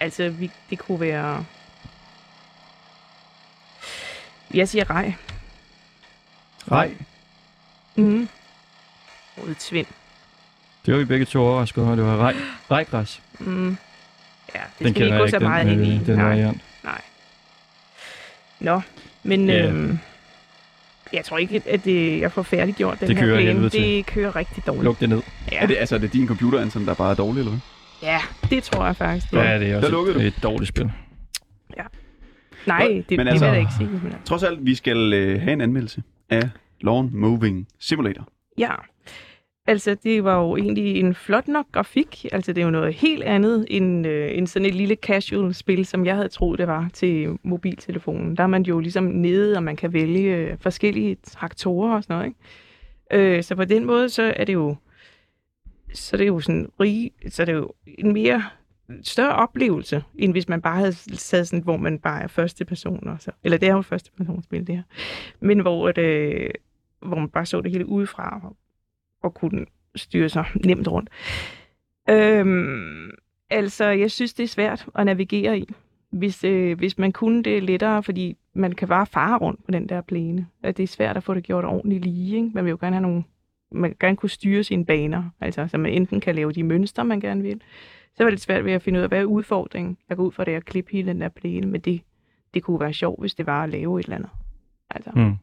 altså 0.00 0.28
vi, 0.28 0.50
det 0.70 0.78
kunne 0.78 1.00
være... 1.00 1.44
Jeg 4.54 4.68
siger 4.68 4.90
rej. 4.90 5.14
Nej. 6.66 6.94
Mm. 7.96 8.28
Rød 9.38 9.54
tvind. 9.54 9.86
Det 10.86 10.94
var 10.94 10.98
vi 10.98 11.04
begge 11.04 11.24
to 11.24 11.40
overrasket 11.40 11.84
over. 11.84 11.94
Det 11.96 12.04
var 12.04 12.16
rej, 12.16 12.34
rejgræs. 12.70 13.22
Mm. 13.38 13.76
Ja, 14.54 14.60
det 14.78 14.86
Den 14.86 14.94
skal 14.94 15.00
vi 15.00 15.06
ikke 15.06 15.18
gå 15.18 15.26
så 15.28 15.38
den, 15.38 15.48
meget 15.48 15.72
ind 15.72 15.86
i. 15.86 15.94
øh, 16.00 16.06
den 16.06 16.16
nej, 16.16 16.24
variant. 16.24 16.60
nej. 16.84 17.00
Nå, 18.60 18.80
men 19.22 19.48
Ja. 19.48 19.66
øhm, 19.68 19.98
jeg 21.12 21.24
tror 21.24 21.38
ikke, 21.38 21.62
at 21.66 21.84
det, 21.84 22.20
jeg 22.20 22.32
får 22.32 22.42
færdiggjort 22.42 23.00
den 23.00 23.08
Det 23.08 23.16
her 23.18 23.24
plæne. 23.24 23.40
helvede 23.42 23.70
til. 23.70 23.82
Det 23.82 24.06
kører 24.06 24.36
rigtig 24.36 24.66
dårligt. 24.66 24.84
Luk 24.84 25.00
det 25.00 25.08
ned. 25.08 25.22
Ja. 25.52 25.62
Er 25.62 25.66
det, 25.66 25.76
altså, 25.76 25.94
er 25.94 25.98
det 25.98 26.12
din 26.12 26.26
computer, 26.28 26.60
Anton, 26.60 26.86
der 26.86 26.94
bare 26.94 27.10
er 27.10 27.14
dårlig, 27.14 27.38
eller 27.40 27.50
hvad? 27.52 27.60
ja, 28.02 28.20
det 28.50 28.62
tror 28.62 28.86
jeg 28.86 28.96
faktisk. 28.96 29.32
Ja, 29.32 29.42
Ja. 29.42 29.58
det 29.58 29.66
er 29.66 29.70
Der 29.70 29.76
også 29.76 29.90
lukkede 29.90 30.14
du. 30.14 30.20
et, 30.20 30.26
et 30.26 30.42
dårligt 30.42 30.68
spil. 30.68 30.90
Nej, 32.66 32.88
Men 32.88 32.96
det, 32.96 33.08
det 33.08 33.28
altså- 33.28 33.32
vil 33.44 33.46
jeg 33.46 33.54
da 33.54 33.58
ikke 33.60 33.72
sige. 33.78 33.88
Men, 33.88 34.14
Trods 34.24 34.42
alt, 34.42 34.64
vi 34.66 34.74
skal 34.74 35.12
øh, 35.12 35.40
have 35.40 35.52
en 35.52 35.60
anmeldelse 35.60 36.02
af 36.30 36.48
Lawn 36.80 37.10
Moving 37.12 37.68
Simulator. 37.80 38.28
ja, 38.58 38.70
altså 39.66 39.96
det 40.04 40.24
var 40.24 40.40
jo 40.40 40.56
egentlig 40.56 41.00
en 41.00 41.14
flot 41.14 41.48
nok 41.48 41.66
grafik. 41.72 42.26
Altså 42.32 42.52
det 42.52 42.60
er 42.60 42.64
jo 42.64 42.70
noget 42.70 42.94
helt 42.94 43.22
andet 43.22 43.66
end, 43.70 44.06
øh, 44.06 44.38
end 44.38 44.46
sådan 44.46 44.66
et 44.66 44.74
lille 44.74 44.94
casual 44.94 45.54
spil, 45.54 45.86
som 45.86 46.06
jeg 46.06 46.14
havde 46.14 46.28
troet 46.28 46.58
det 46.58 46.66
var 46.66 46.90
til 46.92 47.38
mobiltelefonen. 47.42 48.36
Der 48.36 48.42
er 48.42 48.46
man 48.46 48.62
jo 48.62 48.80
ligesom 48.80 49.04
nede, 49.04 49.56
og 49.56 49.62
man 49.62 49.76
kan 49.76 49.92
vælge 49.92 50.36
øh, 50.36 50.56
forskellige 50.60 51.16
traktorer 51.22 51.96
og 51.96 52.02
sådan 52.02 52.16
noget. 52.16 52.26
Ikke? 52.26 53.36
Øh, 53.36 53.42
så 53.42 53.56
på 53.56 53.64
den 53.64 53.84
måde, 53.84 54.08
så 54.08 54.32
er 54.36 54.44
det 54.44 54.52
jo 54.52 54.76
så 55.94 56.16
det 56.16 56.22
er 56.22 56.28
jo 56.28 56.40
sådan 56.40 56.68
rig, 56.80 57.12
så 57.28 57.44
det 57.44 57.52
er 57.52 57.56
jo 57.56 57.72
en 57.86 58.12
mere 58.12 58.44
større 59.02 59.34
oplevelse, 59.34 60.04
end 60.18 60.32
hvis 60.32 60.48
man 60.48 60.62
bare 60.62 60.76
havde 60.76 60.92
sad 60.92 61.44
sådan, 61.44 61.62
hvor 61.62 61.76
man 61.76 61.98
bare 61.98 62.22
er 62.22 62.26
første 62.26 62.64
person. 62.64 63.08
Og 63.08 63.16
så, 63.20 63.30
eller 63.44 63.58
det 63.58 63.68
er 63.68 63.72
jo 63.72 63.82
første 63.82 64.10
personspil, 64.16 64.66
det 64.66 64.76
her. 64.76 64.82
Men 65.40 65.60
hvor, 65.60 65.92
det, 65.92 66.02
øh, 66.02 66.50
hvor 67.00 67.16
man 67.16 67.28
bare 67.28 67.46
så 67.46 67.60
det 67.60 67.70
hele 67.70 67.86
udefra 67.86 68.40
og, 68.42 68.56
og 69.22 69.34
kunne 69.34 69.66
styre 69.96 70.28
sig 70.28 70.44
nemt 70.64 70.88
rundt. 70.88 71.10
Øhm, 72.10 73.10
altså, 73.50 73.84
jeg 73.84 74.10
synes, 74.10 74.34
det 74.34 74.44
er 74.44 74.48
svært 74.48 74.86
at 74.94 75.06
navigere 75.06 75.58
i. 75.58 75.68
Hvis, 76.10 76.44
øh, 76.44 76.78
hvis 76.78 76.98
man 76.98 77.12
kunne 77.12 77.42
det 77.42 77.62
lettere, 77.62 78.02
fordi 78.02 78.36
man 78.54 78.72
kan 78.72 78.88
bare 78.88 79.06
fare 79.06 79.38
rundt 79.38 79.64
på 79.64 79.70
den 79.70 79.88
der 79.88 80.00
plæne. 80.00 80.46
At 80.62 80.76
det 80.76 80.82
er 80.82 80.86
svært 80.86 81.16
at 81.16 81.22
få 81.22 81.34
det 81.34 81.44
gjort 81.44 81.64
ordentligt 81.64 82.04
lige. 82.04 82.36
Ikke? 82.36 82.50
Man 82.54 82.64
vil 82.64 82.70
jo 82.70 82.78
gerne 82.80 82.96
have 82.96 83.02
nogle 83.02 83.24
man 83.72 83.90
vil 83.90 83.98
gerne 83.98 84.16
kunne 84.16 84.30
styre 84.30 84.64
sine 84.64 84.84
baner, 84.84 85.30
altså 85.40 85.68
så 85.68 85.78
man 85.78 85.92
enten 85.92 86.20
kan 86.20 86.34
lave 86.34 86.52
de 86.52 86.62
mønstre, 86.62 87.04
man 87.04 87.20
gerne 87.20 87.42
vil. 87.42 87.60
Så 88.16 88.24
var 88.24 88.30
det 88.30 88.40
svært 88.40 88.64
ved 88.64 88.72
at 88.72 88.82
finde 88.82 88.98
ud 88.98 89.02
af, 89.02 89.08
hvad 89.08 89.20
er 89.20 89.24
udfordringen? 89.24 89.96
Jeg 90.08 90.16
går 90.16 90.24
ud 90.24 90.32
for 90.32 90.44
det 90.44 90.52
at 90.52 90.64
klippe 90.64 90.92
hele 90.92 91.08
den 91.08 91.20
der 91.20 91.28
plæne, 91.28 91.66
men 91.66 91.80
det, 91.80 92.00
det 92.54 92.62
kunne 92.62 92.80
være 92.80 92.92
sjovt, 92.92 93.20
hvis 93.20 93.34
det 93.34 93.46
var 93.46 93.62
at 93.62 93.68
lave 93.68 94.00
et 94.00 94.04
eller 94.04 94.16
andet. 94.16 94.30
Altså, 94.90 95.10
Mm. 95.14 95.36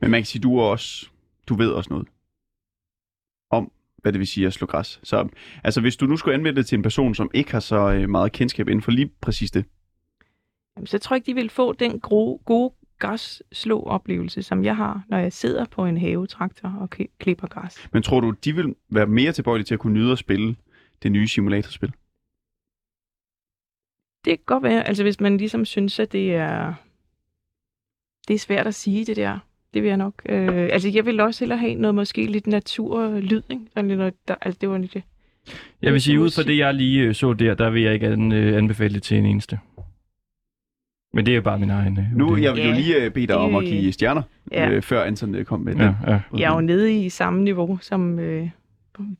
Men 0.00 0.10
man 0.10 0.20
kan 0.20 0.26
sige, 0.26 0.42
du 0.42 0.58
er 0.58 0.62
også, 0.62 1.08
du 1.48 1.54
ved 1.54 1.70
også 1.70 1.90
noget 1.90 2.08
om, 3.50 3.72
hvad 3.96 4.12
det 4.12 4.18
vil 4.18 4.28
sige 4.28 4.46
at 4.46 4.52
slå 4.52 4.66
græs. 4.66 5.00
Så 5.02 5.28
altså, 5.64 5.80
hvis 5.80 5.96
du 5.96 6.06
nu 6.06 6.16
skulle 6.16 6.34
anmelde 6.34 6.56
det 6.56 6.66
til 6.66 6.76
en 6.76 6.82
person, 6.82 7.14
som 7.14 7.30
ikke 7.34 7.52
har 7.52 7.60
så 7.60 7.76
øh, 7.76 8.08
meget 8.08 8.32
kendskab 8.32 8.68
inden 8.68 8.82
for 8.82 8.90
lige 8.90 9.10
præcis 9.20 9.50
det, 9.50 9.64
Jamen, 10.76 10.86
så 10.86 10.98
tror 10.98 11.14
jeg 11.14 11.18
ikke, 11.18 11.26
de 11.26 11.34
vil 11.34 11.50
få 11.50 11.72
den 11.72 12.00
gode, 12.00 12.38
gode 12.44 12.74
græsslå-oplevelse, 12.98 14.42
som 14.42 14.64
jeg 14.64 14.76
har, 14.76 15.04
når 15.08 15.18
jeg 15.18 15.32
sidder 15.32 15.64
på 15.64 15.86
en 15.86 15.98
havetraktor 15.98 16.68
og 16.80 16.90
klipper 17.18 17.46
græs. 17.46 17.88
men 17.92 18.02
tror 18.02 18.20
du, 18.20 18.30
de 18.30 18.54
vil 18.54 18.74
være 18.88 19.06
mere 19.06 19.32
tilbøjelige 19.32 19.64
til 19.64 19.74
at 19.74 19.80
kunne 19.80 19.94
nyde 19.94 20.12
at 20.12 20.18
spille 20.18 20.56
det 21.02 21.12
nye 21.12 21.28
simulatorspil? 21.28 21.92
Det 24.24 24.38
kan 24.38 24.44
godt 24.46 24.62
være, 24.62 24.88
altså 24.88 25.02
hvis 25.02 25.20
man 25.20 25.36
ligesom 25.36 25.64
synes, 25.64 26.00
at 26.00 26.12
det 26.12 26.34
er, 26.34 26.74
det 28.28 28.34
er 28.34 28.38
svært 28.38 28.66
at 28.66 28.74
sige 28.74 29.04
det 29.04 29.16
der. 29.16 29.38
Det 29.74 29.82
vil 29.82 29.88
jeg 29.88 29.96
nok. 29.96 30.14
Øh, 30.28 30.68
altså 30.72 30.88
jeg 30.94 31.06
vil 31.06 31.20
også 31.20 31.40
hellere 31.44 31.58
have 31.58 31.74
noget 31.74 31.94
måske 31.94 32.26
lidt 32.26 32.46
naturlyd, 32.46 33.42
ikke? 33.50 33.62
Sådan 33.74 33.88
lidt 33.88 33.98
noget, 33.98 34.14
der, 34.28 34.34
altså 34.42 34.58
det 34.60 34.68
var 34.68 34.78
lidt 34.78 34.94
det. 34.94 35.02
Jeg 35.82 35.92
vil 35.92 36.00
sige, 36.00 36.20
ud 36.20 36.30
fra 36.30 36.42
det, 36.42 36.58
jeg 36.58 36.74
lige 36.74 37.02
øh, 37.02 37.14
så 37.14 37.32
der, 37.32 37.54
der 37.54 37.70
vil 37.70 37.82
jeg 37.82 37.94
ikke 37.94 38.06
an, 38.06 38.32
øh, 38.32 38.56
anbefale 38.58 38.94
det 38.94 39.02
til 39.02 39.16
en 39.18 39.26
eneste. 39.26 39.58
Men 41.14 41.26
det 41.26 41.32
er 41.32 41.36
jo 41.36 41.42
bare 41.42 41.58
min 41.58 41.70
egen... 41.70 41.98
Øh, 41.98 42.04
Nu, 42.16 42.36
jeg 42.36 42.54
vil 42.54 42.62
jo 42.62 42.68
Ja, 42.68 42.74
lige 42.74 42.96
øh, 43.04 43.10
bede 43.12 43.26
dig 43.26 43.36
om 43.36 43.54
at 43.56 43.64
give 43.64 43.92
stjerner, 43.92 44.22
Ja. 44.52 44.70
øh, 44.70 44.82
før 44.82 45.02
Anton 45.04 45.34
øh, 45.34 45.44
kom 45.44 45.60
med 45.60 45.74
Ja, 45.76 45.84
den. 45.84 45.94
ja. 46.06 46.20
Jeg 46.38 46.50
er 46.50 46.54
jo 46.54 46.60
nede 46.60 47.04
i 47.04 47.08
samme 47.08 47.42
niveau 47.44 47.78
som 47.82 48.18
øh, 48.18 48.48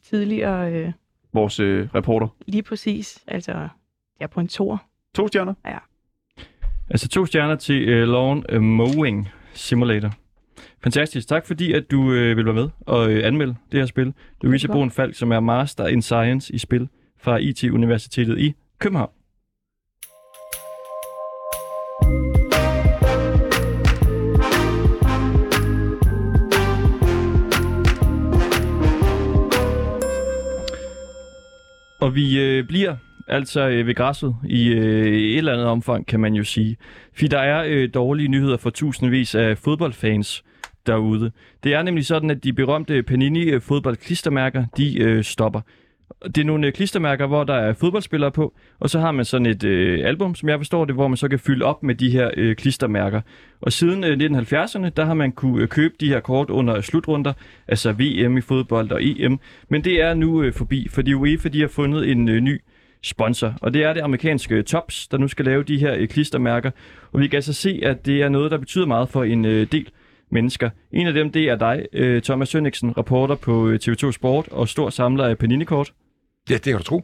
tidligere, 0.05 0.73
øh, 0.73 0.93
Vores 1.33 1.61
øh, 1.61 1.89
reporter. 1.95 2.29
lige 2.47 2.63
præcis. 2.63 3.25
Altså, 3.27 3.53
jeg 3.53 3.69
er 4.21 4.27
på 4.27 4.41
en 4.41 4.49
tor. 4.49 4.83
To 5.15 5.29
stjerner. 5.29 5.55
Altså 6.91 7.09
to 7.09 7.27
stjerner 7.27 7.57
til 7.57 8.03
uh, 8.03 8.09
Lawn 8.09 8.45
Mowing 8.65 9.29
Simulator. 9.53 10.11
Fantastisk. 10.83 11.29
Tak 11.29 11.47
fordi, 11.47 11.73
at 11.73 11.91
du 11.91 12.13
øh, 12.13 12.37
vil 12.37 12.45
være 12.45 12.55
med 12.55 12.69
og 12.81 13.11
øh, 13.11 13.27
anmelde 13.27 13.55
det 13.73 13.81
her 13.81 13.87
spil. 13.87 14.13
Louise. 14.43 14.69
Brun 14.69 14.91
Falk, 14.91 15.15
som 15.15 15.33
er 15.33 15.41
Master 15.41 15.87
in 15.87 16.03
Science 16.03 16.55
i 16.55 16.59
spil 16.59 16.89
fra 17.23 17.37
IT-universitetet 17.37 18.39
i 18.39 18.55
København. 18.79 19.11
Og 32.01 32.15
vi 32.15 32.41
øh, 32.41 32.67
bliver 32.67 32.97
altså 33.29 33.69
øh, 33.69 33.87
ved 33.87 33.95
græsset 33.95 34.37
i 34.49 34.69
øh, 34.69 35.07
et 35.07 35.39
eller 35.39 35.53
andet 35.53 35.67
omfang, 35.67 36.07
kan 36.07 36.21
man 36.21 36.35
jo 36.35 36.45
sige. 36.45 36.77
For 37.19 37.27
der 37.27 37.39
er 37.39 37.65
øh, 37.67 37.89
dårlige 37.95 38.29
nyheder 38.29 38.57
for 38.57 38.71
tusindvis 38.71 39.35
af 39.35 39.59
fodboldfans 39.59 40.45
derude. 40.87 41.31
Det 41.65 41.75
er 41.75 41.83
nemlig 41.83 42.07
sådan, 42.07 42.31
at 42.31 42.45
de 42.45 42.53
berømte 42.53 43.03
Panini 43.03 43.43
øh, 43.43 43.61
fodboldklistermærker, 43.61 44.65
de 44.77 44.99
øh, 44.99 45.25
stopper. 45.25 45.61
Det 46.25 46.39
er 46.39 46.45
nogle 46.45 46.67
øh, 46.67 46.73
klistermærker, 46.73 47.27
hvor 47.27 47.45
der 47.45 47.55
er 47.55 47.73
fodboldspillere 47.73 48.31
på, 48.31 48.55
og 48.81 48.91
så 48.91 49.01
har 49.01 49.13
man 49.13 49.25
sådan 49.25 49.47
et 49.47 49.65
øh, 49.65 50.07
album, 50.07 50.35
som 50.35 50.49
jeg 50.49 50.59
forstår 50.59 50.85
det, 50.85 50.95
hvor 50.95 51.09
man 51.09 51.17
så 51.17 51.29
kan 51.29 51.39
fylde 51.39 51.65
op 51.65 51.83
med 51.83 51.95
de 51.95 52.11
her 52.11 52.31
øh, 52.37 52.57
klistermærker. 52.57 53.21
Og 53.61 53.73
siden 53.73 54.05
øh, 54.05 54.39
1970'erne, 54.39 54.89
der 54.89 55.05
har 55.05 55.15
man 55.15 55.33
kunne 55.33 55.63
øh, 55.63 55.69
købe 55.69 55.95
de 56.01 56.09
her 56.09 56.21
kort 56.21 56.51
under 56.51 56.81
slutrunder, 56.81 57.33
altså 57.69 57.93
VM 57.93 58.37
i 58.37 58.41
fodbold 58.41 58.91
og 58.91 59.05
EM. 59.05 59.41
Men 59.69 59.85
det 59.85 60.03
er 60.03 60.15
nu 60.15 60.43
øh, 60.43 60.53
forbi, 60.53 60.89
fordi 60.91 61.15
UEFA 61.15 61.49
de 61.49 61.61
har 61.61 61.69
fundet 61.69 62.11
en 62.11 62.29
øh, 62.29 62.41
ny 62.41 62.61
sponsor, 63.03 63.55
og 63.63 63.75
det 63.75 63.85
er 63.85 63.93
det 63.93 64.01
amerikanske 64.01 64.55
øh, 64.55 64.65
Tops, 64.65 65.09
der 65.09 65.19
nu 65.19 65.29
skal 65.29 65.45
lave 65.45 65.63
de 65.63 65.79
her 65.79 65.95
øh, 65.95 66.09
klistermærker. 66.09 66.71
Og 67.13 67.21
vi 67.21 67.27
kan 67.27 67.37
altså 67.37 67.53
se, 67.53 67.81
at 67.83 68.07
det 68.07 68.23
er 68.23 68.29
noget, 68.29 68.51
der 68.51 68.59
betyder 68.59 68.87
meget 68.87 69.09
for 69.09 69.25
en 69.25 69.45
øh, 69.45 69.67
del 69.73 69.91
mennesker. 70.31 70.71
En 70.93 71.07
af 71.07 71.13
dem, 71.13 71.33
det 71.33 71.49
er 71.49 71.57
dig, 71.57 71.87
øh, 71.93 72.23
Thomas 72.23 72.49
Sønniksen, 72.49 72.99
reporter 72.99 73.35
på 73.35 73.69
øh, 73.69 73.79
TV2 73.83 74.13
Sport 74.13 74.49
og 74.49 74.69
stor 74.69 74.91
samler 74.91 75.25
af 75.25 75.39
Panini-kort. 75.39 75.93
Ja, 76.51 76.55
det 76.55 76.65
kan 76.65 76.77
du 76.77 76.83
tro. 76.83 77.03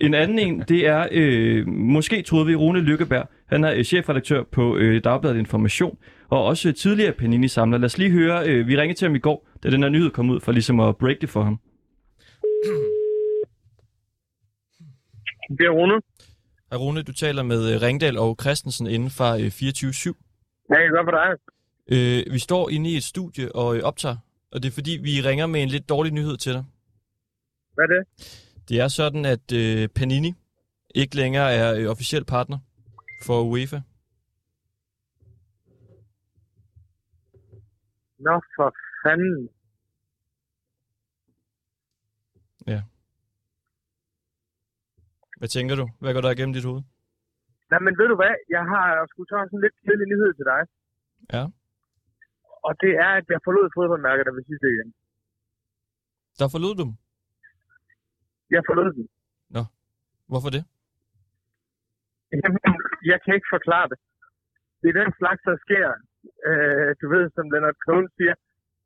En 0.00 0.14
anden 0.14 0.38
en, 0.38 0.60
det 0.68 0.86
er, 0.86 1.08
øh, 1.12 1.66
måske 1.68 2.22
troede 2.22 2.46
vi, 2.46 2.54
Rune 2.54 2.80
Lykkeberg. 2.80 3.28
Han 3.46 3.64
er 3.64 3.74
øh, 3.74 3.84
chefredaktør 3.84 4.42
på 4.42 4.76
øh, 4.76 5.04
Dagbladet 5.04 5.38
Information, 5.38 5.98
og 6.28 6.44
også 6.44 6.68
øh, 6.68 6.74
tidligere 6.74 7.12
Panini-samler. 7.12 7.78
Lad 7.78 7.86
os 7.86 7.98
lige 7.98 8.10
høre, 8.10 8.48
øh, 8.48 8.68
vi 8.68 8.76
ringede 8.76 8.98
til 8.98 9.06
ham 9.06 9.14
i 9.14 9.18
går, 9.18 9.48
da 9.62 9.70
den 9.70 9.82
her 9.82 9.90
nyhed 9.90 10.10
kom 10.10 10.30
ud, 10.30 10.40
for 10.40 10.52
ligesom 10.52 10.80
at 10.80 10.96
break 10.96 11.20
det 11.20 11.28
for 11.28 11.42
ham. 11.42 11.60
Det 15.58 15.66
er 15.66 15.70
Rune. 15.70 16.00
Hej 16.70 16.78
Rune, 16.78 17.02
du 17.02 17.12
taler 17.12 17.42
med 17.42 17.82
Ringdal 17.82 18.18
og 18.18 18.36
Christensen 18.40 18.86
inden 18.86 19.10
fra 19.10 19.38
øh, 19.38 19.46
24-7. 19.46 19.50
Ja, 20.70 20.74
jeg 20.74 20.84
kan 20.86 20.96
godt 20.96 21.06
for 21.06 21.16
dig. 21.20 21.28
Øh, 21.92 22.32
vi 22.32 22.38
står 22.38 22.70
inde 22.70 22.90
i 22.90 22.96
et 22.96 23.04
studie 23.04 23.54
og 23.54 23.76
øh, 23.76 23.82
optager, 23.82 24.16
og 24.52 24.62
det 24.62 24.68
er 24.68 24.72
fordi, 24.72 24.98
vi 25.02 25.20
ringer 25.28 25.46
med 25.46 25.62
en 25.62 25.68
lidt 25.68 25.88
dårlig 25.88 26.12
nyhed 26.12 26.36
til 26.36 26.52
dig. 26.52 26.64
Hvad 27.74 27.84
er 27.84 27.88
det? 27.88 28.02
Det 28.68 28.80
er 28.80 28.88
sådan, 28.88 29.24
at 29.24 29.52
øh, 29.52 29.88
Panini 29.88 30.32
ikke 30.94 31.16
længere 31.16 31.52
er 31.52 31.74
øh, 31.74 31.90
officiel 31.90 32.24
partner 32.24 32.58
for 33.26 33.42
UEFA. 33.42 33.80
Nå, 38.18 38.40
for 38.56 38.74
fanden. 39.04 39.48
Hvad 45.40 45.48
tænker 45.48 45.74
du? 45.80 45.84
Hvad 46.00 46.12
går 46.14 46.20
der 46.20 46.30
igennem 46.30 46.54
dit 46.54 46.64
hoved? 46.64 46.82
Nej, 47.70 47.80
men 47.86 47.98
ved 47.98 48.06
du 48.12 48.16
hvad? 48.16 48.34
Jeg 48.56 48.64
har 48.72 49.06
sgu 49.10 49.24
tage 49.24 49.46
sådan 49.46 49.58
en 49.58 49.64
lidt 49.66 49.76
kedelig 49.84 50.08
nyhed 50.12 50.32
til 50.38 50.46
dig. 50.52 50.60
Ja. 51.36 51.44
Og 52.66 52.72
det 52.82 52.92
er, 53.06 53.12
at 53.20 53.26
jeg 53.34 53.40
forlod 53.46 53.66
fodboldmærket, 53.76 54.26
der 54.26 54.34
vil 54.36 54.44
sige 54.48 54.60
det 54.64 54.70
igen. 54.76 54.90
Der 56.40 56.48
forlod 56.54 56.74
du 56.78 56.82
dem. 56.84 56.92
Jeg 58.56 58.62
forlod 58.68 58.90
den. 58.98 59.06
Hvorfor 60.30 60.50
det? 60.56 60.62
Jamen, 62.32 62.60
jeg 63.12 63.18
kan 63.24 63.32
ikke 63.38 63.54
forklare 63.56 63.86
det. 63.92 63.98
Det 64.80 64.88
er 64.88 64.96
den 65.02 65.12
slags, 65.20 65.40
der 65.48 65.56
sker. 65.64 65.88
Øh, 66.48 66.90
du 67.00 67.06
ved, 67.14 67.24
som 67.36 67.50
Leonard 67.52 67.78
Cohen 67.86 68.08
siger, 68.18 68.34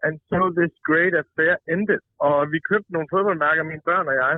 and 0.07 0.15
so 0.31 0.41
this 0.59 0.75
great 0.89 1.15
affair 1.23 1.55
ended. 1.75 2.01
Og 2.29 2.39
vi 2.53 2.59
købte 2.71 2.93
nogle 2.95 3.13
fodboldmærker, 3.15 3.63
mine 3.73 3.87
børn 3.91 4.07
og 4.13 4.17
jeg. 4.23 4.35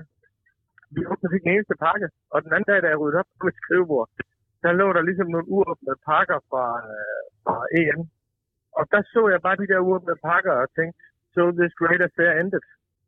Vi 0.94 1.00
åbnede 1.10 1.32
fik 1.34 1.42
den 1.44 1.52
eneste 1.54 1.74
pakke, 1.86 2.08
og 2.32 2.38
den 2.44 2.52
anden 2.54 2.68
dag, 2.70 2.78
da 2.82 2.88
jeg 2.88 3.00
ryddede 3.00 3.20
op 3.22 3.30
på 3.40 3.46
mit 3.46 3.60
skrivebord, 3.62 4.08
der 4.62 4.78
lå 4.80 4.86
der 4.96 5.08
ligesom 5.08 5.28
nogle 5.30 5.48
uåbnede 5.56 5.98
pakker 6.10 6.38
fra, 6.50 6.64
øh, 6.92 7.22
fra 7.44 7.56
EM. 7.78 8.00
Og 8.78 8.84
der 8.92 9.02
så 9.12 9.22
jeg 9.32 9.40
bare 9.46 9.60
de 9.62 9.70
der 9.72 9.86
uåbnede 9.88 10.22
pakker 10.28 10.54
og 10.62 10.68
tænkte, 10.76 10.98
so 11.34 11.42
this 11.60 11.74
great 11.80 12.02
affair 12.08 12.32
ended. 12.40 12.62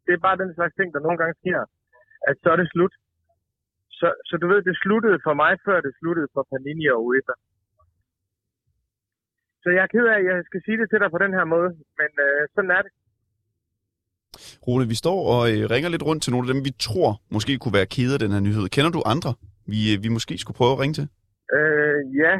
Det 0.06 0.12
er 0.14 0.26
bare 0.26 0.40
den 0.42 0.52
slags 0.56 0.74
ting, 0.78 0.88
der 0.94 1.00
nogle 1.06 1.18
gange 1.20 1.34
sker, 1.42 1.60
at 2.28 2.36
så 2.42 2.48
er 2.54 2.58
det 2.60 2.68
slut. 2.74 2.94
Så, 3.98 4.08
så 4.28 4.34
du 4.42 4.46
ved, 4.52 4.60
det 4.68 4.76
sluttede 4.84 5.18
for 5.26 5.34
mig, 5.42 5.52
før 5.66 5.78
det 5.86 5.92
sluttede 6.00 6.28
for 6.34 6.42
Panini 6.50 6.86
og 6.94 7.00
UEFA. 7.06 7.34
Så 9.62 9.68
jeg 9.74 9.82
er 9.82 9.92
ked 9.94 10.06
af, 10.12 10.18
at 10.20 10.26
jeg 10.30 10.38
skal 10.48 10.60
sige 10.64 10.78
det 10.80 10.86
til 10.90 11.00
dig 11.02 11.10
på 11.10 11.20
den 11.24 11.32
her 11.38 11.44
måde, 11.54 11.70
men 12.00 12.10
øh, 12.26 12.40
sådan 12.54 12.70
er 12.76 12.82
det. 12.86 12.92
Rune, 14.66 14.86
vi 14.92 14.96
står 15.04 15.18
og 15.34 15.42
øh, 15.52 15.60
ringer 15.72 15.90
lidt 15.90 16.06
rundt 16.08 16.22
til 16.22 16.32
nogle 16.32 16.46
af 16.46 16.52
dem, 16.52 16.64
vi 16.68 16.72
tror 16.86 17.10
måske 17.36 17.52
kunne 17.58 17.78
være 17.78 17.92
kede 17.96 18.14
af 18.16 18.20
den 18.24 18.34
her 18.34 18.42
nyhed. 18.46 18.64
Kender 18.74 18.90
du 18.96 19.00
andre, 19.14 19.30
vi, 19.72 19.80
øh, 19.92 19.96
vi 20.04 20.08
måske 20.16 20.34
skulle 20.38 20.58
prøve 20.60 20.74
at 20.74 20.80
ringe 20.82 20.96
til? 20.98 21.06
Øh, 21.56 22.00
ja, 22.22 22.34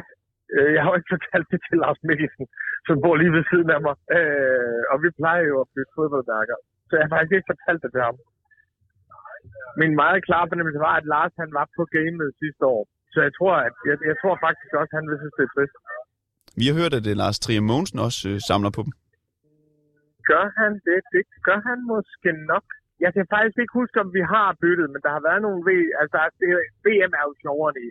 øh, 0.55 0.69
jeg 0.75 0.81
har 0.81 0.89
jo 0.91 0.97
ikke 0.99 1.13
fortalt 1.15 1.47
det 1.53 1.59
til 1.67 1.77
Lars 1.83 2.01
Mikkelsen, 2.09 2.45
som 2.87 2.95
bor 3.03 3.15
lige 3.21 3.35
ved 3.37 3.43
siden 3.51 3.69
af 3.75 3.81
mig. 3.85 3.95
Øh, 4.17 4.81
og 4.91 4.97
vi 5.03 5.09
plejer 5.19 5.43
jo 5.51 5.55
at 5.63 5.67
bytte 5.73 5.95
fodboldmærker. 5.97 6.57
Så 6.87 6.91
jeg 6.95 7.03
har 7.05 7.11
faktisk 7.13 7.33
ikke 7.37 7.51
fortalt 7.53 7.81
det 7.83 7.91
til 7.93 8.03
ham. 8.07 8.17
Min 9.81 9.93
meget 10.01 10.19
klare 10.27 10.49
fornemmelse 10.51 10.79
var, 10.87 10.95
at 11.01 11.05
Lars 11.13 11.33
han 11.41 11.51
var 11.59 11.65
på 11.77 11.83
gamet 11.95 12.29
sidste 12.41 12.63
år. 12.75 12.83
Så 13.13 13.19
jeg 13.25 13.33
tror, 13.37 13.55
at, 13.67 13.75
jeg, 13.89 13.97
jeg 14.09 14.15
tror 14.21 14.35
faktisk 14.45 14.69
også, 14.79 14.91
at 14.93 14.97
han 14.99 15.05
vil 15.09 15.17
synes, 15.21 15.35
det 15.37 15.45
er 15.47 15.53
trist. 15.55 15.77
Vi 16.59 16.65
har 16.69 16.75
hørt, 16.81 16.93
at 16.99 17.05
øh, 17.11 17.15
Lars 17.21 17.37
Trier 17.43 17.63
Mogensen 17.69 17.99
også 18.07 18.19
øh, 18.31 18.35
samler 18.49 18.71
på 18.77 18.81
dem. 18.85 18.93
Gør 20.31 20.45
han 20.61 20.71
det? 20.87 20.99
Det 21.13 21.23
gør 21.47 21.59
han 21.69 21.79
måske 21.93 22.29
nok. 22.53 22.67
Jeg 23.05 23.11
kan 23.15 23.25
faktisk 23.35 23.57
ikke 23.61 23.79
huske, 23.81 23.97
om 24.05 24.09
vi 24.17 24.23
har 24.33 24.49
byttet, 24.63 24.87
men 24.93 25.01
der 25.05 25.11
har 25.15 25.23
været 25.29 25.41
nogle 25.45 25.61
v... 25.67 25.69
Altså, 26.01 26.19
det, 26.39 26.47
VM 26.85 27.11
er 27.19 27.23
jo 27.27 27.33
sjovere 27.43 27.73
det. 27.79 27.89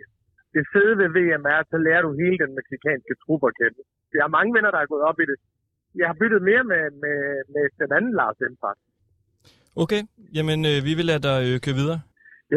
Det 0.55 0.63
fede 0.73 0.93
ved 1.01 1.09
VM 1.17 1.43
er, 1.53 1.57
at 1.61 1.67
så 1.73 1.77
lærer 1.85 2.03
du 2.07 2.11
hele 2.21 2.37
den 2.43 2.51
meksikanske 2.59 3.13
trup 3.23 3.41
at 3.49 3.53
kende. 3.59 3.79
Jeg 4.17 4.23
har 4.25 4.35
mange 4.37 4.51
venner, 4.55 4.71
der 4.75 4.81
er 4.81 4.91
gået 4.93 5.03
op 5.09 5.19
i 5.23 5.25
det. 5.31 5.37
Jeg 5.99 6.07
har 6.09 6.17
byttet 6.21 6.41
mere 6.49 6.63
med, 6.71 6.83
med, 7.03 7.17
med 7.53 7.63
den 7.81 7.89
anden 7.97 8.13
Lars 8.19 8.39
M, 8.51 8.55
faktisk. 8.65 8.93
Okay, 9.83 10.01
jamen 10.37 10.59
øh, 10.71 10.77
vi 10.87 10.91
vil 10.97 11.05
lade 11.11 11.23
dig 11.29 11.37
øh, 11.47 11.55
køre 11.65 11.77
videre. 11.81 11.99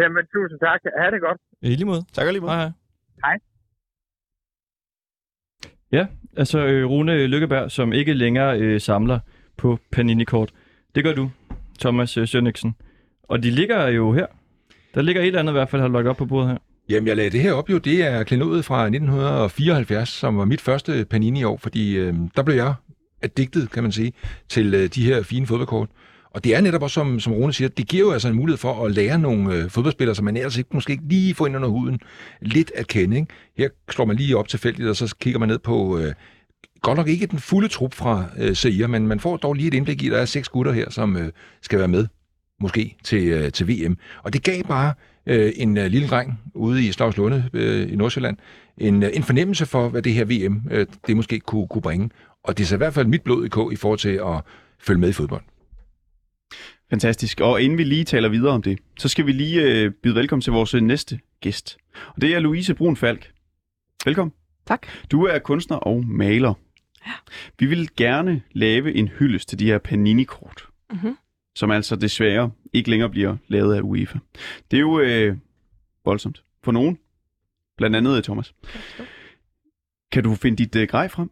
Jamen, 0.01 0.25
tusind 0.35 0.59
tak. 0.67 0.81
Ha' 1.01 1.11
det 1.15 1.21
godt. 1.21 1.41
I 1.63 1.75
lige 1.81 1.91
måde. 1.93 2.03
Tak 2.17 2.27
og 2.27 2.33
lige 2.33 2.45
måde. 2.45 2.53
Hej, 2.53 2.71
hej. 3.25 3.37
Ja, 5.93 6.07
altså 6.37 6.59
øh, 6.67 6.85
Rune 6.91 7.27
Lykkeberg, 7.27 7.71
som 7.71 7.93
ikke 7.93 8.13
længere 8.15 8.61
øh, 8.61 8.81
samler 8.81 9.19
på 9.57 9.79
Panini-kort. 9.93 10.53
Det 10.95 11.05
gør 11.05 11.15
du, 11.15 11.31
Thomas 11.81 12.17
øh, 12.17 12.29
Sønniksen. 12.29 12.75
Og 13.23 13.43
de 13.43 13.51
ligger 13.51 13.89
jo 13.89 14.13
her. 14.13 14.27
Der 14.95 15.03
ligger 15.03 15.23
et 15.23 15.27
eller 15.27 15.41
andet 15.41 15.53
i 15.53 15.59
hvert 15.59 15.69
fald, 15.69 15.83
har 15.83 15.89
lagt 15.89 16.07
op 16.07 16.17
på 16.17 16.27
bordet 16.27 16.51
her. 16.51 16.59
Jamen, 16.93 17.09
jeg 17.09 17.17
lagde 17.17 17.31
det 17.31 17.41
her 17.41 17.53
op 17.53 17.71
jo. 17.71 17.79
Det 17.79 18.03
er 18.03 18.23
klenodet 18.23 18.65
fra 18.65 18.83
1974, 18.83 20.09
som 20.09 20.39
var 20.39 20.45
mit 20.45 20.61
første 20.61 21.05
Panini-år, 21.11 21.57
fordi 21.57 21.97
øh, 21.97 22.15
der 22.37 22.43
blev 22.43 22.57
jeg 22.57 22.75
addiktet, 23.23 23.71
kan 23.71 23.83
man 23.83 23.93
sige, 23.93 24.13
til 24.49 24.75
øh, 24.75 24.89
de 24.95 25.05
her 25.05 25.23
fine 25.23 25.47
fodboldkort. 25.47 25.89
Og 26.31 26.45
det 26.45 26.57
er 26.57 26.61
netop 26.61 26.83
også, 26.83 26.95
som, 26.95 27.21
som 27.21 27.33
Rune 27.33 27.53
siger, 27.53 27.69
det 27.69 27.89
giver 27.89 28.07
jo 28.07 28.13
altså 28.13 28.29
en 28.29 28.35
mulighed 28.35 28.59
for 28.59 28.87
at 28.87 28.93
lære 28.93 29.19
nogle 29.19 29.55
øh, 29.55 29.71
fodboldspillere, 29.71 30.15
som 30.15 30.25
man 30.25 30.37
ellers 30.37 30.57
ikke, 30.57 30.71
måske 30.75 30.93
ikke 30.93 31.09
lige 31.09 31.35
får 31.35 31.47
ind 31.47 31.57
under 31.57 31.69
huden, 31.69 32.01
lidt 32.41 32.73
at 32.77 32.87
kende. 32.87 33.17
Ikke? 33.17 33.33
Her 33.59 33.69
slår 33.91 34.05
man 34.05 34.17
lige 34.17 34.37
op 34.37 34.49
tilfældigt, 34.49 34.89
og 34.89 34.97
så 34.97 35.15
kigger 35.21 35.41
man 35.41 35.49
ned 35.49 35.59
på, 35.59 35.99
øh, 35.99 36.13
godt 36.83 36.97
nok 36.97 37.09
ikke 37.09 37.27
den 37.27 37.39
fulde 37.39 37.69
trup 37.69 37.95
fra 37.95 38.25
øh, 38.39 38.57
Seir, 38.57 38.87
men 38.87 39.07
man 39.07 39.21
får 39.21 39.37
dog 39.37 39.55
lige 39.55 39.69
et 39.69 39.75
indblik 39.75 40.03
i, 40.03 40.07
at 40.07 40.13
der 40.13 40.19
er 40.19 40.25
seks 40.25 40.49
gutter 40.49 40.73
her, 40.73 40.91
som 40.91 41.17
øh, 41.17 41.29
skal 41.63 41.79
være 41.79 41.89
med, 41.89 42.07
måske, 42.63 42.97
til, 43.05 43.29
øh, 43.29 43.53
til 43.53 43.69
VM. 43.69 43.97
Og 44.23 44.33
det 44.33 44.43
gav 44.43 44.63
bare 44.63 44.95
øh, 45.27 45.53
en 45.57 45.77
øh, 45.77 45.87
lille 45.87 46.09
dreng 46.09 46.41
ude 46.55 46.87
i 46.89 46.93
Slagslunde 46.93 47.51
øh, 47.53 47.93
i 47.93 47.97
Nordsjælland 47.97 48.37
en, 48.79 49.03
øh, 49.03 49.11
en 49.15 49.23
fornemmelse 49.23 49.67
for, 49.67 49.89
hvad 49.89 50.03
det 50.03 50.13
her 50.15 50.25
VM, 50.25 50.63
øh, 50.71 50.87
det 51.07 51.17
måske 51.17 51.41
kunne, 51.41 51.69
kunne 51.69 51.83
bringe. 51.83 52.11
Og 52.45 52.59
det 52.59 52.65
er 52.65 52.67
så 52.69 52.75
i 52.75 52.79
hvert 52.79 52.95
fald 52.95 53.07
mit 53.07 53.23
blod 53.23 53.45
i 53.45 53.49
kog 53.49 53.73
i 53.73 53.77
forhold 53.77 53.99
til 53.99 54.21
at 54.27 54.41
følge 54.81 55.01
med 55.01 55.09
i 55.09 55.13
fodbold. 55.13 55.43
Fantastisk. 56.91 57.41
Og 57.41 57.63
inden 57.63 57.79
vi 57.79 57.85
lige 57.85 58.05
taler 58.05 58.29
videre 58.29 58.53
om 58.53 58.63
det, 58.63 58.79
så 58.99 59.09
skal 59.09 59.27
vi 59.27 59.33
lige 59.33 59.63
øh, 59.63 59.91
byde 60.03 60.15
velkommen 60.15 60.43
til 60.43 60.53
vores 60.53 60.75
næste 60.75 61.21
gæst. 61.41 61.77
Og 62.15 62.21
det 62.21 62.35
er 62.35 62.39
Louise 62.39 62.75
Brun 62.75 62.97
Falk. 62.97 63.31
Velkommen. 64.05 64.33
Tak. 64.67 64.87
Du 65.11 65.25
er 65.25 65.39
kunstner 65.39 65.77
og 65.77 66.05
maler. 66.07 66.55
Ja. 67.07 67.13
Vi 67.59 67.67
vil 67.67 67.89
gerne 67.97 68.43
lave 68.53 68.95
en 68.95 69.09
hyldest 69.09 69.49
til 69.49 69.59
de 69.59 69.67
her 69.67 69.79
Panini-kort, 69.79 70.69
Mhm. 70.93 71.17
Som 71.55 71.71
altså 71.71 71.97
desværre 71.97 72.51
ikke 72.73 72.91
længere 72.91 73.11
bliver 73.11 73.37
lavet 73.49 73.75
af 73.75 73.81
UEFA. 73.81 74.19
Det 74.71 74.77
er 74.77 74.81
jo 74.81 75.01
øh, 75.01 75.37
voldsomt 76.05 76.45
for 76.63 76.73
nogen. 76.73 76.99
Blandt 77.77 77.97
andet 77.97 78.17
øh, 78.17 78.23
Thomas. 78.23 78.55
Kan 80.13 80.23
du 80.23 80.35
finde 80.35 80.57
dit 80.57 80.77
øh, 80.77 80.89
grej 80.89 81.09
frem? 81.09 81.31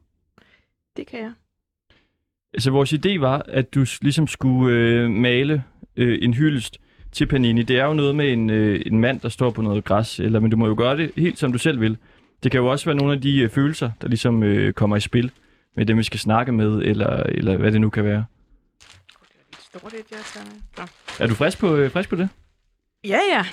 Det 0.96 1.06
kan 1.06 1.18
jeg. 1.18 1.32
Altså 2.54 2.70
vores 2.70 2.92
idé 2.92 3.18
var, 3.18 3.42
at 3.48 3.74
du 3.74 3.86
ligesom 4.02 4.26
skulle 4.26 4.76
øh, 4.76 5.10
male 5.10 5.64
øh, 5.96 6.18
en 6.22 6.34
hyldest 6.34 6.78
til 7.12 7.26
Panini. 7.26 7.62
Det 7.62 7.78
er 7.78 7.84
jo 7.84 7.94
noget 7.94 8.14
med 8.14 8.32
en, 8.32 8.50
øh, 8.50 8.82
en 8.86 9.00
mand, 9.00 9.20
der 9.20 9.28
står 9.28 9.50
på 9.50 9.62
noget 9.62 9.84
græs, 9.84 10.20
eller, 10.20 10.40
men 10.40 10.50
du 10.50 10.56
må 10.56 10.66
jo 10.66 10.74
gøre 10.78 10.96
det 10.96 11.10
helt 11.16 11.38
som 11.38 11.52
du 11.52 11.58
selv 11.58 11.80
vil. 11.80 11.96
Det 12.42 12.50
kan 12.50 12.60
jo 12.60 12.66
også 12.66 12.84
være 12.84 12.96
nogle 12.96 13.12
af 13.12 13.20
de 13.20 13.40
øh, 13.40 13.50
følelser, 13.50 13.90
der 14.00 14.08
ligesom 14.08 14.42
øh, 14.42 14.72
kommer 14.72 14.96
i 14.96 15.00
spil 15.00 15.30
med 15.76 15.86
dem, 15.86 15.98
vi 15.98 16.02
skal 16.02 16.20
snakke 16.20 16.52
med, 16.52 16.82
eller, 16.82 17.22
eller 17.22 17.56
hvad 17.56 17.72
det 17.72 17.80
nu 17.80 17.90
kan 17.90 18.04
være. 18.04 18.24
Stort 19.78 19.92
et, 19.92 20.00
jeg 20.10 20.18
tager 20.34 20.46
med. 20.46 20.52
Nå. 20.78 20.84
Er 21.20 21.26
du 21.28 21.34
frisk 21.34 21.58
på, 21.58 21.76
øh, 21.76 21.90
frisk 21.90 22.08
på 22.08 22.16
det? 22.16 22.28
Ja, 23.04 23.18
ja. 23.32 23.44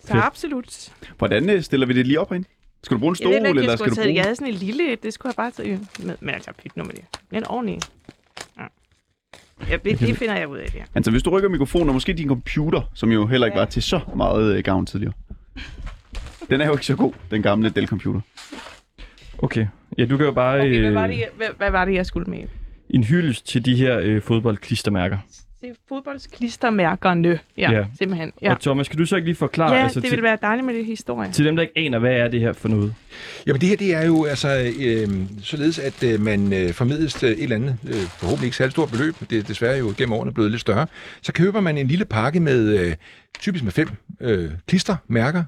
Så 0.00 0.12
Fedt. 0.12 0.24
absolut. 0.24 0.92
Hvordan 1.18 1.50
øh, 1.50 1.62
stiller 1.62 1.86
vi 1.86 1.92
det 1.92 2.06
lige 2.06 2.20
op 2.20 2.28
herinde? 2.28 2.48
Skal 2.82 2.94
du 2.94 2.98
bruge 2.98 3.10
en 3.10 3.12
Jeg 3.12 3.16
stol, 3.16 3.30
ved 3.32 3.36
ikke, 3.38 3.48
eller 3.48 3.62
jeg 3.62 3.78
skal 3.78 3.90
du 3.90 3.94
taget, 3.94 4.06
bruge... 4.06 4.14
jeg 4.16 4.22
havde 4.24 4.36
sådan 4.36 4.48
en 4.52 4.54
lille, 4.58 4.92
et, 4.92 5.02
det 5.02 5.12
skulle 5.14 5.30
jeg 5.30 5.36
bare 5.36 5.50
tage 5.50 5.80
med. 6.02 6.16
Men 6.20 6.34
altså, 6.34 6.50
pyt 6.62 6.76
nu 6.76 6.84
med 6.84 6.92
det. 6.94 7.04
Men 7.30 7.46
ordentligt. 7.46 7.90
Ja. 8.58 8.64
Ja, 9.70 9.76
det, 9.76 10.00
det 10.00 10.16
finder 10.16 10.36
jeg 10.36 10.48
ud 10.48 10.58
af, 10.58 10.64
det 10.64 10.74
her. 10.74 10.84
Altså, 10.94 11.10
hvis 11.10 11.22
du 11.22 11.30
rykker 11.30 11.48
mikrofonen, 11.48 11.88
og 11.88 11.94
måske 11.94 12.12
din 12.12 12.28
computer, 12.28 12.82
som 12.94 13.12
jo 13.12 13.26
heller 13.26 13.46
ikke 13.46 13.58
Ja. 13.58 13.64
var 13.64 13.70
til 13.70 13.82
så 13.82 14.00
meget 14.16 14.56
øh, 14.56 14.64
gavn 14.64 14.86
tidligere. 14.86 15.12
Den 16.50 16.60
er 16.60 16.66
jo 16.66 16.72
ikke 16.72 16.86
så 16.86 16.96
god, 16.96 17.12
den 17.30 17.42
gamle 17.42 17.70
Dell-computer. 17.76 18.20
Okay. 19.38 19.66
Ja, 19.98 20.04
du 20.06 20.16
kan 20.16 20.26
jo 20.26 20.32
bare 20.32 20.60
Okay, 20.60 20.80
hvad 20.80 20.88
øh, 20.88 20.94
var, 20.94 21.06
det, 21.06 21.18
jeg- 21.18 21.30
hvad, 21.36 21.46
hvad 21.56 21.70
var 21.70 21.84
det, 21.84 21.94
jeg 21.94 22.06
skulle 22.06 22.30
med? 22.30 22.44
En 22.90 23.04
hyldest 23.04 23.46
til 23.46 23.64
de 23.64 23.76
her 23.76 23.98
øh, 24.02 24.22
fodboldklistermærker. 24.22 25.18
Det 25.60 25.70
er 25.70 25.74
fodboldsklistermærkerne. 25.88 27.38
Ja, 27.58 27.70
Ja. 27.72 27.84
simpelthen. 27.98 28.32
Ja. 28.42 28.50
Og 28.54 28.60
Thomas, 28.60 28.88
kan 28.88 28.98
du 28.98 29.06
så 29.06 29.16
ikke 29.16 29.28
lige 29.28 29.36
forklare 29.36 29.72
ja 29.74 29.82
altså, 29.82 30.00
det 30.00 30.04
til, 30.08 30.10
ville 30.16 30.22
være 30.22 30.38
dejligt 30.42 30.66
med 30.66 30.74
det 30.74 30.84
historie. 30.86 31.32
til 31.32 31.44
dem, 31.44 31.56
der 31.56 31.62
ikke 31.62 31.78
aner, 31.78 31.98
hvad 31.98 32.12
er 32.12 32.28
det 32.28 32.40
her 32.40 32.52
for 32.52 32.68
noget? 32.68 32.94
Jamen 33.46 33.60
det 33.60 33.68
her, 33.68 33.76
det 33.76 33.94
er 33.94 34.06
jo 34.06 34.24
altså 34.24 34.72
øh, 34.80 35.08
således, 35.42 35.78
at 35.78 36.02
øh, 36.02 36.20
man 36.20 36.52
øh, 36.52 36.72
formidles 36.72 37.14
til 37.14 37.28
et 37.28 37.42
eller 37.42 37.56
andet, 37.56 37.78
øh, 37.88 37.94
forhåbentlig 37.94 38.46
ikke 38.46 38.56
særlig 38.56 38.72
stort 38.72 38.90
beløb, 38.90 39.14
det 39.30 39.38
er 39.38 39.42
desværre 39.42 39.78
jo 39.78 39.94
gennem 39.98 40.12
årene 40.12 40.32
blevet 40.34 40.50
lidt 40.50 40.60
større, 40.60 40.86
så 41.22 41.32
køber 41.32 41.60
man 41.60 41.78
en 41.78 41.86
lille 41.88 42.04
pakke 42.04 42.40
med, 42.40 42.78
øh, 42.78 42.94
typisk 43.40 43.64
med 43.64 43.72
fem 43.72 43.88
øh, 44.20 44.50
klistermærker, 44.68 45.44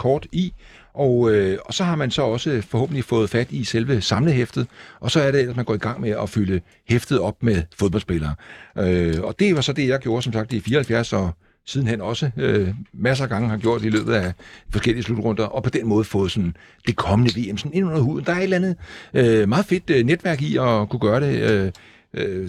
kort 0.00 0.26
i, 0.32 0.52
og, 0.94 1.34
øh, 1.34 1.58
og 1.64 1.74
så 1.74 1.84
har 1.84 1.96
man 1.96 2.10
så 2.10 2.22
også 2.22 2.62
forhåbentlig 2.68 3.04
fået 3.04 3.30
fat 3.30 3.52
i 3.52 3.64
selve 3.64 4.00
samlehæftet, 4.00 4.66
og 5.00 5.10
så 5.10 5.20
er 5.20 5.30
det, 5.30 5.48
at 5.48 5.56
man 5.56 5.64
går 5.64 5.74
i 5.74 5.78
gang 5.78 6.00
med 6.00 6.10
at 6.10 6.28
fylde 6.30 6.60
hæftet 6.88 7.20
op 7.20 7.42
med 7.42 7.62
fodboldspillere. 7.78 8.34
Øh, 8.78 9.14
og 9.22 9.38
det 9.38 9.54
var 9.54 9.60
så 9.60 9.72
det, 9.72 9.88
jeg 9.88 9.98
gjorde, 9.98 10.22
som 10.22 10.32
sagt, 10.32 10.52
i 10.52 10.60
74, 10.60 11.12
og 11.12 11.30
sidenhen 11.66 12.00
også 12.00 12.30
øh, 12.36 12.68
masser 12.92 13.24
af 13.24 13.30
gange 13.30 13.48
har 13.48 13.56
gjort 13.56 13.84
i 13.84 13.88
løbet 13.88 14.12
af 14.12 14.32
forskellige 14.72 15.02
slutrunder, 15.02 15.44
og 15.44 15.62
på 15.62 15.70
den 15.70 15.86
måde 15.86 16.04
fået 16.04 16.30
sådan 16.30 16.56
det 16.86 16.96
kommende 16.96 17.32
VM 17.36 17.56
sådan 17.56 17.74
ind 17.74 17.86
under 17.86 18.00
huden. 18.00 18.26
Der 18.26 18.32
er 18.32 18.36
et 18.36 18.42
eller 18.42 18.56
andet 18.56 18.76
øh, 19.14 19.48
meget 19.48 19.66
fedt 19.66 19.90
øh, 19.90 20.04
netværk 20.04 20.42
i 20.42 20.56
at 20.56 20.88
kunne 20.88 21.00
gøre 21.00 21.20
det. 21.20 21.50
Øh, 21.50 21.72
øh, 22.14 22.48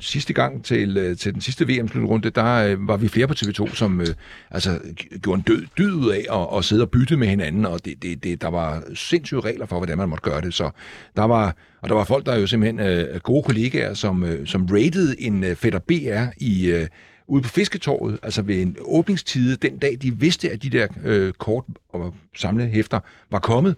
sidste 0.00 0.32
gang 0.32 0.64
til, 0.64 0.96
øh, 0.96 1.16
til 1.16 1.34
den 1.34 1.40
sidste 1.40 1.68
VM-slutrunde, 1.68 2.30
der 2.30 2.54
øh, 2.54 2.88
var 2.88 2.96
vi 2.96 3.08
flere 3.08 3.26
på 3.26 3.34
TV2, 3.34 3.74
som 3.74 4.00
øh, 4.00 4.06
altså, 4.50 4.78
gjorde 5.22 5.38
en 5.38 5.42
død, 5.42 5.66
dyd 5.78 5.92
ud 5.92 6.10
af 6.10 6.40
at, 6.40 6.58
at 6.58 6.64
sidde 6.64 6.82
og 6.82 6.90
bytte 6.90 7.16
med 7.16 7.28
hinanden, 7.28 7.66
og 7.66 7.84
det, 7.84 8.02
det, 8.02 8.24
det, 8.24 8.42
der 8.42 8.48
var 8.48 8.82
sindssyge 8.94 9.40
regler 9.40 9.66
for, 9.66 9.76
hvordan 9.76 9.98
man 9.98 10.08
måtte 10.08 10.30
gøre 10.30 10.40
det. 10.40 10.54
Så 10.54 10.70
der 11.16 11.24
var, 11.24 11.56
og 11.80 11.88
der 11.88 11.94
var 11.94 12.04
folk, 12.04 12.26
der 12.26 12.36
jo 12.36 12.46
simpelthen 12.46 12.80
øh, 12.80 13.20
gode 13.20 13.42
kollegaer, 13.42 13.94
som, 13.94 14.24
øh, 14.24 14.46
som 14.46 14.66
rated 14.66 15.14
en 15.18 15.44
øh, 15.44 15.56
fætter 15.56 15.78
BR 15.78 16.32
i, 16.36 16.70
øh, 16.70 16.86
ude 17.30 17.42
på 17.42 17.48
Fisketorvet, 17.48 18.18
altså 18.22 18.42
ved 18.42 18.62
en 18.62 18.76
åbningstid, 18.80 19.56
den 19.56 19.78
dag 19.78 19.98
de 20.02 20.18
vidste, 20.18 20.50
at 20.50 20.62
de 20.62 20.70
der 20.70 20.86
øh, 21.04 21.32
kort 21.32 21.64
og 21.92 22.14
samlehæfter 22.36 23.00
var 23.30 23.38
kommet, 23.38 23.76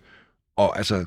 og 0.69 0.79
altså, 0.79 1.05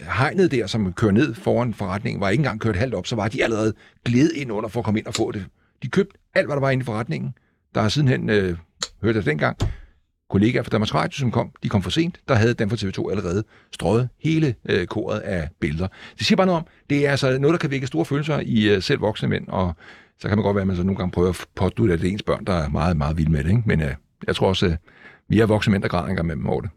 hegnet 0.00 0.50
der, 0.50 0.66
som 0.66 0.92
kører 0.92 1.12
ned 1.12 1.34
foran 1.34 1.74
forretningen, 1.74 2.20
var 2.20 2.28
ikke 2.28 2.40
engang 2.40 2.60
kørt 2.60 2.76
halvt 2.76 2.94
op, 2.94 3.06
så 3.06 3.16
var 3.16 3.28
de 3.28 3.44
allerede 3.44 3.74
glædet 4.04 4.32
ind 4.32 4.52
under 4.52 4.68
for 4.68 4.80
at 4.80 4.84
komme 4.84 5.00
ind 5.00 5.06
og 5.06 5.14
få 5.14 5.32
det. 5.32 5.46
De 5.82 5.88
købte 5.88 6.18
alt, 6.34 6.46
hvad 6.46 6.56
der 6.56 6.60
var 6.60 6.70
inde 6.70 6.82
i 6.82 6.84
forretningen. 6.84 7.34
Der 7.74 7.80
har 7.80 7.88
sidenhen, 7.88 8.30
øh, 8.30 8.56
hørte 9.02 9.16
jeg 9.16 9.26
dengang, 9.26 9.56
kollegaer 10.30 10.62
fra 10.62 10.70
Danmarks 10.70 10.94
Radio, 10.94 11.18
som 11.18 11.30
kom. 11.30 11.50
De 11.62 11.68
kom 11.68 11.82
for 11.82 11.90
sent. 11.90 12.20
Der 12.28 12.34
havde 12.34 12.54
dem 12.54 12.70
fra 12.70 12.76
TV2 12.76 13.10
allerede 13.10 13.44
strøget 13.72 14.08
hele 14.22 14.54
øh, 14.68 14.86
koret 14.86 15.18
af 15.18 15.48
billeder. 15.60 15.88
Det 16.18 16.26
siger 16.26 16.36
bare 16.36 16.46
noget 16.46 16.58
om, 16.58 16.66
det 16.90 17.06
er 17.06 17.10
altså 17.10 17.38
noget, 17.38 17.52
der 17.52 17.58
kan 17.58 17.70
vække 17.70 17.86
store 17.86 18.04
følelser 18.04 18.40
i 18.44 18.68
øh, 18.68 18.82
selv 18.82 19.00
voksne 19.00 19.28
mænd, 19.28 19.48
og 19.48 19.76
så 20.18 20.28
kan 20.28 20.38
man 20.38 20.44
godt 20.44 20.54
være, 20.54 20.62
at 20.62 20.66
man 20.66 20.76
så 20.76 20.82
nogle 20.82 20.96
gange 20.96 21.12
prøver 21.12 21.28
at 21.28 21.46
påstå, 21.54 21.84
at 21.84 22.00
det 22.00 22.08
er 22.08 22.12
ens 22.12 22.22
børn, 22.22 22.44
der 22.44 22.52
er 22.52 22.68
meget, 22.68 22.96
meget 22.96 23.16
vilde 23.16 23.32
med 23.32 23.44
det. 23.44 23.50
Ikke? 23.50 23.62
Men 23.66 23.80
øh, 23.80 23.94
jeg 24.26 24.36
tror 24.36 24.48
også, 24.48 24.66
øh, 24.66 24.76
vi 25.28 25.40
er 25.40 25.46
voksne 25.46 25.70
mænd, 25.70 25.82
der 25.82 25.88
græder 25.88 26.08
en 26.08 26.16
gang 26.16 26.26
med 26.26 26.36
dem 26.36 26.46
over 26.46 26.60
det. 26.60 26.70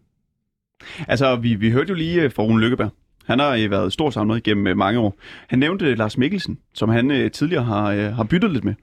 Altså, 1.08 1.36
vi, 1.36 1.56
vi 1.56 1.72
hørte 1.72 1.90
jo 1.90 1.96
lige 1.96 2.22
øh, 2.22 2.32
fra 2.32 2.44
Rune 2.44 2.62
Lykkeberg. 2.62 2.90
Han 3.26 3.40
har 3.40 3.56
øh, 3.56 3.72
været 3.72 3.94
stor 3.94 4.10
samlet 4.10 4.44
gennem 4.44 4.68
øh, 4.68 4.78
mange 4.78 5.00
år. 5.00 5.18
Han 5.48 5.60
nævnte 5.60 5.96
Lars 5.96 6.18
Mikkelsen, 6.18 6.58
som 6.74 6.90
han 6.90 7.30
tidligere 7.34 7.64
har, 7.64 8.10
har 8.10 8.24
byttet 8.24 8.52
lidt 8.52 8.64
med. 8.64 8.74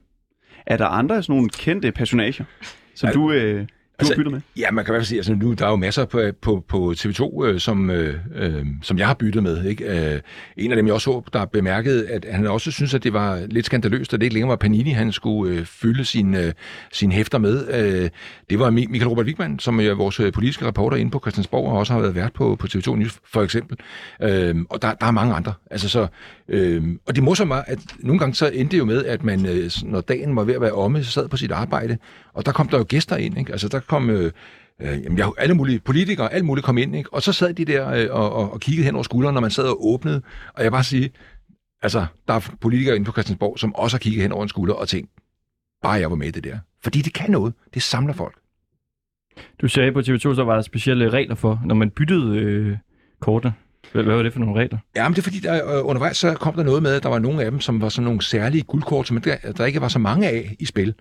Er 0.65 0.77
der 0.77 0.85
andre 0.85 1.23
sådan 1.23 1.35
nogle 1.35 1.49
kendte 1.49 1.91
personager, 1.91 2.45
som 2.95 3.09
du, 3.13 3.31
øh, 3.31 3.59
du 3.59 3.65
Altså, 4.01 4.15
byttet 4.15 4.33
med? 4.33 4.41
Ja, 4.57 4.71
man 4.71 4.85
kan 4.85 4.91
i 4.91 4.93
hvert 4.93 4.99
fald 4.99 5.07
sige, 5.07 5.19
altså 5.19 5.33
nu, 5.33 5.53
der 5.53 5.65
er 5.65 5.69
jo 5.69 5.75
masser 5.75 6.05
på, 6.05 6.21
på, 6.41 6.63
på 6.67 6.93
TV2, 6.97 7.45
øh, 7.45 7.59
som, 7.59 7.89
øh, 7.89 8.15
øh, 8.35 8.65
som 8.81 8.97
jeg 8.97 9.07
har 9.07 9.13
byttet 9.13 9.43
med. 9.43 9.65
Ikke? 9.65 10.13
Øh, 10.13 10.19
en 10.57 10.71
af 10.71 10.75
dem, 10.75 10.85
jeg 10.85 10.93
også 10.93 11.03
så, 11.11 11.21
der 11.33 11.45
bemærkede, 11.45 12.09
at 12.09 12.25
han 12.31 12.47
også 12.47 12.71
synes, 12.71 12.93
at 12.93 13.03
det 13.03 13.13
var 13.13 13.45
lidt 13.49 13.65
skandaløst, 13.65 14.13
at 14.13 14.19
det 14.19 14.25
ikke 14.25 14.33
længere 14.33 14.49
var 14.49 14.55
Panini, 14.55 14.89
han 14.91 15.11
skulle 15.11 15.55
øh, 15.55 15.65
fylde 15.65 16.05
sine 16.05 16.39
øh, 16.45 16.53
sin 16.91 17.11
hæfter 17.11 17.37
med. 17.37 17.67
Øh, 17.73 18.09
det 18.49 18.59
var 18.59 18.67
Mi- 18.71 18.87
Michael 18.89 19.07
Robert 19.07 19.25
Wigman, 19.25 19.59
som 19.59 19.79
er 19.79 19.93
vores 19.93 20.19
øh, 20.19 20.31
politiske 20.31 20.65
reporter 20.67 20.97
inde 20.97 21.11
på 21.11 21.19
Christiansborg, 21.19 21.71
og 21.71 21.77
også 21.77 21.93
har 21.93 21.99
været 21.99 22.15
vært 22.15 22.33
på, 22.33 22.55
på 22.55 22.67
TV2 22.67 22.95
News, 22.95 23.19
for 23.33 23.43
eksempel. 23.43 23.77
Øh, 24.21 24.55
og 24.69 24.81
der, 24.81 24.93
der 24.93 25.05
er 25.05 25.11
mange 25.11 25.33
andre. 25.33 25.53
Altså, 25.71 25.89
så, 25.89 26.07
øh, 26.49 26.83
og 27.07 27.15
det 27.15 27.23
morsomme 27.23 27.53
var, 27.53 27.63
at 27.67 27.79
nogle 27.99 28.19
gange 28.19 28.35
så 28.35 28.47
endte 28.53 28.71
det 28.71 28.79
jo 28.79 28.85
med, 28.85 29.05
at 29.05 29.23
man, 29.23 29.45
øh, 29.45 29.71
når 29.83 30.01
dagen 30.01 30.35
var 30.35 30.43
ved 30.43 30.53
at 30.53 30.61
være 30.61 30.71
omme, 30.71 31.03
så 31.03 31.11
sad 31.11 31.27
på 31.27 31.37
sit 31.37 31.51
arbejde, 31.51 31.97
og 32.33 32.45
der 32.45 32.51
kom 32.51 32.67
der 32.67 32.77
jo 32.77 32.85
gæster 32.87 33.15
ind. 33.15 33.37
Ikke? 33.37 33.51
Altså, 33.51 33.67
der 33.67 33.79
kom... 33.79 34.09
Øh, 34.09 34.31
Øh, 34.81 35.03
jamen, 35.03 35.17
jeg, 35.17 35.31
alle 35.37 35.53
mulige 35.53 35.79
politikere, 35.79 36.33
alt 36.33 36.45
muligt 36.45 36.65
kom 36.65 36.77
ind, 36.77 36.95
ikke? 36.95 37.13
og 37.13 37.21
så 37.21 37.33
sad 37.33 37.53
de 37.53 37.65
der 37.65 37.89
øh, 37.89 38.07
og, 38.11 38.33
og, 38.33 38.53
og 38.53 38.59
kiggede 38.59 38.85
hen 38.85 38.95
over 38.95 39.03
skulderen, 39.03 39.33
når 39.33 39.41
man 39.41 39.51
sad 39.51 39.63
og 39.63 39.87
åbnede, 39.87 40.21
og 40.53 40.63
jeg 40.63 40.71
bare 40.71 40.83
sige, 40.83 41.11
altså, 41.81 42.05
der 42.27 42.33
er 42.33 42.51
politikere 42.61 42.95
inde 42.95 43.05
på 43.05 43.11
Christiansborg, 43.11 43.59
som 43.59 43.75
også 43.75 43.97
har 43.97 43.99
kigget 43.99 44.21
hen 44.21 44.31
over 44.31 44.43
en 44.43 44.49
skulder 44.49 44.73
og 44.73 44.87
tænkt, 44.87 45.09
bare 45.81 45.93
jeg 45.93 46.09
var 46.09 46.15
med 46.15 46.27
i 46.27 46.31
det 46.31 46.43
der. 46.43 46.57
Fordi 46.83 47.01
det 47.01 47.13
kan 47.13 47.31
noget. 47.31 47.53
Det 47.73 47.81
samler 47.81 48.13
folk. 48.13 48.35
Du 49.61 49.67
sagde 49.67 49.91
på 49.91 49.99
TV2, 49.99 50.19
så 50.19 50.43
var 50.43 50.55
der 50.55 50.61
specielle 50.61 51.09
regler 51.09 51.35
for, 51.35 51.61
når 51.65 51.75
man 51.75 51.89
byttede 51.89 52.37
øh, 52.37 52.77
kortene. 53.19 53.53
Hvad, 53.91 54.03
hvad 54.03 54.15
var 54.15 54.23
det 54.23 54.33
for 54.33 54.39
nogle 54.39 54.59
regler? 54.59 54.77
Ja, 54.95 55.09
men 55.09 55.15
det 55.15 55.19
er 55.19 55.23
fordi, 55.23 55.39
der, 55.39 55.77
øh, 55.77 55.85
undervejs 55.85 56.17
så 56.17 56.33
kom 56.33 56.53
der 56.53 56.63
noget 56.63 56.83
med, 56.83 56.93
at 56.93 57.03
der 57.03 57.09
var 57.09 57.19
nogle 57.19 57.43
af 57.43 57.51
dem, 57.51 57.59
som 57.59 57.81
var 57.81 57.89
sådan 57.89 58.05
nogle 58.05 58.21
særlige 58.21 58.63
guldkort, 58.63 59.07
som 59.07 59.21
der, 59.21 59.35
der 59.57 59.65
ikke 59.65 59.81
var 59.81 59.87
så 59.87 59.99
mange 59.99 60.29
af 60.29 60.55
i 60.59 60.65
spil. 60.65 60.95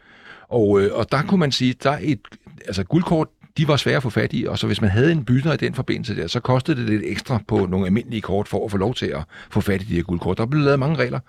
Og, 0.51 0.83
øh, 0.83 0.91
og 0.95 1.13
der 1.13 1.23
kunne 1.23 1.41
man 1.41 1.53
sige, 1.53 1.75
der 1.83 1.91
er 1.91 1.99
et, 2.03 2.21
altså 2.67 2.85
guldkort, 2.85 3.29
de 3.57 3.69
var 3.69 3.77
svære 3.77 3.97
at 3.97 4.03
få 4.03 4.11
fat 4.11 4.33
i, 4.33 4.45
og 4.45 4.59
så 4.59 4.67
hvis 4.67 4.81
man 4.81 4.91
havde 4.91 5.13
en 5.13 5.25
bytter 5.25 5.53
i 5.53 5.57
den 5.57 5.75
forbindelse 5.75 6.17
der, 6.17 6.27
så 6.27 6.41
kostede 6.41 6.81
det 6.81 6.89
lidt 6.89 7.03
ekstra 7.05 7.41
på 7.49 7.67
nogle 7.67 7.87
almindelige 7.87 8.21
kort 8.21 8.49
for 8.49 8.65
at 8.65 8.71
få 8.71 8.77
lov 8.77 8.95
til 8.95 9.07
at 9.07 9.23
få 9.51 9.61
fat 9.61 9.83
i 9.83 9.85
de 9.85 9.95
her 9.95 10.03
guldkort. 10.03 10.39
Der 10.39 10.47
blev 10.47 10.63
lavet 10.63 10.79
mange 10.79 10.97
regler, 10.97 11.21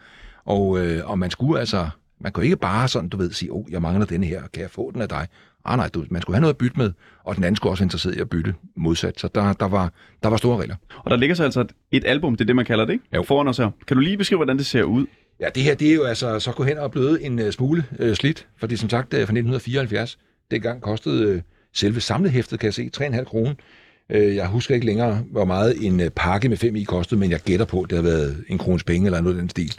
og, 0.46 0.80
øh, 0.80 1.10
og 1.10 1.20
man 1.20 1.32
skulle 1.32 1.60
altså, 1.60 1.90
man 2.20 2.32
kunne 2.32 2.46
ikke 2.46 2.58
bare 2.58 2.88
sådan, 2.88 3.10
du 3.10 3.18
ved, 3.18 3.32
sige, 3.32 3.52
oh, 3.52 3.66
jeg 3.72 3.82
mangler 3.82 4.06
denne 4.06 4.26
her, 4.26 4.42
kan 4.54 4.62
jeg 4.62 4.72
få 4.72 4.92
den 4.92 5.02
af 5.02 5.10
dig? 5.10 5.28
Ah, 5.66 5.78
nej, 5.78 5.90
du, 5.94 6.06
man 6.10 6.22
skulle 6.22 6.36
have 6.36 6.42
noget 6.42 6.54
at 6.54 6.58
bytte 6.58 6.78
med, 6.78 6.92
og 7.24 7.36
den 7.36 7.44
anden 7.44 7.56
skulle 7.56 7.72
også 7.72 7.82
være 7.82 7.86
interesseret 7.86 8.16
i 8.16 8.20
at 8.20 8.30
bytte 8.30 8.54
modsat. 8.76 9.20
Så 9.20 9.30
der, 9.36 9.54
der, 9.54 9.68
var, 9.68 9.92
der 10.24 10.30
var 10.30 10.38
store 10.38 10.62
regler. 10.62 10.76
Og 10.98 11.12
der 11.12 11.18
ligger 11.18 11.36
så 11.36 11.44
altså 11.44 11.62
et, 11.62 11.72
et 11.92 12.04
album, 12.06 12.36
det 12.36 12.42
er 12.42 12.46
det, 12.46 12.56
man 12.56 12.66
kalder 12.66 12.86
det, 12.86 12.94
ikke? 12.94 13.06
Jo. 13.16 13.24
Foran 13.24 13.48
os 13.48 13.58
her. 13.58 13.70
Kan 13.88 13.98
du 13.98 14.02
lige 14.02 14.18
beskrive, 14.18 14.38
hvordan 14.38 14.58
det 14.58 14.66
ser 14.66 14.84
ud? 14.84 15.06
Ja, 15.42 15.50
det 15.56 15.64
her, 15.64 15.76
det 15.76 15.90
er 15.90 15.96
jo 15.96 16.04
altså 16.04 16.40
så 16.40 16.52
gå 16.52 16.64
hen 16.64 16.78
og 16.78 16.92
blevet 16.92 17.26
en 17.26 17.40
uh, 17.40 17.50
smule 17.50 17.84
uh, 18.00 18.14
slidt, 18.14 18.48
for 18.58 18.68
det 18.68 18.76
er 18.76 18.80
som 18.80 18.90
sagt 18.90 19.14
uh, 19.14 19.18
fra 19.18 19.22
1974. 19.22 20.18
Dengang 20.52 20.82
kostede 20.82 21.36
uh, 21.36 21.42
selve 21.74 22.02
samlehæftet, 22.02 22.60
kan 22.60 22.66
jeg 22.66 22.74
se, 22.74 22.90
3,5 22.98 23.24
kroner. 23.24 23.54
Uh, 24.16 24.36
jeg 24.36 24.48
husker 24.48 24.76
ikke 24.76 24.86
længere, 24.86 25.24
hvor 25.32 25.46
meget 25.46 25.86
en 25.86 26.00
uh, 26.00 26.08
pakke 26.16 26.50
med 26.50 26.58
5 26.58 26.76
i 26.76 26.84
kostede, 26.84 27.20
men 27.20 27.32
jeg 27.32 27.40
gætter 27.40 27.66
på, 27.66 27.82
at 27.82 27.90
det 27.90 27.96
har 27.96 28.04
været 28.04 28.44
en 28.48 28.58
krones 28.58 28.84
penge 28.84 29.06
eller 29.06 29.22
noget 29.22 29.36
af 29.36 29.42
den 29.42 29.50
stil. 29.50 29.74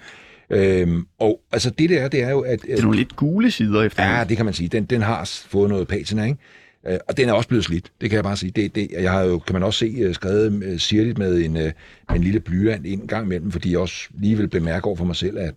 Øhm, 0.51 1.07
og 1.19 1.41
altså 1.53 1.71
det 1.71 1.91
der, 1.91 2.09
det 2.09 2.23
er 2.23 2.31
jo, 2.31 2.41
at... 2.41 2.63
Det 2.63 2.79
er 2.79 2.83
nogle 2.83 2.97
lidt 2.97 3.17
gule 3.17 3.51
sider 3.51 3.83
efter. 3.83 4.03
Ja, 4.03 4.25
det 4.25 4.37
kan 4.37 4.45
man 4.45 4.55
sige. 4.55 4.69
Den, 4.69 4.85
den 4.85 5.03
har 5.03 5.31
fået 5.49 5.69
noget 5.69 5.89
patina, 5.89 6.25
ikke? 6.25 6.39
Øh, 6.87 6.99
og 7.09 7.17
den 7.17 7.29
er 7.29 7.33
også 7.33 7.49
blevet 7.49 7.65
slidt, 7.65 7.93
det 8.01 8.11
kan 8.11 8.17
jeg 8.17 8.25
bare 8.25 8.37
sige. 8.37 8.51
Det, 8.51 8.75
det, 8.75 8.89
jeg 8.91 9.13
har 9.13 9.23
jo, 9.23 9.39
kan 9.39 9.55
man 9.55 9.63
også 9.63 9.79
se, 9.79 9.95
øh, 9.99 10.15
skrevet 10.15 10.63
øh, 10.65 10.79
sirligt 10.79 11.19
med 11.19 11.45
en, 11.45 11.57
øh, 11.57 11.73
med 12.09 12.17
en 12.17 12.23
lille 12.23 12.41
blyant 12.41 12.87
en 12.87 13.07
gang 13.07 13.27
imellem, 13.27 13.51
fordi 13.51 13.71
jeg 13.71 13.79
også 13.79 14.09
lige 14.15 14.37
vil 14.37 14.49
bemærke 14.49 14.87
over 14.87 14.97
for 14.97 15.05
mig 15.05 15.17
selv, 15.17 15.39
at 15.39 15.55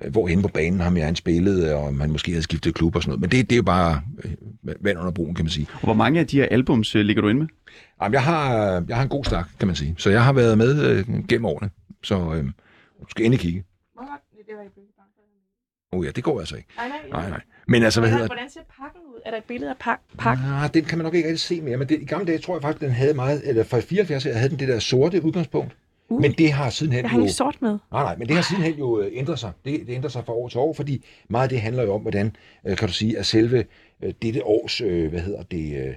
øh, 0.00 0.12
hvorhen 0.12 0.42
på 0.42 0.48
banen 0.48 0.80
har 0.80 0.96
jeg 0.96 1.16
spillet, 1.16 1.74
og 1.74 1.94
man 1.94 2.10
måske 2.10 2.32
havde 2.32 2.42
skiftet 2.42 2.74
klub 2.74 2.96
og 2.96 3.02
sådan 3.02 3.10
noget. 3.10 3.20
Men 3.20 3.30
det, 3.30 3.50
det 3.50 3.56
er 3.56 3.56
jo 3.56 3.62
bare 3.62 4.00
vand 4.80 4.98
under 4.98 5.12
broen, 5.12 5.34
kan 5.34 5.44
man 5.44 5.50
sige. 5.50 5.66
Og 5.72 5.84
hvor 5.84 5.94
mange 5.94 6.20
af 6.20 6.26
de 6.26 6.36
her 6.36 6.46
albums 6.50 6.94
ligger 6.94 7.22
du 7.22 7.28
inde 7.28 7.40
med? 7.40 7.48
Jamen, 8.02 8.14
jeg, 8.14 8.22
har, 8.22 8.54
jeg 8.88 8.96
har 8.96 9.02
en 9.02 9.08
god 9.08 9.24
stak, 9.24 9.48
kan 9.58 9.68
man 9.68 9.76
sige. 9.76 9.94
Så 9.98 10.10
jeg 10.10 10.24
har 10.24 10.32
været 10.32 10.58
med 10.58 10.90
øh, 10.90 11.26
gennem 11.28 11.44
årene. 11.44 11.70
Så 12.02 12.34
øh, 12.34 12.44
du 13.00 13.06
skal 13.10 13.24
endelig 13.24 13.40
kigge. 13.40 13.64
Oh 15.92 16.06
ja, 16.06 16.10
det 16.10 16.24
går 16.24 16.40
altså 16.40 16.56
ikke. 16.56 16.68
Nej, 16.76 16.88
nej. 16.88 16.98
Nej, 17.10 17.30
nej. 17.30 17.40
Men 17.68 17.82
altså, 17.82 18.00
hvad 18.00 18.10
hedder 18.10 18.26
Hvordan 18.26 18.50
ser 18.50 18.60
pakken 18.80 19.00
ud? 19.14 19.20
Er 19.26 19.30
der 19.30 19.38
et 19.38 19.44
billede 19.44 19.70
af 19.70 19.76
pak 19.80 20.00
pakken? 20.18 20.46
Ah, 20.46 20.74
den 20.74 20.84
kan 20.84 20.98
man 20.98 21.04
nok 21.04 21.14
ikke 21.14 21.28
rigtig 21.28 21.40
se 21.40 21.60
mere, 21.60 21.76
men 21.76 21.88
det, 21.88 22.02
i 22.02 22.04
gamle 22.04 22.26
dage 22.26 22.38
tror 22.38 22.54
jeg 22.54 22.62
faktisk, 22.62 22.80
den 22.80 22.90
havde 22.90 23.14
meget, 23.14 23.48
eller 23.48 23.64
fra 23.64 23.80
74 23.80 24.24
havde 24.24 24.48
den 24.48 24.58
det 24.58 24.68
der 24.68 24.78
sorte 24.78 25.24
udgangspunkt. 25.24 25.76
Uh. 26.08 26.20
Men 26.20 26.32
det 26.32 26.52
har 26.52 26.70
sidenhen 26.70 27.04
Jeg 27.04 27.12
jo... 27.12 27.16
har 27.18 27.20
ikke 27.20 27.32
sort 27.32 27.62
med. 27.62 27.78
Nej, 27.92 28.02
nej, 28.02 28.16
men 28.16 28.28
det 28.28 28.36
har 28.36 28.42
sidenhen 28.42 28.74
jo 28.78 29.00
øh, 29.00 29.10
ændret 29.12 29.38
sig. 29.38 29.52
Det, 29.64 29.86
det 29.86 29.94
ændrer 29.94 30.10
sig 30.10 30.24
fra 30.24 30.32
år 30.32 30.48
til 30.48 30.60
år, 30.60 30.72
fordi 30.72 31.04
meget 31.28 31.42
af 31.42 31.48
det 31.48 31.60
handler 31.60 31.82
jo 31.82 31.94
om, 31.94 32.00
hvordan, 32.00 32.36
øh, 32.66 32.76
kan 32.76 32.88
du 32.88 32.94
sige, 32.94 33.18
at 33.18 33.26
selve 33.26 33.64
øh, 34.02 34.12
dette 34.22 34.44
års, 34.44 34.78
hvad 34.78 35.20
hedder 35.20 35.42
det, 35.42 35.96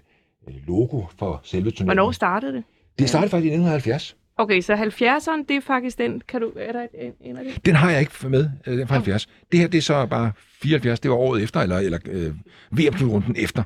logo 0.68 1.02
for 1.20 1.42
selve 1.44 1.72
turneringen. 1.72 1.88
Hvornår 1.98 2.12
startede 2.12 2.54
det? 2.54 2.64
Det 3.00 3.10
startede 3.10 3.30
faktisk 3.30 3.46
i 3.46 3.54
1970. 3.54 4.16
Okay, 4.40 4.62
så 4.62 4.74
70'eren, 4.74 5.46
det 5.50 5.56
er 5.56 5.62
faktisk 5.62 5.98
den. 5.98 6.22
Kan 6.28 6.42
du, 6.42 6.52
er 6.56 6.72
der 6.72 6.88
en, 6.94 7.14
en 7.22 7.38
af 7.38 7.44
det? 7.46 7.66
Den 7.66 7.76
har 7.76 7.92
jeg 7.92 8.00
ikke 8.00 8.12
med, 8.30 8.50
øh, 8.68 8.78
den 8.78 8.88
fra 8.88 8.96
70. 8.96 9.28
Det 9.52 9.60
her, 9.60 9.68
det 9.68 9.78
er 9.78 9.82
så 9.82 10.06
bare 10.06 10.32
74, 10.62 11.00
det 11.00 11.12
var 11.12 11.18
året 11.18 11.44
efter, 11.44 11.60
eller, 11.60 11.78
eller 11.78 12.00
øh, 12.06 12.32
VM-runden 12.72 13.36
efter. 13.40 13.64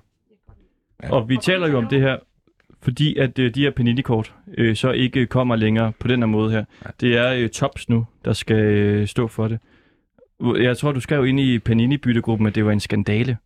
Og 1.03 1.29
vi 1.29 1.37
taler 1.37 1.67
jo 1.67 1.77
om 1.77 1.87
det 1.87 2.01
her, 2.01 2.17
fordi 2.81 3.17
at 3.17 3.39
øh, 3.39 3.55
de 3.55 3.61
her 3.61 3.71
Panini-kort 3.71 4.33
øh, 4.57 4.75
så 4.75 4.91
ikke 4.91 5.25
kommer 5.25 5.55
længere 5.55 5.91
på 5.99 6.07
den 6.07 6.19
her 6.19 6.27
måde 6.27 6.51
her. 6.51 6.65
Det 7.01 7.17
er 7.17 7.33
øh, 7.33 7.49
Tops 7.49 7.89
nu, 7.89 8.05
der 8.25 8.33
skal 8.33 8.65
øh, 8.65 9.07
stå 9.07 9.27
for 9.27 9.47
det. 9.47 9.59
Jeg 10.41 10.77
tror, 10.77 10.91
du 10.91 10.99
skrev 10.99 11.25
ind 11.25 11.39
i 11.39 11.59
Panini-byttegruppen, 11.59 12.47
at 12.47 12.55
det 12.55 12.65
var 12.65 12.71
en 12.71 12.79
skandale. 12.79 13.37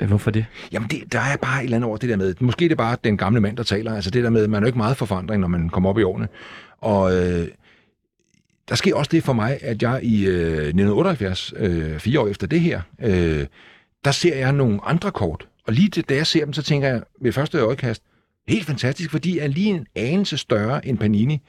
Øh, 0.00 0.08
hvorfor 0.08 0.30
det? 0.30 0.46
Jamen, 0.72 0.88
det, 0.88 1.12
der 1.12 1.20
er 1.20 1.36
bare 1.36 1.60
et 1.60 1.64
eller 1.64 1.76
andet 1.76 1.88
over 1.88 1.96
det 1.96 2.08
der 2.08 2.16
med, 2.16 2.34
måske 2.40 2.64
det 2.64 2.72
er 2.72 2.76
bare 2.76 2.96
den 3.04 3.16
gamle 3.16 3.40
mand, 3.40 3.56
der 3.56 3.62
taler, 3.62 3.94
altså 3.94 4.10
det 4.10 4.24
der 4.24 4.30
med, 4.30 4.48
man 4.48 4.62
er 4.62 4.66
jo 4.66 4.66
ikke 4.66 4.78
meget 4.78 4.96
for 4.96 5.06
forandring, 5.06 5.40
når 5.40 5.48
man 5.48 5.68
kommer 5.68 5.90
op 5.90 5.98
i 5.98 6.02
årene. 6.02 6.28
Og 6.78 7.16
øh, 7.16 7.48
der 8.68 8.74
sker 8.74 8.94
også 8.94 9.08
det 9.12 9.24
for 9.24 9.32
mig, 9.32 9.58
at 9.62 9.82
jeg 9.82 10.00
i 10.02 10.26
øh, 10.26 10.34
1978, 10.34 11.54
øh, 11.56 11.98
fire 11.98 12.20
år 12.20 12.28
efter 12.28 12.46
det 12.46 12.60
her, 12.60 12.80
øh, 13.02 13.46
der 14.04 14.10
ser 14.10 14.36
jeg 14.36 14.52
nogle 14.52 14.80
andre 14.84 15.10
kort. 15.10 15.48
Og 15.66 15.72
lige 15.72 15.88
til, 15.88 16.04
da 16.04 16.14
jeg 16.14 16.26
ser 16.26 16.44
dem, 16.44 16.52
så 16.52 16.62
tænker 16.62 16.88
jeg 16.88 17.02
ved 17.20 17.32
første 17.32 17.58
øjekast, 17.58 18.02
helt 18.48 18.66
fantastisk, 18.66 19.10
fordi 19.10 19.38
er 19.38 19.46
lige 19.46 19.70
en 19.70 19.86
anelse 19.94 20.38
større 20.38 20.86
end 20.86 20.98
Panini 20.98 21.40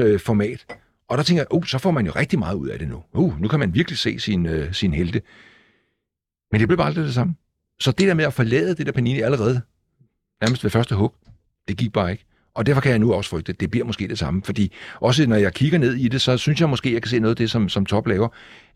øh, 0.00 0.20
format. 0.20 0.66
Og 1.08 1.18
der 1.18 1.24
tænker 1.24 1.40
jeg, 1.40 1.46
oh, 1.50 1.64
så 1.64 1.78
får 1.78 1.90
man 1.90 2.06
jo 2.06 2.12
rigtig 2.16 2.38
meget 2.38 2.54
ud 2.54 2.68
af 2.68 2.78
det 2.78 2.88
nu. 2.88 3.02
Uh, 3.12 3.40
nu 3.40 3.48
kan 3.48 3.58
man 3.58 3.74
virkelig 3.74 3.98
se 3.98 4.18
sin, 4.18 4.46
øh, 4.46 4.72
sin 4.72 4.94
helte. 4.94 5.22
Men 6.52 6.60
det 6.60 6.68
blev 6.68 6.76
bare 6.76 6.86
aldrig 6.86 7.04
det 7.04 7.14
samme. 7.14 7.34
Så 7.80 7.92
det 7.92 8.08
der 8.08 8.14
med 8.14 8.24
at 8.24 8.34
forlade 8.34 8.74
det 8.74 8.86
der 8.86 8.92
Panini 8.92 9.20
allerede, 9.20 9.60
nærmest 10.42 10.64
ved 10.64 10.70
første 10.70 10.94
hug, 10.94 11.14
det 11.68 11.76
gik 11.76 11.92
bare 11.92 12.10
ikke. 12.10 12.24
Og 12.54 12.66
derfor 12.66 12.80
kan 12.80 12.90
jeg 12.90 12.98
nu 12.98 13.12
også 13.12 13.30
frygte, 13.30 13.52
at 13.52 13.60
det 13.60 13.70
bliver 13.70 13.86
måske 13.86 14.08
det 14.08 14.18
samme. 14.18 14.42
Fordi 14.42 14.72
også 15.00 15.26
når 15.26 15.36
jeg 15.36 15.54
kigger 15.54 15.78
ned 15.78 15.94
i 15.94 16.08
det, 16.08 16.20
så 16.20 16.36
synes 16.36 16.60
jeg 16.60 16.68
måske, 16.68 16.88
at 16.88 16.92
jeg 16.92 17.02
kan 17.02 17.10
se 17.10 17.20
noget 17.20 17.32
af 17.32 17.36
det, 17.36 17.50
som, 17.50 17.68
som 17.68 17.86
Top 17.86 18.06
laver, 18.06 18.28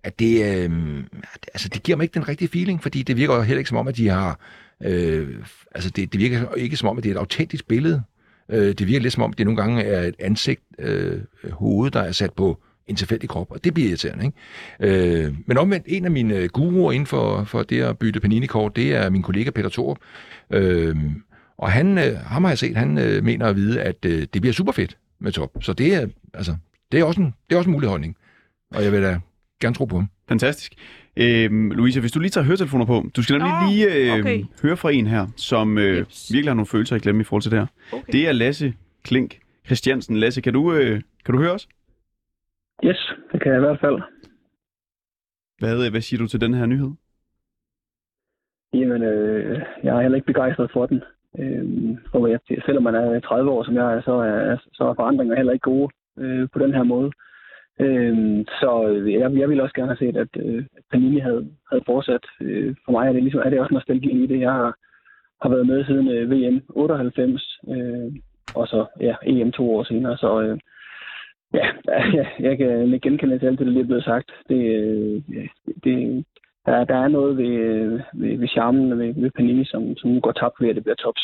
at 0.03 0.18
det, 0.18 0.64
øh, 0.64 1.05
altså, 1.55 1.68
det 1.68 1.82
giver 1.82 1.96
mig 1.96 2.05
ikke 2.05 2.14
den 2.14 2.28
rigtige 2.28 2.48
feeling, 2.48 2.82
fordi 2.82 3.03
det 3.03 3.16
virker 3.16 3.42
heller 3.42 3.59
ikke 3.59 3.68
som 3.68 3.78
om, 3.78 3.88
at 3.88 3.96
de 3.96 4.09
har... 4.09 4.40
Øh, 4.82 5.28
altså 5.74 5.90
det, 5.90 6.12
det 6.12 6.20
virker 6.20 6.55
ikke 6.55 6.76
som 6.76 6.88
om, 6.88 6.98
at 6.98 7.05
det 7.05 7.11
er 7.11 7.14
et 7.14 7.18
autentisk 7.18 7.68
billede. 7.68 8.03
Øh, 8.48 8.72
det 8.74 8.86
virker 8.86 9.00
lidt 9.00 9.14
som 9.14 9.22
om, 9.22 9.32
det 9.32 9.46
nogle 9.46 9.62
gange 9.62 9.82
er 9.82 10.03
et 10.03 10.14
ansigt, 10.18 10.62
øh, 10.78 11.20
øh 11.44 11.53
hoved, 11.53 11.90
der 11.90 12.00
er 12.00 12.12
sat 12.12 12.32
på 12.32 12.62
en 12.87 12.97
tilfældig 12.97 13.28
krop, 13.28 13.51
og 13.51 13.64
det 13.64 13.74
bliver 13.74 13.89
irriterende. 13.89 14.24
Ikke? 14.24 15.24
Øh, 15.24 15.35
men 15.47 15.59
omvendt, 15.59 15.87
en 15.89 16.05
af 16.05 16.11
mine 16.11 16.49
guruer 16.49 16.93
inden 16.93 17.07
for, 17.07 17.45
for 17.45 17.62
det 17.62 17.83
at 17.83 17.99
bytte 17.99 18.20
Panini-kort, 18.20 18.76
det 18.76 18.95
er 18.95 19.11
min 19.11 19.22
kollega 19.22 19.51
Peter 19.51 19.68
Thorup. 19.68 19.99
Øh, 20.51 20.97
og 21.59 21.72
han, 21.72 21.99
øh, 21.99 22.16
ham 22.16 22.45
har 22.45 22.51
jeg 22.51 22.59
set, 22.59 22.76
han 22.76 22.99
øh, 22.99 23.24
mener 23.24 23.47
at 23.47 23.57
vide, 23.57 23.80
at 23.83 24.05
øh, 24.05 24.26
det 24.35 24.43
bliver 24.43 24.53
super 24.53 24.72
fedt 24.72 24.97
med 25.20 25.33
top. 25.33 25.51
Så 25.61 25.72
det 25.72 25.95
er, 25.95 26.07
altså, 26.35 26.57
det 26.93 27.01
er, 27.01 27.05
også 27.05 27.20
en, 27.20 27.35
det 27.49 27.55
er 27.55 27.59
også 27.59 27.68
en 27.68 27.72
mulig 27.72 27.89
holdning. 27.89 28.16
Og 28.74 28.85
jeg 28.85 28.93
vil 28.93 29.03
da 29.03 29.18
gerne 29.61 29.74
tro 29.74 29.85
på 29.85 29.97
ham. 29.97 30.09
Fantastisk. 30.28 30.72
Øhm, 31.16 31.70
Louise, 31.70 32.01
hvis 32.01 32.12
du 32.12 32.20
lige 32.20 32.30
tager 32.30 32.45
høretelefoner 32.45 32.85
på, 32.85 33.11
du 33.16 33.22
skal 33.22 33.39
nemlig 33.39 33.53
Nå, 33.62 33.70
lige 33.70 33.95
øh, 33.95 34.20
okay. 34.20 34.45
høre 34.62 34.76
fra 34.76 34.93
en 34.93 35.07
her, 35.07 35.26
som 35.37 35.78
øh, 35.78 35.99
Jeps. 35.99 36.33
virkelig 36.33 36.51
har 36.51 36.55
nogle 36.55 36.66
følelser 36.66 36.97
i 36.97 36.99
klemme 36.99 37.20
i 37.20 37.24
forhold 37.24 37.43
til 37.43 37.51
det 37.51 37.59
her. 37.59 37.66
Okay. 37.93 38.12
Det 38.12 38.28
er 38.28 38.33
Lasse 38.33 38.74
Klink 39.05 39.39
Christiansen. 39.66 40.16
Lasse, 40.16 40.41
kan 40.41 40.53
du, 40.53 40.72
øh, 40.74 41.01
kan 41.24 41.35
du 41.35 41.41
høre 41.41 41.53
os? 41.53 41.68
Yes, 42.85 43.12
det 43.33 43.43
kan 43.43 43.53
jeg 43.53 43.59
i 43.59 43.66
hvert 43.66 43.80
fald. 43.80 44.03
Hvad, 45.59 45.87
øh, 45.87 45.91
hvad 45.91 46.01
siger 46.01 46.18
du 46.18 46.26
til 46.28 46.41
den 46.41 46.55
her 46.55 46.66
nyhed? 46.66 46.91
Jamen, 48.74 49.03
øh, 49.03 49.62
jeg 49.83 49.97
er 49.97 50.03
heller 50.03 50.16
ikke 50.16 50.33
begejstret 50.33 50.70
for 50.72 50.87
den. 50.87 51.03
Øh, 51.39 51.64
for 52.11 52.26
jeg, 52.26 52.41
selvom 52.66 52.83
man 52.83 52.95
er 52.95 53.20
30 53.20 53.51
år, 53.51 53.64
som 53.64 53.74
jeg 53.74 53.95
er, 53.95 54.03
så 54.03 54.12
er, 54.12 54.57
så 54.72 54.85
er 54.85 54.95
forandringer 54.95 55.37
heller 55.37 55.53
ikke 55.53 55.70
gode 55.70 55.89
øh, 56.18 56.49
på 56.53 56.59
den 56.59 56.74
her 56.74 56.83
måde. 56.83 57.11
Øh, 57.80 58.45
så 58.61 58.70
jeg, 59.07 59.39
jeg 59.41 59.49
ville 59.49 59.62
også 59.62 59.74
gerne 59.74 59.95
have 59.95 60.05
set, 60.05 60.16
at, 60.16 60.33
øh, 60.37 60.64
Panini 60.91 61.18
havde, 61.18 61.51
havde 61.70 61.85
fortsat. 61.87 62.24
Øh, 62.41 62.76
for 62.85 62.93
mig 62.93 63.09
er 63.09 63.12
det, 63.12 63.22
ligesom, 63.22 63.43
er 63.45 63.51
det 63.51 63.61
også 63.61 63.74
nostalgi 63.74 64.24
i 64.24 64.26
det. 64.26 64.41
Jeg 64.41 64.53
har, 64.53 64.74
har 65.43 65.49
været 65.49 65.66
med 65.66 65.85
siden 65.85 66.09
øh, 66.09 66.30
VM 66.30 66.62
98, 66.68 67.59
øh, 67.68 68.12
og 68.55 68.68
så 68.68 68.87
ja, 69.01 69.14
EM 69.26 69.53
to 69.53 69.74
år 69.74 69.85
senere. 69.85 70.16
Så 70.16 70.41
øh, 70.41 70.59
ja, 71.59 71.66
jeg, 71.88 72.26
jeg 72.40 72.59
kan 72.59 73.00
genkende 73.03 73.38
til 73.38 73.46
alt 73.46 73.59
det, 73.59 73.66
der 73.66 73.72
lige 73.72 73.82
er 73.82 73.86
blevet 73.86 74.05
sagt. 74.05 74.30
Det, 74.48 74.61
øh, 74.76 75.22
det, 75.84 76.24
der, 76.66 76.84
der 76.84 76.96
er 77.05 77.09
noget 77.09 77.36
ved, 77.36 77.90
ved, 78.14 78.38
ved 78.38 78.48
charmen 78.48 78.98
ved, 78.98 79.14
ved 79.22 79.30
Panini, 79.30 79.64
som, 79.64 79.96
som 79.96 80.20
går 80.20 80.32
tabt 80.32 80.61
ved, 80.61 80.68
at 80.68 80.76
det 80.76 80.84
bliver 80.84 80.96
tops. 80.96 81.22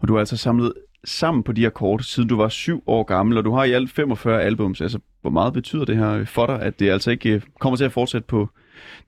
Og 0.00 0.08
du 0.08 0.12
har 0.12 0.18
altså 0.18 0.36
samlet 0.36 0.72
sammen 1.04 1.42
på 1.42 1.52
de 1.52 1.60
her 1.60 1.70
kort, 1.70 2.04
siden 2.04 2.28
du 2.28 2.36
var 2.36 2.48
syv 2.48 2.82
år 2.86 3.02
gammel, 3.02 3.38
og 3.38 3.44
du 3.44 3.52
har 3.52 3.64
i 3.64 3.72
alt 3.72 3.90
45 3.90 4.42
albums. 4.42 4.80
Altså, 4.80 4.98
hvor 5.20 5.30
meget 5.30 5.52
betyder 5.54 5.84
det 5.84 5.96
her 5.96 6.24
for 6.24 6.46
dig, 6.46 6.62
at 6.62 6.80
det 6.80 6.90
altså 6.90 7.10
ikke 7.10 7.34
øh, 7.34 7.42
kommer 7.60 7.76
til 7.76 7.84
at 7.84 7.92
fortsætte 7.92 8.26
på 8.26 8.48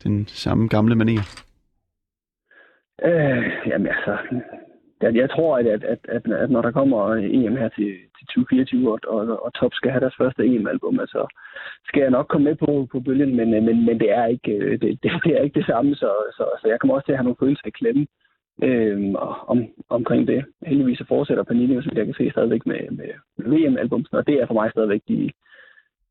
den 0.05 0.26
samme 0.26 0.68
gamle 0.68 0.94
manér? 0.94 1.44
Øh, 3.05 3.42
jamen 3.66 3.86
altså, 3.86 4.18
jeg, 5.03 5.16
jeg 5.16 5.30
tror, 5.30 5.59
at, 5.59 5.66
at, 5.66 5.84
at, 5.84 5.98
at, 6.09 6.32
at 6.32 6.51
når 6.51 6.62
der 6.62 6.70
kommer 6.70 7.14
EM 7.14 7.57
her 7.57 7.68
til, 7.68 7.90
til 8.16 8.26
2024, 8.26 8.92
og, 8.92 8.98
og, 9.09 9.44
og 9.44 9.55
Top 9.55 9.74
skal 9.74 9.90
have 9.90 10.01
deres 10.01 10.20
første 10.20 10.42
EM-album, 10.46 11.01
altså, 11.01 11.26
skal 11.88 12.01
jeg 12.01 12.11
nok 12.11 12.26
komme 12.28 12.44
med 12.44 12.57
på, 12.57 12.88
på 12.92 13.01
bølgen, 13.01 13.36
men, 13.36 13.51
men, 13.51 13.86
men 13.86 14.01
det, 14.01 14.11
er 14.11 14.26
ikke, 14.26 14.53
øh, 14.53 14.72
det, 14.80 15.03
det, 15.03 15.11
det 15.24 15.32
er 15.38 15.42
ikke 15.42 15.59
det 15.61 15.66
samme, 15.66 15.94
så, 15.94 16.11
så, 16.36 16.44
så 16.61 16.68
jeg 16.68 16.80
kommer 16.80 16.94
også 16.94 17.07
til 17.07 17.12
at 17.12 17.18
have 17.18 17.24
nogle 17.28 17.42
følelser 17.42 17.66
i 17.66 17.70
klemme 17.70 18.07
øh, 18.62 19.14
om, 19.53 19.59
omkring 19.88 20.28
det. 20.28 20.44
Heldigvis 20.66 20.98
så 20.98 21.05
fortsætter 21.09 21.44
Panini, 21.44 21.82
som 21.82 21.96
jeg 21.96 22.05
kan 22.07 22.14
se, 22.14 22.30
stadigvæk 22.30 22.66
med, 22.66 22.80
med 22.90 23.11
VM-album, 23.36 24.05
og 24.12 24.26
det 24.26 24.34
er 24.34 24.46
for 24.46 24.55
mig 24.55 24.70
stadigvæk 24.70 25.03
de, 25.09 25.30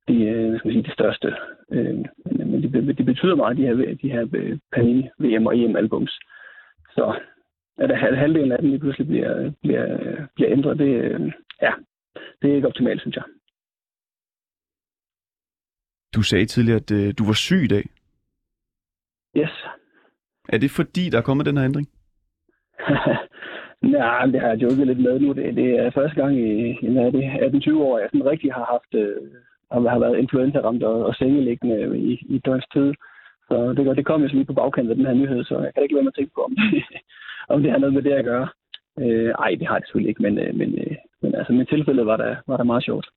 de, 0.08 0.16
øh, 0.24 0.58
skal 0.58 0.68
man 0.68 0.74
sige, 0.74 0.90
de 0.90 0.94
største. 1.00 1.34
Øh, 1.72 1.98
men 2.26 2.64
det, 2.64 2.98
det 2.98 3.06
betyder 3.06 3.36
meget, 3.36 3.58
de 3.58 3.68
her, 3.68 3.76
de 4.02 4.12
her 4.12 4.28
øh, 4.34 4.58
Panini 4.74 5.10
VM 5.20 5.46
og 5.46 5.58
EM-albums. 5.58 6.20
Så 6.96 7.20
at 7.80 8.18
halvdelen 8.18 8.52
af 8.52 8.58
dem 8.60 8.70
lige 8.70 8.80
pludselig 8.80 9.08
bliver, 9.08 9.52
bliver, 9.62 9.88
bliver 10.36 10.52
ændret, 10.52 10.80
det, 10.80 11.34
ja, 11.62 11.72
det 12.42 12.52
er 12.52 12.56
ikke 12.56 12.68
optimalt, 12.68 13.02
synes 13.02 13.16
jeg. 13.16 13.24
Du 16.16 16.22
sagde 16.22 16.46
tidligere, 16.46 16.80
at 16.80 16.92
øh, 16.92 17.14
du 17.18 17.26
var 17.26 17.34
syg 17.34 17.64
i 17.64 17.68
dag. 17.68 17.84
Yes. 19.38 19.66
Er 20.50 20.58
det 20.58 20.72
fordi, 20.72 21.10
der 21.10 21.18
er 21.18 21.22
kommet 21.22 21.46
den 21.46 21.58
her 21.58 21.66
ændring? 21.66 21.88
Nej, 23.98 24.26
det 24.26 24.42
har 24.42 24.48
jeg 24.48 24.62
joket 24.62 24.88
lidt 24.88 25.00
med 25.00 25.20
nu. 25.20 25.34
Det, 25.34 25.56
det 25.56 25.70
er 25.80 25.92
første 25.92 26.22
gang 26.22 26.36
i, 26.38 26.70
i 26.70 26.88
det 26.88 27.68
18-20 27.68 27.78
år, 27.78 28.00
jeg 28.00 28.10
sådan 28.12 28.26
rigtig 28.26 28.54
har 28.54 28.66
haft 28.74 28.94
øh, 29.04 29.16
har, 29.72 29.90
har 29.90 30.00
været 30.00 30.20
influenza-ramt 30.20 30.84
og, 30.84 31.06
og 31.06 31.16
sengeliggende 31.16 32.00
i, 32.00 32.14
i 32.36 32.38
døgns 32.46 32.68
tid. 32.74 32.94
Så 33.50 33.74
det, 33.78 33.98
det 33.98 34.06
kom 34.06 34.22
jo 34.22 34.30
så 34.30 34.36
lige 34.36 34.46
på 34.46 34.54
bagkanten 34.54 34.92
af 34.92 34.96
den 34.96 35.06
her 35.06 35.14
nyhed, 35.14 35.44
så 35.44 35.60
jeg 35.60 35.74
kan 35.74 35.84
ikke 35.84 35.96
lade 35.96 36.04
mig 36.04 36.14
tænke 36.16 36.32
på, 36.36 36.42
om 36.42 36.56
det, 36.56 36.84
om 37.54 37.62
det 37.64 37.72
har 37.72 37.80
noget 37.80 37.94
med 37.94 38.02
det 38.02 38.12
at 38.12 38.26
gøre. 38.26 38.48
Øh, 39.00 39.32
ej, 39.46 39.52
det 39.60 39.68
har 39.68 39.78
det 39.78 39.86
selvfølgelig 39.88 40.10
ikke, 40.10 40.24
men, 40.24 40.38
øh, 40.38 40.56
men, 40.56 40.70
øh, 40.80 40.96
men 41.22 41.36
altså, 41.36 41.54
med 41.54 41.66
tilfældet 41.66 42.06
var 42.06 42.18
der, 42.18 42.36
var 42.48 42.58
der 42.58 42.64
meget 42.64 42.84
sjovt. 42.84 43.08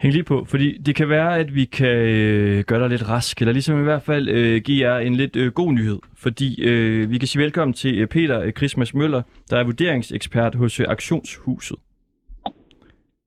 Hæng 0.00 0.14
lige 0.14 0.24
på, 0.24 0.44
fordi 0.44 0.78
det 0.78 0.94
kan 0.96 1.08
være, 1.08 1.38
at 1.38 1.54
vi 1.54 1.64
kan 1.64 1.96
øh, 1.96 2.64
gøre 2.64 2.80
dig 2.80 2.88
lidt 2.88 3.10
rask, 3.10 3.40
eller 3.40 3.52
ligesom 3.52 3.80
i 3.80 3.82
hvert 3.82 4.02
fald 4.02 4.28
øh, 4.28 4.60
give 4.60 4.86
jer 4.86 4.98
en 4.98 5.14
lidt 5.14 5.36
øh, 5.36 5.52
god 5.52 5.72
nyhed, 5.72 5.98
fordi 6.24 6.48
øh, 6.68 7.10
vi 7.10 7.18
kan 7.18 7.28
sige 7.28 7.42
velkommen 7.42 7.72
til 7.72 7.98
øh, 8.00 8.06
Peter 8.06 8.50
Christmas 8.50 8.94
Møller, 8.94 9.22
der 9.50 9.56
er 9.58 9.64
vurderingsekspert 9.64 10.54
hos 10.54 10.80
øh, 10.80 10.86
Aktionshuset. 10.88 11.78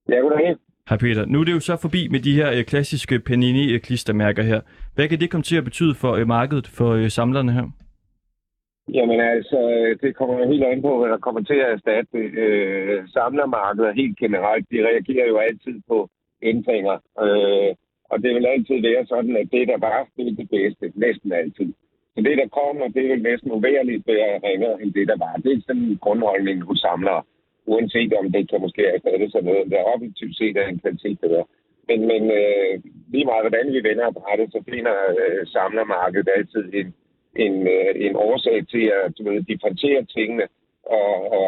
Ja, 0.10 0.16
goddag. 0.16 0.56
Hej 0.90 0.98
Peter. 0.98 1.26
Nu 1.26 1.40
er 1.40 1.46
det 1.46 1.58
jo 1.58 1.60
så 1.60 1.76
forbi 1.86 2.02
med 2.14 2.20
de 2.20 2.38
her 2.40 2.50
øh, 2.58 2.64
klassiske 2.72 3.16
Panini-klistermærker 3.28 4.44
øh, 4.44 4.50
her. 4.52 4.62
Hvad 4.96 5.08
kan 5.08 5.20
det 5.20 5.32
komme 5.32 5.44
til 5.50 5.58
at 5.58 5.64
betyde 5.70 5.96
for 6.02 6.12
øh, 6.20 6.28
markedet, 6.28 6.68
for 6.78 6.90
øh, 7.00 7.10
samlerne 7.18 7.52
her? 7.52 7.68
Jamen 8.98 9.20
altså, 9.20 9.60
øh, 9.76 9.92
det 10.02 10.16
kommer 10.16 10.48
helt 10.52 10.64
an 10.64 10.82
på, 10.82 10.92
hvad 11.00 11.10
der 11.14 11.18
kommer 11.26 11.42
til 11.44 11.58
at 11.64 11.72
erstatte 11.76 12.18
øh, 12.44 13.08
samlermarkedet 13.16 13.96
helt 14.02 14.18
generelt. 14.24 14.66
De 14.72 14.78
reagerer 14.90 15.28
jo 15.28 15.38
altid 15.38 15.76
på 15.88 16.10
ændringer. 16.42 16.98
Øh, 17.26 17.72
og 18.12 18.18
det 18.24 18.32
vil 18.36 18.46
altid 18.46 18.78
være 18.90 19.06
sådan, 19.06 19.36
at 19.42 19.48
det, 19.52 19.68
der 19.72 19.78
var, 19.88 20.08
det 20.18 20.28
er 20.28 20.36
det 20.42 20.50
bedste. 20.50 20.86
Næsten 20.96 21.32
altid. 21.42 21.70
Så 22.14 22.20
det, 22.28 22.38
der 22.42 22.48
kommer, 22.60 22.86
det 22.96 23.04
vil 23.10 23.22
næsten 23.30 23.52
uværligt 23.52 24.08
være 24.08 24.34
ringere 24.48 24.82
end 24.82 24.94
det, 24.94 25.08
der 25.08 25.18
var. 25.26 25.34
Det 25.44 25.52
er 25.52 25.62
sådan 25.68 25.82
en 25.82 25.98
grundholdning 26.06 26.58
hos 26.70 26.80
samlere. 26.80 27.22
Uanset 27.72 28.14
om 28.14 28.32
det 28.32 28.50
kan 28.50 28.62
måske 28.62 28.84
erstatte 28.94 29.28
sig 29.32 29.42
noget, 29.44 29.72
der 29.72 29.90
objektivt 29.94 30.36
set 30.38 30.58
er 30.58 30.68
en 30.68 30.80
kvalitet 30.80 31.20
bedre. 31.20 31.44
Men, 31.90 32.00
men 32.12 32.24
øh, 32.40 32.74
lige 33.14 33.26
meget 33.30 33.44
hvordan 33.44 33.68
vi 33.76 33.80
vender 33.90 34.12
brættet, 34.12 34.48
så 34.52 34.60
finder 34.72 34.96
øh, 35.20 35.48
samlermarkedet 35.56 36.30
altid 36.38 36.66
en, 36.80 36.88
en, 37.46 37.56
øh, 37.76 37.92
en 38.06 38.16
årsag 38.16 38.68
til 38.74 38.86
at 39.00 39.18
du 39.18 39.22
ved, 39.24 39.44
differentiere 39.44 40.04
tingene 40.16 40.46
og, 41.00 41.14
og 41.34 41.48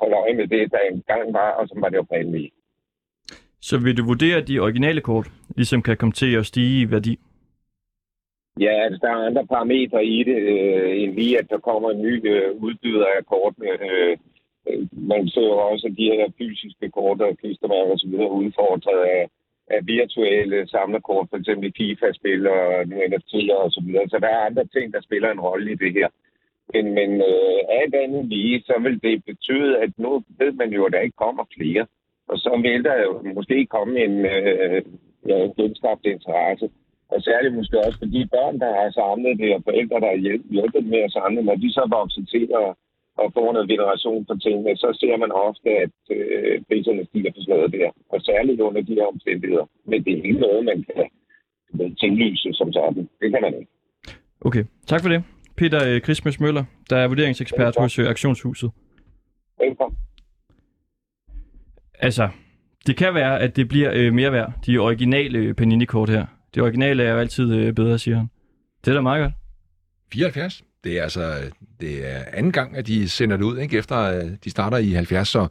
holde 0.00 0.16
øje 0.22 0.34
med 0.34 0.46
det, 0.54 0.72
der 0.72 0.78
engang 0.92 1.32
var, 1.32 1.50
og 1.58 1.68
som 1.68 1.82
var 1.82 1.88
det 1.88 1.98
oprindelige. 1.98 2.50
Så 3.60 3.78
vil 3.78 3.96
du 3.96 4.04
vurdere, 4.04 4.40
de 4.40 4.58
originale 4.58 5.00
kort 5.00 5.26
ligesom 5.56 5.82
kan 5.82 5.96
komme 5.96 6.12
til 6.12 6.36
at 6.36 6.46
stige 6.46 6.82
i 6.82 6.90
værdi? 6.90 7.18
Ja, 8.60 8.72
altså 8.84 8.98
der 9.02 9.10
er 9.10 9.26
andre 9.26 9.46
parametre 9.46 10.04
i 10.04 10.24
det, 10.24 10.36
øh, 10.36 11.02
end 11.02 11.14
lige 11.14 11.38
at 11.38 11.50
der 11.50 11.58
kommer 11.58 11.90
en 11.90 12.02
ny 12.02 12.14
øh, 12.32 12.62
udbyder 12.62 13.06
af 13.16 13.26
kortene. 13.26 13.70
Øh, 13.70 14.10
øh, 14.10 14.16
Øh, 14.68 14.86
man 14.92 15.28
ser 15.28 15.46
jo 15.52 15.58
også, 15.70 15.86
at 15.86 15.96
de 15.98 16.12
her 16.12 16.28
fysiske 16.38 16.90
kort 16.90 17.20
og 17.20 17.38
klistermærker 17.38 17.92
osv. 17.94 18.14
udfordret 18.42 19.00
af, 19.18 19.24
af 19.70 19.80
virtuelle 19.86 20.68
samlerkort, 20.68 21.26
for 21.30 21.36
eksempel 21.36 21.72
FIFA-spil 21.76 22.46
og 22.46 22.88
nu 22.88 22.96
NFT'er 22.96 23.56
og 23.64 23.70
så 23.72 23.80
videre. 23.86 24.08
Så 24.08 24.18
der 24.18 24.28
er 24.28 24.46
andre 24.48 24.64
ting, 24.64 24.92
der 24.92 25.00
spiller 25.00 25.30
en 25.30 25.40
rolle 25.40 25.72
i 25.72 25.80
det 25.84 25.92
her. 25.92 26.08
Men, 26.74 26.84
men 26.98 27.10
øh, 27.30 27.60
alt 27.80 27.94
andet 27.94 28.24
lige, 28.24 28.62
så 28.62 28.74
vil 28.82 29.02
det 29.02 29.24
betyde, 29.24 29.78
at 29.78 29.90
nu 29.96 30.22
ved 30.38 30.52
man 30.52 30.70
jo, 30.72 30.84
at 30.84 30.92
der 30.92 31.00
ikke 31.00 31.22
kommer 31.24 31.44
flere. 31.56 31.86
Og 32.28 32.38
så 32.38 32.60
vil 32.62 32.84
der 32.84 32.96
jo 33.02 33.12
måske 33.34 33.66
komme 33.66 34.04
en, 34.04 34.16
øh, 34.26 34.82
ja, 35.28 35.36
en 35.44 35.54
genskabt 35.54 36.06
interesse. 36.06 36.70
Og 37.12 37.22
særligt 37.22 37.54
måske 37.54 37.78
også 37.86 37.98
for 37.98 38.10
de 38.14 38.28
børn, 38.34 38.60
der 38.60 38.70
har 38.78 38.90
samlet 38.90 39.38
det, 39.38 39.54
og 39.54 39.62
forældre, 39.64 40.00
der 40.00 40.10
har 40.14 40.20
hjulpet 40.54 40.84
med 40.84 40.98
at 40.98 41.12
samle, 41.12 41.42
når 41.42 41.54
de 41.54 41.72
så 41.72 41.84
vokser 41.98 42.24
til 42.34 42.44
at 42.62 42.68
og 43.22 43.26
får 43.36 43.52
noget 43.52 43.68
veneration 43.74 44.26
for 44.28 44.34
tingene, 44.44 44.76
så 44.82 44.88
ser 45.00 45.16
man 45.22 45.30
ofte, 45.32 45.70
at 45.84 45.96
øh, 46.16 46.62
priserne 46.68 47.04
stiger 47.06 47.30
på 47.32 47.40
sådan 47.40 47.54
noget 47.56 47.72
der. 47.72 47.88
Og 48.12 48.18
særligt 48.20 48.60
under 48.60 48.82
de 48.88 48.94
her 48.94 49.06
omstændigheder. 49.14 49.66
Men 49.90 50.04
det 50.04 50.12
er 50.12 50.22
ikke 50.28 50.40
noget, 50.46 50.64
man 50.64 50.78
kan 50.90 51.06
tinglyse 52.02 52.48
som 52.52 52.72
sådan. 52.72 53.08
Det 53.20 53.28
kan 53.32 53.42
man 53.42 53.54
ikke. 53.54 53.70
Okay, 54.40 54.64
tak 54.86 55.00
for 55.02 55.08
det. 55.08 55.22
Peter 55.56 56.00
Christmas 56.00 56.40
Møller, 56.40 56.64
der 56.90 56.96
er 56.96 57.08
vurderingsekspert 57.08 57.74
hos 57.78 57.98
Aktionshuset. 57.98 58.70
Velkommen. 59.60 59.98
Altså, 61.98 62.28
det 62.86 62.96
kan 62.96 63.14
være, 63.14 63.40
at 63.40 63.56
det 63.56 63.68
bliver 63.68 63.90
øh, 63.94 64.12
mere 64.12 64.32
værd, 64.32 64.52
de 64.66 64.78
originale 64.78 65.54
Panini-kort 65.54 66.08
her. 66.08 66.26
Det 66.54 66.62
originale 66.62 67.02
er 67.02 67.12
jo 67.12 67.18
altid 67.18 67.54
øh, 67.54 67.74
bedre, 67.74 67.98
siger 67.98 68.16
han. 68.16 68.26
Det 68.84 68.90
er 68.90 68.94
da 68.94 69.00
meget 69.00 69.22
godt. 69.22 69.32
74. 70.12 70.62
Det 70.84 70.98
er 70.98 71.02
altså 71.02 71.34
det 71.80 72.14
er 72.14 72.24
anden 72.32 72.52
gang, 72.52 72.76
at 72.76 72.86
de 72.86 73.08
sender 73.08 73.36
det 73.36 73.44
ud, 73.44 73.58
ikke? 73.58 73.78
efter 73.78 73.98
øh, 73.98 74.30
de 74.44 74.50
starter 74.50 74.76
i 74.76 74.92
70. 74.92 75.28
Så 75.28 75.48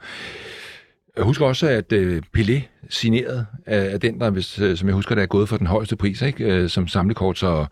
jeg 1.18 1.26
husker 1.26 1.46
også, 1.46 1.68
at 1.68 1.92
øh, 1.92 2.22
Pelé 2.38 2.62
signeret 2.90 3.46
af 3.66 4.00
den, 4.00 4.20
der, 4.20 4.30
hvis, 4.30 4.60
øh, 4.60 4.78
som 4.78 4.88
jeg 4.88 4.96
husker, 4.96 5.16
der 5.16 5.22
er 5.22 5.28
gået 5.28 5.50
for 5.50 5.58
den 5.58 5.68
højeste 5.68 5.96
pris 5.96 6.22
ikke? 6.22 6.46
Øh, 6.46 6.70
som 6.70 6.88
samlekort. 6.88 7.38
Så 7.38 7.66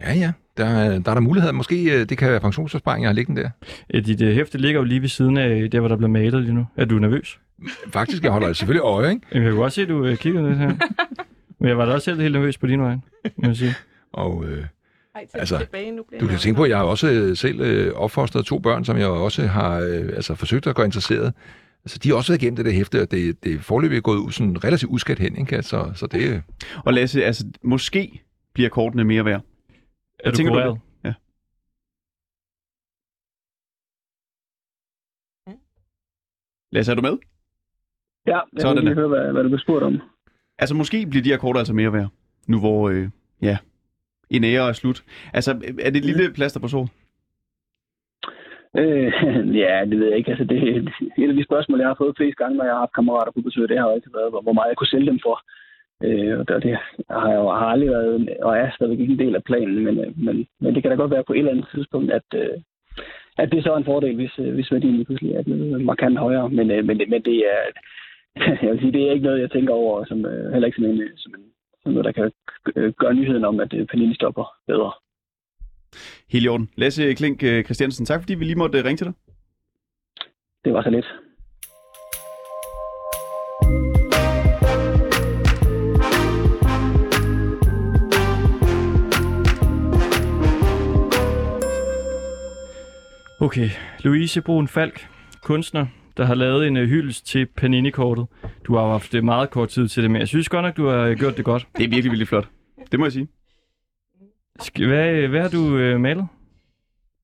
ja, 0.00 0.14
ja, 0.14 0.32
der, 0.56 0.98
der 0.98 1.10
er 1.10 1.14
der 1.14 1.20
muligheder. 1.20 1.52
Måske 1.52 2.00
øh, 2.00 2.08
det 2.08 2.18
kan 2.18 2.30
være 2.30 2.40
pensionsopsparing, 2.40 3.02
jeg 3.02 3.08
har 3.08 3.14
liggende 3.14 3.42
der. 3.42 4.00
Dit 4.00 4.22
øh, 4.22 4.34
hæfte 4.34 4.58
ligger 4.58 4.80
jo 4.80 4.84
lige 4.84 5.00
ved 5.00 5.08
siden 5.08 5.36
af 5.36 5.70
der, 5.70 5.80
hvor 5.80 5.88
der 5.88 5.96
bliver 5.96 6.10
malet 6.10 6.42
lige 6.42 6.54
nu. 6.54 6.66
Er 6.76 6.84
du 6.84 6.98
nervøs? 6.98 7.38
Faktisk, 7.92 8.22
jeg 8.22 8.32
holder 8.32 8.52
selvfølgelig 8.58 8.82
øje, 8.82 9.10
ikke? 9.10 9.26
Jeg 9.32 9.42
kan 9.42 9.54
godt 9.54 9.72
se, 9.72 9.82
at 9.82 9.88
du 9.88 10.04
øh, 10.04 10.16
kigger 10.16 10.48
lidt 10.48 10.58
her. 10.58 10.72
Men 11.60 11.68
jeg 11.68 11.78
var 11.78 11.84
da 11.84 11.92
også 11.92 12.04
selv 12.04 12.20
helt 12.20 12.32
nervøs 12.32 12.58
på 12.58 12.66
din 12.66 12.80
vej, 12.80 12.96
må 13.36 13.48
jeg 13.48 13.56
sige. 13.56 13.74
Og 14.12 14.44
øh, 14.44 14.64
Ej, 15.20 15.26
Altså, 15.40 15.58
tilbage, 15.58 15.90
nu 15.92 16.02
bliver 16.02 16.20
du 16.20 16.26
kan 16.26 16.38
tænke 16.38 16.56
på, 16.56 16.64
at 16.64 16.70
jeg 16.70 16.78
har 16.78 16.84
også 16.84 17.10
øh, 17.10 17.36
selv 17.36 17.60
øh, 17.60 17.94
opfostret 17.94 18.44
to 18.46 18.58
børn, 18.58 18.84
som 18.84 18.98
jeg 18.98 19.06
også 19.06 19.46
har 19.46 19.78
øh, 19.78 20.08
altså, 20.16 20.34
forsøgt 20.34 20.66
at 20.66 20.74
gøre 20.74 20.86
interesseret. 20.86 21.34
Altså, 21.84 21.98
de 21.98 22.08
har 22.08 22.16
også 22.16 22.32
været 22.32 22.42
igennem 22.42 22.56
det 22.56 22.64
der 22.64 22.72
hæfte, 22.72 23.02
og 23.02 23.10
det, 23.10 23.44
det 23.44 23.54
er 23.54 23.58
forløbig 23.58 24.02
gået 24.02 24.18
ud 24.18 24.30
sådan 24.32 24.64
relativt 24.64 24.92
uskadt 24.92 25.18
hen, 25.18 25.38
ikke? 25.38 25.56
Altså, 25.56 25.92
så 25.94 26.06
det 26.06 26.34
øh, 26.34 26.40
Og 26.84 26.94
Lasse, 26.94 27.24
altså, 27.24 27.44
måske 27.62 28.22
bliver 28.54 28.68
kortene 28.68 29.04
mere 29.04 29.24
værd. 29.24 29.42
Er 30.18 30.30
du 30.30 30.36
tænker 30.36 30.52
du 30.52 30.58
kureret? 30.58 30.78
Ja. 31.04 31.14
Lasse, 36.72 36.92
er 36.92 36.96
du 36.96 37.02
med? 37.02 37.16
Ja, 38.26 38.32
jeg 38.32 38.60
Sådan 38.60 38.76
vil 38.76 38.84
lige 38.84 38.94
høre, 38.94 39.08
hvad, 39.08 39.32
hvad 39.32 39.42
du 39.42 39.48
blev 39.48 39.58
spurgt 39.58 39.84
om. 39.84 40.00
Altså, 40.58 40.74
måske 40.74 41.06
bliver 41.06 41.22
de 41.22 41.28
her 41.28 41.36
kort 41.36 41.56
altså 41.56 41.72
mere 41.72 41.92
værd, 41.92 42.08
nu 42.46 42.58
hvor, 42.58 42.88
øh, 42.88 43.08
ja, 43.42 43.58
en 44.30 44.44
ære 44.44 44.68
er 44.68 44.72
slut. 44.72 45.02
Altså, 45.34 45.50
er 45.84 45.90
det 45.90 45.96
et 45.96 46.04
lille 46.04 46.32
plaster 46.34 46.60
på 46.60 46.68
sol? 46.68 46.86
Øh, 48.78 49.12
ja, 49.62 49.84
det 49.90 49.96
ved 50.00 50.08
jeg 50.08 50.18
ikke. 50.18 50.30
Altså, 50.30 50.44
det 50.44 50.58
er 50.58 51.24
et 51.24 51.28
af 51.28 51.36
de 51.36 51.44
spørgsmål, 51.44 51.80
jeg 51.80 51.88
har 51.88 52.00
fået 52.02 52.16
flest 52.16 52.36
gange, 52.36 52.56
når 52.56 52.64
jeg 52.64 52.72
har 52.72 52.84
haft 52.84 52.94
kammerater 52.98 53.32
på 53.32 53.40
besøg. 53.40 53.68
Det 53.68 53.78
har 53.78 53.86
jo 53.88 53.94
altid 53.94 54.10
været, 54.14 54.30
hvor 54.44 54.52
meget 54.52 54.68
jeg 54.68 54.76
kunne 54.76 54.94
sælge 54.94 55.10
dem 55.12 55.20
for. 55.22 55.36
Øh, 56.04 56.38
og 56.38 56.48
det, 56.48 56.62
det 56.62 56.78
har 57.10 57.28
jeg 57.28 57.38
jo 57.38 57.48
har 57.60 57.68
aldrig 57.74 57.90
været, 57.90 58.28
og 58.42 58.58
er 58.58 58.70
stadigvæk 58.70 59.00
ikke 59.00 59.12
en 59.12 59.18
del 59.18 59.34
af 59.34 59.44
planen, 59.44 59.84
men, 59.84 59.98
øh, 60.04 60.12
men, 60.26 60.46
men 60.60 60.74
det 60.74 60.82
kan 60.82 60.90
da 60.90 60.96
godt 60.96 61.10
være 61.10 61.24
på 61.24 61.32
et 61.32 61.38
eller 61.38 61.52
andet 61.52 61.68
tidspunkt, 61.74 62.12
at, 62.12 62.28
øh, 62.34 62.56
at 63.38 63.50
det 63.50 63.58
er 63.58 63.62
så 63.62 63.76
en 63.76 63.84
fordel, 63.84 64.14
hvis, 64.14 64.38
øh, 64.38 64.54
hvis 64.54 64.72
værdien 64.72 64.96
lige 64.96 65.04
pludselig 65.04 65.34
er 65.34 65.42
blevet 65.42 65.84
markant 65.84 66.18
højere. 66.18 66.48
Men, 66.48 66.66
men, 66.86 66.96
men 67.12 67.22
det 67.22 67.36
er, 67.52 67.60
jeg 68.62 68.70
vil 68.70 68.80
sige, 68.80 68.92
det 68.92 69.02
er 69.02 69.12
ikke 69.12 69.24
noget, 69.24 69.40
jeg 69.40 69.50
tænker 69.50 69.74
over, 69.74 70.04
som 70.04 70.18
heller 70.52 70.66
ikke 70.66 70.76
som, 70.76 70.84
en, 70.84 71.02
som, 71.16 71.34
en, 71.34 71.44
noget, 71.84 72.04
der 72.04 72.12
kan 72.12 72.32
øh, 72.76 72.92
gøre 72.98 73.14
nyheden 73.14 73.44
om, 73.44 73.60
at 73.60 73.72
øh, 73.72 73.86
Panini 73.86 74.14
stopper 74.14 74.44
bedre. 74.66 74.92
Helt 76.28 76.44
i 76.44 76.48
orden. 76.48 76.70
Lasse 76.76 77.14
Klink 77.14 77.42
øh, 77.42 77.64
Christiansen, 77.64 78.06
tak 78.06 78.20
fordi 78.20 78.34
vi 78.34 78.44
lige 78.44 78.58
måtte 78.58 78.84
ringe 78.84 78.96
til 78.96 79.06
dig. 79.06 79.14
Det 80.64 80.72
var 80.72 80.82
så 80.82 80.90
lidt. 80.90 81.06
Okay, 93.42 93.68
Louise 94.04 94.42
Brun 94.42 94.68
Falk, 94.68 95.08
kunstner, 95.42 95.86
der 96.16 96.24
har 96.24 96.34
lavet 96.34 96.66
en 96.66 96.76
uh, 96.76 96.82
hyldest 96.82 97.26
til 97.26 97.46
Panini-kortet. 97.46 98.26
Du 98.64 98.74
har 98.76 98.86
haft 98.90 99.14
øh, 99.14 99.24
meget 99.24 99.50
kort 99.50 99.68
tid 99.68 99.88
til 99.88 100.02
det, 100.02 100.10
men 100.10 100.20
jeg 100.20 100.28
synes 100.28 100.48
godt 100.48 100.64
nok, 100.64 100.76
du 100.76 100.86
har 100.86 100.98
øh, 100.98 101.16
gjort 101.16 101.36
det 101.36 101.44
godt. 101.44 101.66
Det 101.76 101.84
er 101.84 101.88
virkelig, 101.88 102.04
virkelig 102.04 102.28
flot. 102.28 102.48
Det 102.92 102.98
må 102.98 103.06
jeg 103.06 103.12
sige. 103.12 103.28
Sk- 104.62 104.86
Hvad, 104.86 105.10
øh, 105.10 105.30
hvad 105.30 105.40
har 105.40 105.48
du 105.48 105.58
uh, 105.58 106.00
malet? 106.00 106.26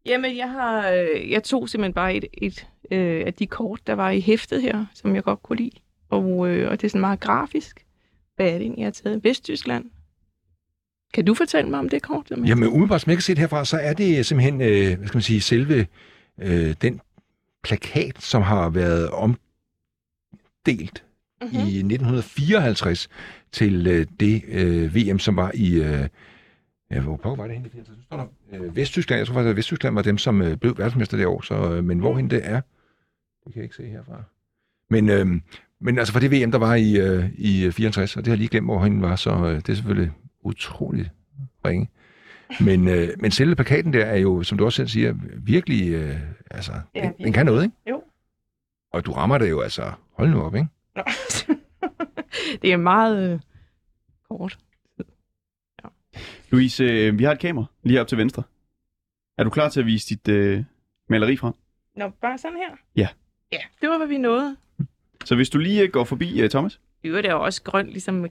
Jamen, 0.07 0.37
jeg 0.37 0.51
har, 0.51 0.91
øh, 0.91 1.31
jeg 1.31 1.43
tog 1.45 1.69
simpelthen 1.69 1.93
bare 1.95 2.15
et, 2.15 2.25
et 2.33 2.67
øh, 2.91 3.23
af 3.27 3.35
de 3.35 3.47
kort, 3.47 3.81
der 3.87 3.93
var 3.93 4.11
i 4.11 4.21
hæftet 4.21 4.63
her, 4.63 4.87
som 4.95 5.15
jeg 5.15 5.23
godt 5.23 5.43
kunne 5.43 5.57
lide. 5.59 5.71
Og, 6.11 6.49
øh, 6.49 6.71
og 6.71 6.81
det 6.81 6.87
er 6.87 6.89
sådan 6.89 7.01
meget 7.01 7.21
grafisk. 7.21 7.85
Hvad 8.37 8.51
er 8.51 8.59
det 8.59 8.75
jeg 8.79 8.85
har 8.87 8.91
taget? 8.91 9.25
Vesttyskland. 9.25 9.85
Kan 11.15 11.25
du 11.25 11.35
fortælle 11.35 11.71
mig 11.71 11.79
om 11.79 11.89
det 11.89 12.03
kort? 12.03 12.31
Jamen 12.31 12.69
umiddelbart, 12.69 13.01
som 13.01 13.11
jeg 13.11 13.17
kan 13.17 13.23
se 13.23 13.33
det 13.33 13.39
herfra, 13.39 13.65
så 13.65 13.77
er 13.77 13.93
det 13.93 14.27
simpelthen, 14.27 14.61
øh, 14.61 14.99
hvad 14.99 15.07
skal 15.09 15.17
man 15.17 15.23
sige, 15.23 15.41
selve 15.41 15.87
øh, 16.43 16.75
den 16.83 17.01
plakat, 17.67 18.23
som 18.23 18.43
har 18.43 18.69
været 18.69 19.11
omdelt 19.11 21.07
Mhm. 21.43 21.51
mm-hmm. 21.53 21.69
i 21.69 21.79
1954 21.79 23.09
til 23.53 23.87
øh, 23.87 24.07
det 24.21 24.43
øh, 24.49 24.95
VM, 24.95 25.19
som 25.19 25.37
var 25.37 25.51
i... 25.55 25.75
Øh, 25.75 26.09
ja, 26.91 27.01
hvor 27.01 27.17
pokker 27.17 27.43
var 27.43 27.47
det 27.47 27.53
henne? 27.53 27.69
i 27.69 27.71
54? 27.71 27.99
Så 27.99 28.05
står 28.05 28.17
der, 28.17 28.27
øh, 28.53 28.77
Vesttyskland, 28.77 29.19
jeg 29.19 29.27
tror 29.27 29.35
faktisk, 29.35 29.51
at 29.51 29.57
Vesttyskland 29.57 29.95
var 29.95 30.03
dem, 30.03 30.19
som 30.19 30.43
øh, 30.43 30.57
blev 30.57 30.79
verdensmester 30.79 31.17
det 31.17 31.27
år, 31.27 31.41
så, 31.41 31.73
øh, 31.75 31.85
men 31.85 31.99
hvorhen 31.99 32.31
det 32.31 32.41
er, 32.43 32.61
det 33.45 33.53
kan 33.53 33.57
jeg 33.57 33.63
ikke 33.63 33.77
se 33.77 33.87
herfra. 33.87 34.23
Men, 34.91 35.09
øh, 35.09 35.27
men 35.81 35.99
altså 35.99 36.13
for 36.13 36.21
det 36.21 36.31
VM, 36.31 36.51
der 36.51 36.59
var 36.59 36.75
i, 36.75 36.97
øh, 36.97 37.31
i 37.35 37.71
64, 37.71 38.17
og 38.17 38.25
det 38.25 38.31
har 38.31 38.33
jeg 38.35 38.39
lige 38.39 38.49
glemt, 38.49 38.67
hvorhen 38.67 39.03
var, 39.03 39.17
så 39.17 39.31
øh, 39.31 39.55
det 39.57 39.69
er 39.69 39.75
selvfølgelig 39.75 40.13
utroligt 40.41 41.11
ringe. 41.65 41.89
Men, 42.61 42.89
øh, 42.89 43.09
men 43.19 43.31
selve 43.31 43.55
plakaten 43.55 43.93
der 43.93 44.05
er 44.05 44.17
jo, 44.17 44.43
som 44.43 44.59
du 44.59 44.65
også 44.65 44.77
selv 44.77 44.89
siger, 44.89 45.15
virkelig, 45.37 45.93
øh, 45.93 46.21
altså, 46.51 46.73
Ja, 46.95 47.01
den, 47.03 47.25
den 47.25 47.33
kan 47.33 47.47
noget, 47.47 47.65
ikke? 47.65 47.77
Jo. 47.91 48.03
Og 48.93 49.07
du 49.07 49.13
rammer 49.13 49.39
det 49.39 49.51
jo, 49.51 49.61
altså, 49.61 49.93
hold 50.13 50.31
nu 50.31 50.43
op, 50.43 50.55
ikke? 50.55 50.69
Nå. 50.97 51.03
det 52.63 52.73
er 52.73 52.77
meget 52.77 53.33
øh, 53.33 53.41
kort. 54.29 54.59
Louise, 56.51 56.85
øh, 56.85 57.19
vi 57.19 57.25
har 57.25 57.33
et 57.33 57.39
kamera 57.39 57.65
lige 57.83 58.01
op 58.01 58.09
til 58.09 58.19
venstre. 58.19 58.43
Er 59.39 59.45
du 59.45 59.51
klar 59.51 59.69
til 59.69 59.81
at 59.81 59.87
vise 59.87 60.09
dit 60.09 60.29
øh, 60.29 60.65
maleri 61.09 61.37
frem? 61.37 61.53
Nå, 61.97 62.09
bare 62.09 62.39
sådan 62.39 62.57
her? 62.57 62.77
Ja. 62.97 63.09
Ja, 63.53 63.59
det 63.81 63.89
var, 63.89 63.99
hvad 63.99 64.07
vi 64.07 64.19
nåede. 64.19 64.57
Så 65.25 65.35
hvis 65.35 65.51
du 65.51 65.59
lige 65.59 65.83
øh, 65.83 65.91
går 65.91 66.05
forbi 66.05 66.41
øh, 66.41 66.51
Thomas, 66.51 66.81
I 67.03 67.09
øvrigt 67.09 67.27
er 67.27 67.33
jo 67.33 67.45
også 67.45 67.63
grønt, 67.63 67.89
ligesom 67.89 68.15
med. 68.15 68.31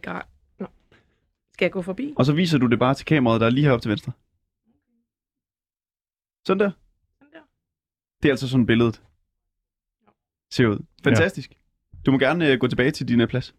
Skal 1.55 1.65
jeg 1.65 1.71
gå 1.71 1.81
forbi? 1.81 2.13
og 2.17 2.25
så 2.25 2.33
viser 2.33 2.57
du 2.57 2.67
det 2.67 2.79
bare 2.79 2.93
til 2.93 3.05
kameraet, 3.05 3.41
der 3.41 3.47
er 3.47 3.51
lige 3.51 3.65
heroppe 3.65 3.83
til 3.83 3.89
venstre. 3.89 4.11
Sådan 6.45 6.59
der. 6.59 6.71
Sådan 7.19 7.33
der. 7.33 7.39
Det 8.21 8.29
er 8.29 8.33
altså 8.33 8.49
sådan 8.49 8.65
billedet 8.65 9.01
ser 10.51 10.67
ud. 10.67 10.79
Fantastisk. 11.03 11.51
Du 12.05 12.11
må 12.11 12.17
gerne 12.19 12.51
øh, 12.51 12.59
gå 12.59 12.67
tilbage 12.67 12.91
til 12.91 13.07
din 13.07 13.21
øh, 13.21 13.27
plads. 13.27 13.55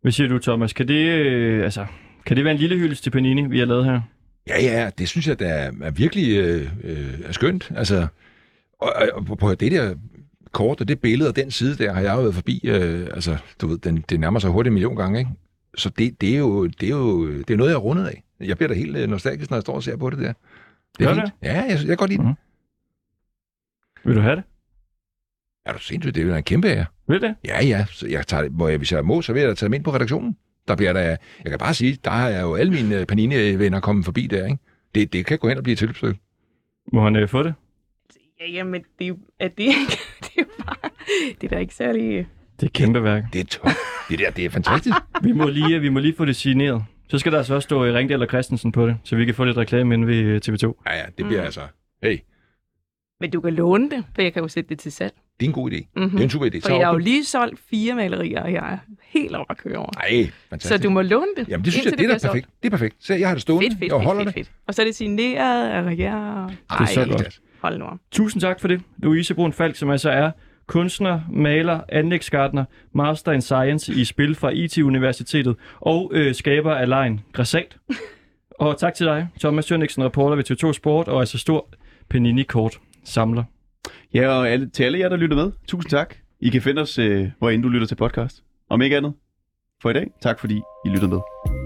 Hvad 0.00 0.12
siger 0.12 0.28
du, 0.28 0.38
Thomas? 0.38 0.72
Kan 0.72 0.88
det, 0.88 1.08
øh, 1.08 1.64
altså, 1.64 1.86
kan 2.26 2.36
det 2.36 2.44
være 2.44 2.54
en 2.54 2.60
lille 2.60 2.76
hyldest 2.76 3.02
til 3.02 3.10
Panini, 3.10 3.46
vi 3.46 3.58
har 3.58 3.66
lavet 3.66 3.84
her? 3.84 4.00
Ja, 4.46 4.62
ja, 4.62 4.90
det 4.98 5.08
synes 5.08 5.28
jeg, 5.28 5.38
der 5.38 5.48
er, 5.48 5.72
er 5.82 5.90
virkelig 5.90 6.36
øh, 6.36 6.70
øh, 6.84 7.20
er 7.24 7.32
skønt. 7.32 7.72
Altså, 7.76 8.06
og, 8.78 8.92
og, 8.92 9.24
og 9.30 9.38
på 9.38 9.54
det 9.54 9.72
der 9.72 9.94
kort 10.52 10.80
og 10.80 10.88
det 10.88 11.00
billede 11.00 11.30
og 11.30 11.36
den 11.36 11.50
side 11.50 11.76
der, 11.84 11.92
har 11.92 12.00
jeg 12.00 12.14
jo 12.14 12.20
været 12.20 12.34
forbi, 12.34 12.60
øh, 12.64 13.06
altså, 13.14 13.36
du 13.60 13.66
ved, 13.66 13.78
den, 13.78 14.04
det 14.08 14.20
nærmer 14.20 14.38
sig 14.38 14.50
hurtigt 14.50 14.70
en 14.70 14.74
million 14.74 14.96
gange, 14.96 15.18
ikke? 15.18 15.30
Så 15.76 15.88
det, 15.98 16.20
det, 16.20 16.34
er 16.34 16.38
jo, 16.38 16.66
det, 16.66 16.82
er 16.82 16.88
jo, 16.96 17.28
det 17.38 17.50
er 17.50 17.56
noget, 17.56 17.70
jeg 17.70 17.76
er 17.76 17.80
rundet 17.80 18.06
af. 18.06 18.22
Jeg 18.40 18.56
bliver 18.56 18.68
da 18.68 18.74
helt 18.74 18.96
øh, 18.96 19.08
nostalgisk, 19.08 19.50
når 19.50 19.56
jeg 19.56 19.62
står 19.62 19.74
og 19.74 19.82
ser 19.82 19.96
på 19.96 20.10
det 20.10 20.18
der. 20.18 20.32
Det 20.32 20.36
Gør 20.98 21.06
er 21.08 21.14
det? 21.14 21.22
fint. 21.22 21.34
Ja, 21.42 21.54
jeg, 21.62 21.70
jeg 21.70 21.86
kan 21.86 21.96
godt 21.96 22.10
lide 22.10 22.22
det. 22.22 22.26
Mhm. 22.26 22.34
Vil 24.04 24.16
du 24.16 24.20
have 24.20 24.36
det? 24.36 24.44
Er 25.66 25.72
du 25.72 25.78
sindssygt? 25.78 26.14
Det 26.14 26.30
er 26.30 26.36
en 26.36 26.42
kæmpe 26.42 26.68
ære. 26.68 26.84
Vil 27.08 27.20
det? 27.20 27.34
Ja, 27.44 27.64
ja. 27.64 27.84
Så 27.90 28.06
jeg 28.08 28.26
tager, 28.26 28.42
det- 28.42 28.52
hvor 28.52 28.68
jeg, 28.68 28.78
hvis 28.78 28.92
jeg 28.92 29.04
må, 29.04 29.22
så 29.22 29.32
vil 29.32 29.40
jeg 29.40 29.48
da 29.48 29.54
tage 29.54 29.66
dem 29.68 29.74
ind 29.74 29.84
på 29.84 29.94
redaktionen. 29.94 30.36
Der 30.68 30.76
bliver 30.76 30.92
der, 30.92 31.00
jeg 31.00 31.18
kan 31.46 31.58
bare 31.58 31.74
sige, 31.74 31.98
der 32.04 32.10
har 32.10 32.28
jeg 32.28 32.42
jo 32.42 32.54
alle 32.54 32.72
mine 32.72 33.00
øh, 33.00 33.06
Panini-venner 33.06 33.80
kommet 33.80 34.04
forbi 34.04 34.26
der, 34.26 34.44
ikke? 34.46 34.58
Det, 34.94 35.12
det 35.12 35.26
kan 35.26 35.38
gå 35.38 35.48
hen 35.48 35.56
og 35.56 35.62
blive 35.62 35.72
et 35.72 35.78
tilstykke. 35.78 36.20
Må 36.92 37.04
han 37.04 37.16
øh, 37.16 37.28
få 37.28 37.42
det? 37.42 37.54
Ja, 38.40 38.50
jamen, 38.52 38.82
det 38.98 39.04
er 39.04 39.08
jo, 39.08 39.18
er 39.40 39.48
det, 39.48 39.58
ikke- 39.64 39.98
det 40.24 40.30
er 40.38 40.42
jo 40.42 40.64
bare... 40.64 40.90
Det 41.40 41.44
er 41.44 41.48
da 41.48 41.58
ikke 41.58 41.74
særlig... 41.74 42.26
Det 42.60 42.66
er 42.66 42.70
kæmpe 42.70 43.02
værk. 43.04 43.22
Det 43.32 43.40
er 43.40 43.44
top. 43.44 43.70
Det 44.10 44.18
der, 44.18 44.30
det 44.30 44.44
er 44.44 44.50
fantastisk. 44.50 44.96
Vi 45.22 45.32
må 45.32 45.48
lige, 45.48 45.80
vi 45.80 45.88
må 45.88 45.98
lige 46.00 46.14
få 46.16 46.24
det 46.24 46.36
signeret. 46.36 46.84
Så 47.08 47.18
skal 47.18 47.32
der 47.32 47.38
altså 47.38 47.54
også 47.54 47.66
stå 47.66 47.84
øh, 47.84 47.94
Ringdal 47.94 48.22
og 48.22 48.28
Christensen 48.28 48.72
på 48.72 48.86
det, 48.86 48.96
så 49.04 49.16
vi 49.16 49.24
kan 49.24 49.34
få 49.34 49.44
lidt 49.44 49.56
reklame 49.56 49.94
ind 49.94 50.04
ved 50.04 50.16
øh, 50.16 50.40
TV2. 50.48 50.82
Ja, 50.86 50.96
ja, 50.96 51.04
det 51.18 51.26
bliver 51.26 51.40
Mm. 51.40 51.44
altså... 51.44 51.60
Hey, 52.02 52.18
Men 53.20 53.30
du 53.30 53.40
kan 53.40 53.52
låne 53.54 53.90
det, 53.90 54.04
for 54.14 54.22
jeg 54.22 54.32
kan 54.32 54.42
jo 54.42 54.48
sætte 54.48 54.68
det 54.68 54.78
til 54.78 54.92
salg. 54.92 55.14
det 55.40 55.46
er 55.46 55.50
en 55.50 55.54
god 55.54 55.70
idé. 55.70 55.86
Mm-hmm. 55.96 56.10
Det 56.10 56.18
er 56.20 56.24
en 56.24 56.30
super 56.30 56.46
idé. 56.46 56.60
For 56.60 56.76
jeg 56.78 56.86
har 56.86 56.92
jo 56.92 56.98
lige 56.98 57.24
solgt 57.24 57.60
fire 57.70 57.94
malerier, 57.94 58.42
og 58.42 58.52
jeg 58.52 58.72
er 58.72 58.78
helt 59.02 59.34
over 59.36 59.46
at 59.50 59.58
køre 59.58 59.76
over. 59.76 59.90
Ej, 60.00 60.30
fantastisk. 60.50 60.82
Så 60.82 60.82
du 60.82 60.90
må 60.90 61.02
låne 61.02 61.26
det. 61.36 61.48
Jamen, 61.48 61.64
det 61.64 61.72
synes 61.72 61.84
jeg, 61.86 61.98
det 61.98 62.04
er 62.04 62.08
da 62.08 62.18
bliver 62.18 62.28
perfekt. 62.32 62.48
Det 62.62 62.66
er 62.68 62.70
perfekt. 62.70 62.96
Så 63.00 63.14
jeg 63.14 63.28
har 63.28 63.34
det 63.34 63.42
stående. 63.42 63.66
Fedt, 63.70 63.78
fedt, 63.78 63.92
jeg 63.92 63.98
fedt, 63.98 64.04
holder 64.04 64.24
fedt, 64.24 64.34
det. 64.36 64.46
fedt. 64.46 64.56
Og 64.66 64.74
så 64.74 64.82
er 64.82 64.86
det 64.86 64.94
signeret 64.94 65.68
af 65.70 65.98
jer. 65.98 66.46
Det 66.46 66.56
er 66.80 66.86
så 66.86 67.04
godt. 67.10 67.40
Hold 67.66 67.78
nu. 67.78 67.86
Tusind 68.10 68.40
tak 68.40 68.60
for 68.60 68.68
det, 68.68 68.80
Louise 68.98 69.34
Brun 69.34 69.52
Falk, 69.52 69.76
som 69.76 69.90
altså 69.90 70.10
er 70.10 70.30
kunstner, 70.66 71.20
maler, 71.30 71.80
anlægsgartner, 71.88 72.64
master 72.92 73.32
in 73.32 73.40
science 73.40 73.92
i 73.94 74.04
spil 74.04 74.34
fra 74.34 74.50
IT-universitetet 74.50 75.56
og 75.80 76.10
øh, 76.14 76.34
skaber 76.34 76.74
af 76.74 76.88
lejen 76.88 77.20
Græsat. 77.32 77.76
og 78.60 78.78
tak 78.78 78.94
til 78.94 79.06
dig, 79.06 79.28
Thomas 79.40 79.70
Jørgensen, 79.70 80.04
reporter 80.04 80.36
ved 80.36 80.50
TV2 80.50 80.72
Sport 80.72 81.08
og 81.08 81.20
altså 81.20 81.38
stor 81.38 81.68
Panini-kort 82.10 82.78
samler. 83.04 83.44
Ja, 84.14 84.28
og 84.28 84.48
alle, 84.50 84.70
til 84.70 84.84
alle 84.84 84.98
jer, 84.98 85.08
der 85.08 85.16
lytter 85.16 85.36
med, 85.36 85.52
tusind 85.68 85.90
tak. 85.90 86.14
I 86.40 86.48
kan 86.48 86.62
finde 86.62 86.82
os, 86.82 86.98
øh, 86.98 87.30
hvor 87.38 87.50
end 87.50 87.62
du 87.62 87.68
lytter 87.68 87.86
til 87.86 87.94
podcast. 87.94 88.42
Om 88.70 88.82
ikke 88.82 88.96
andet, 88.96 89.14
for 89.82 89.90
i 89.90 89.92
dag, 89.92 90.10
tak 90.22 90.40
fordi 90.40 90.54
I 90.86 90.88
lyttede 90.88 91.08
med. 91.08 91.65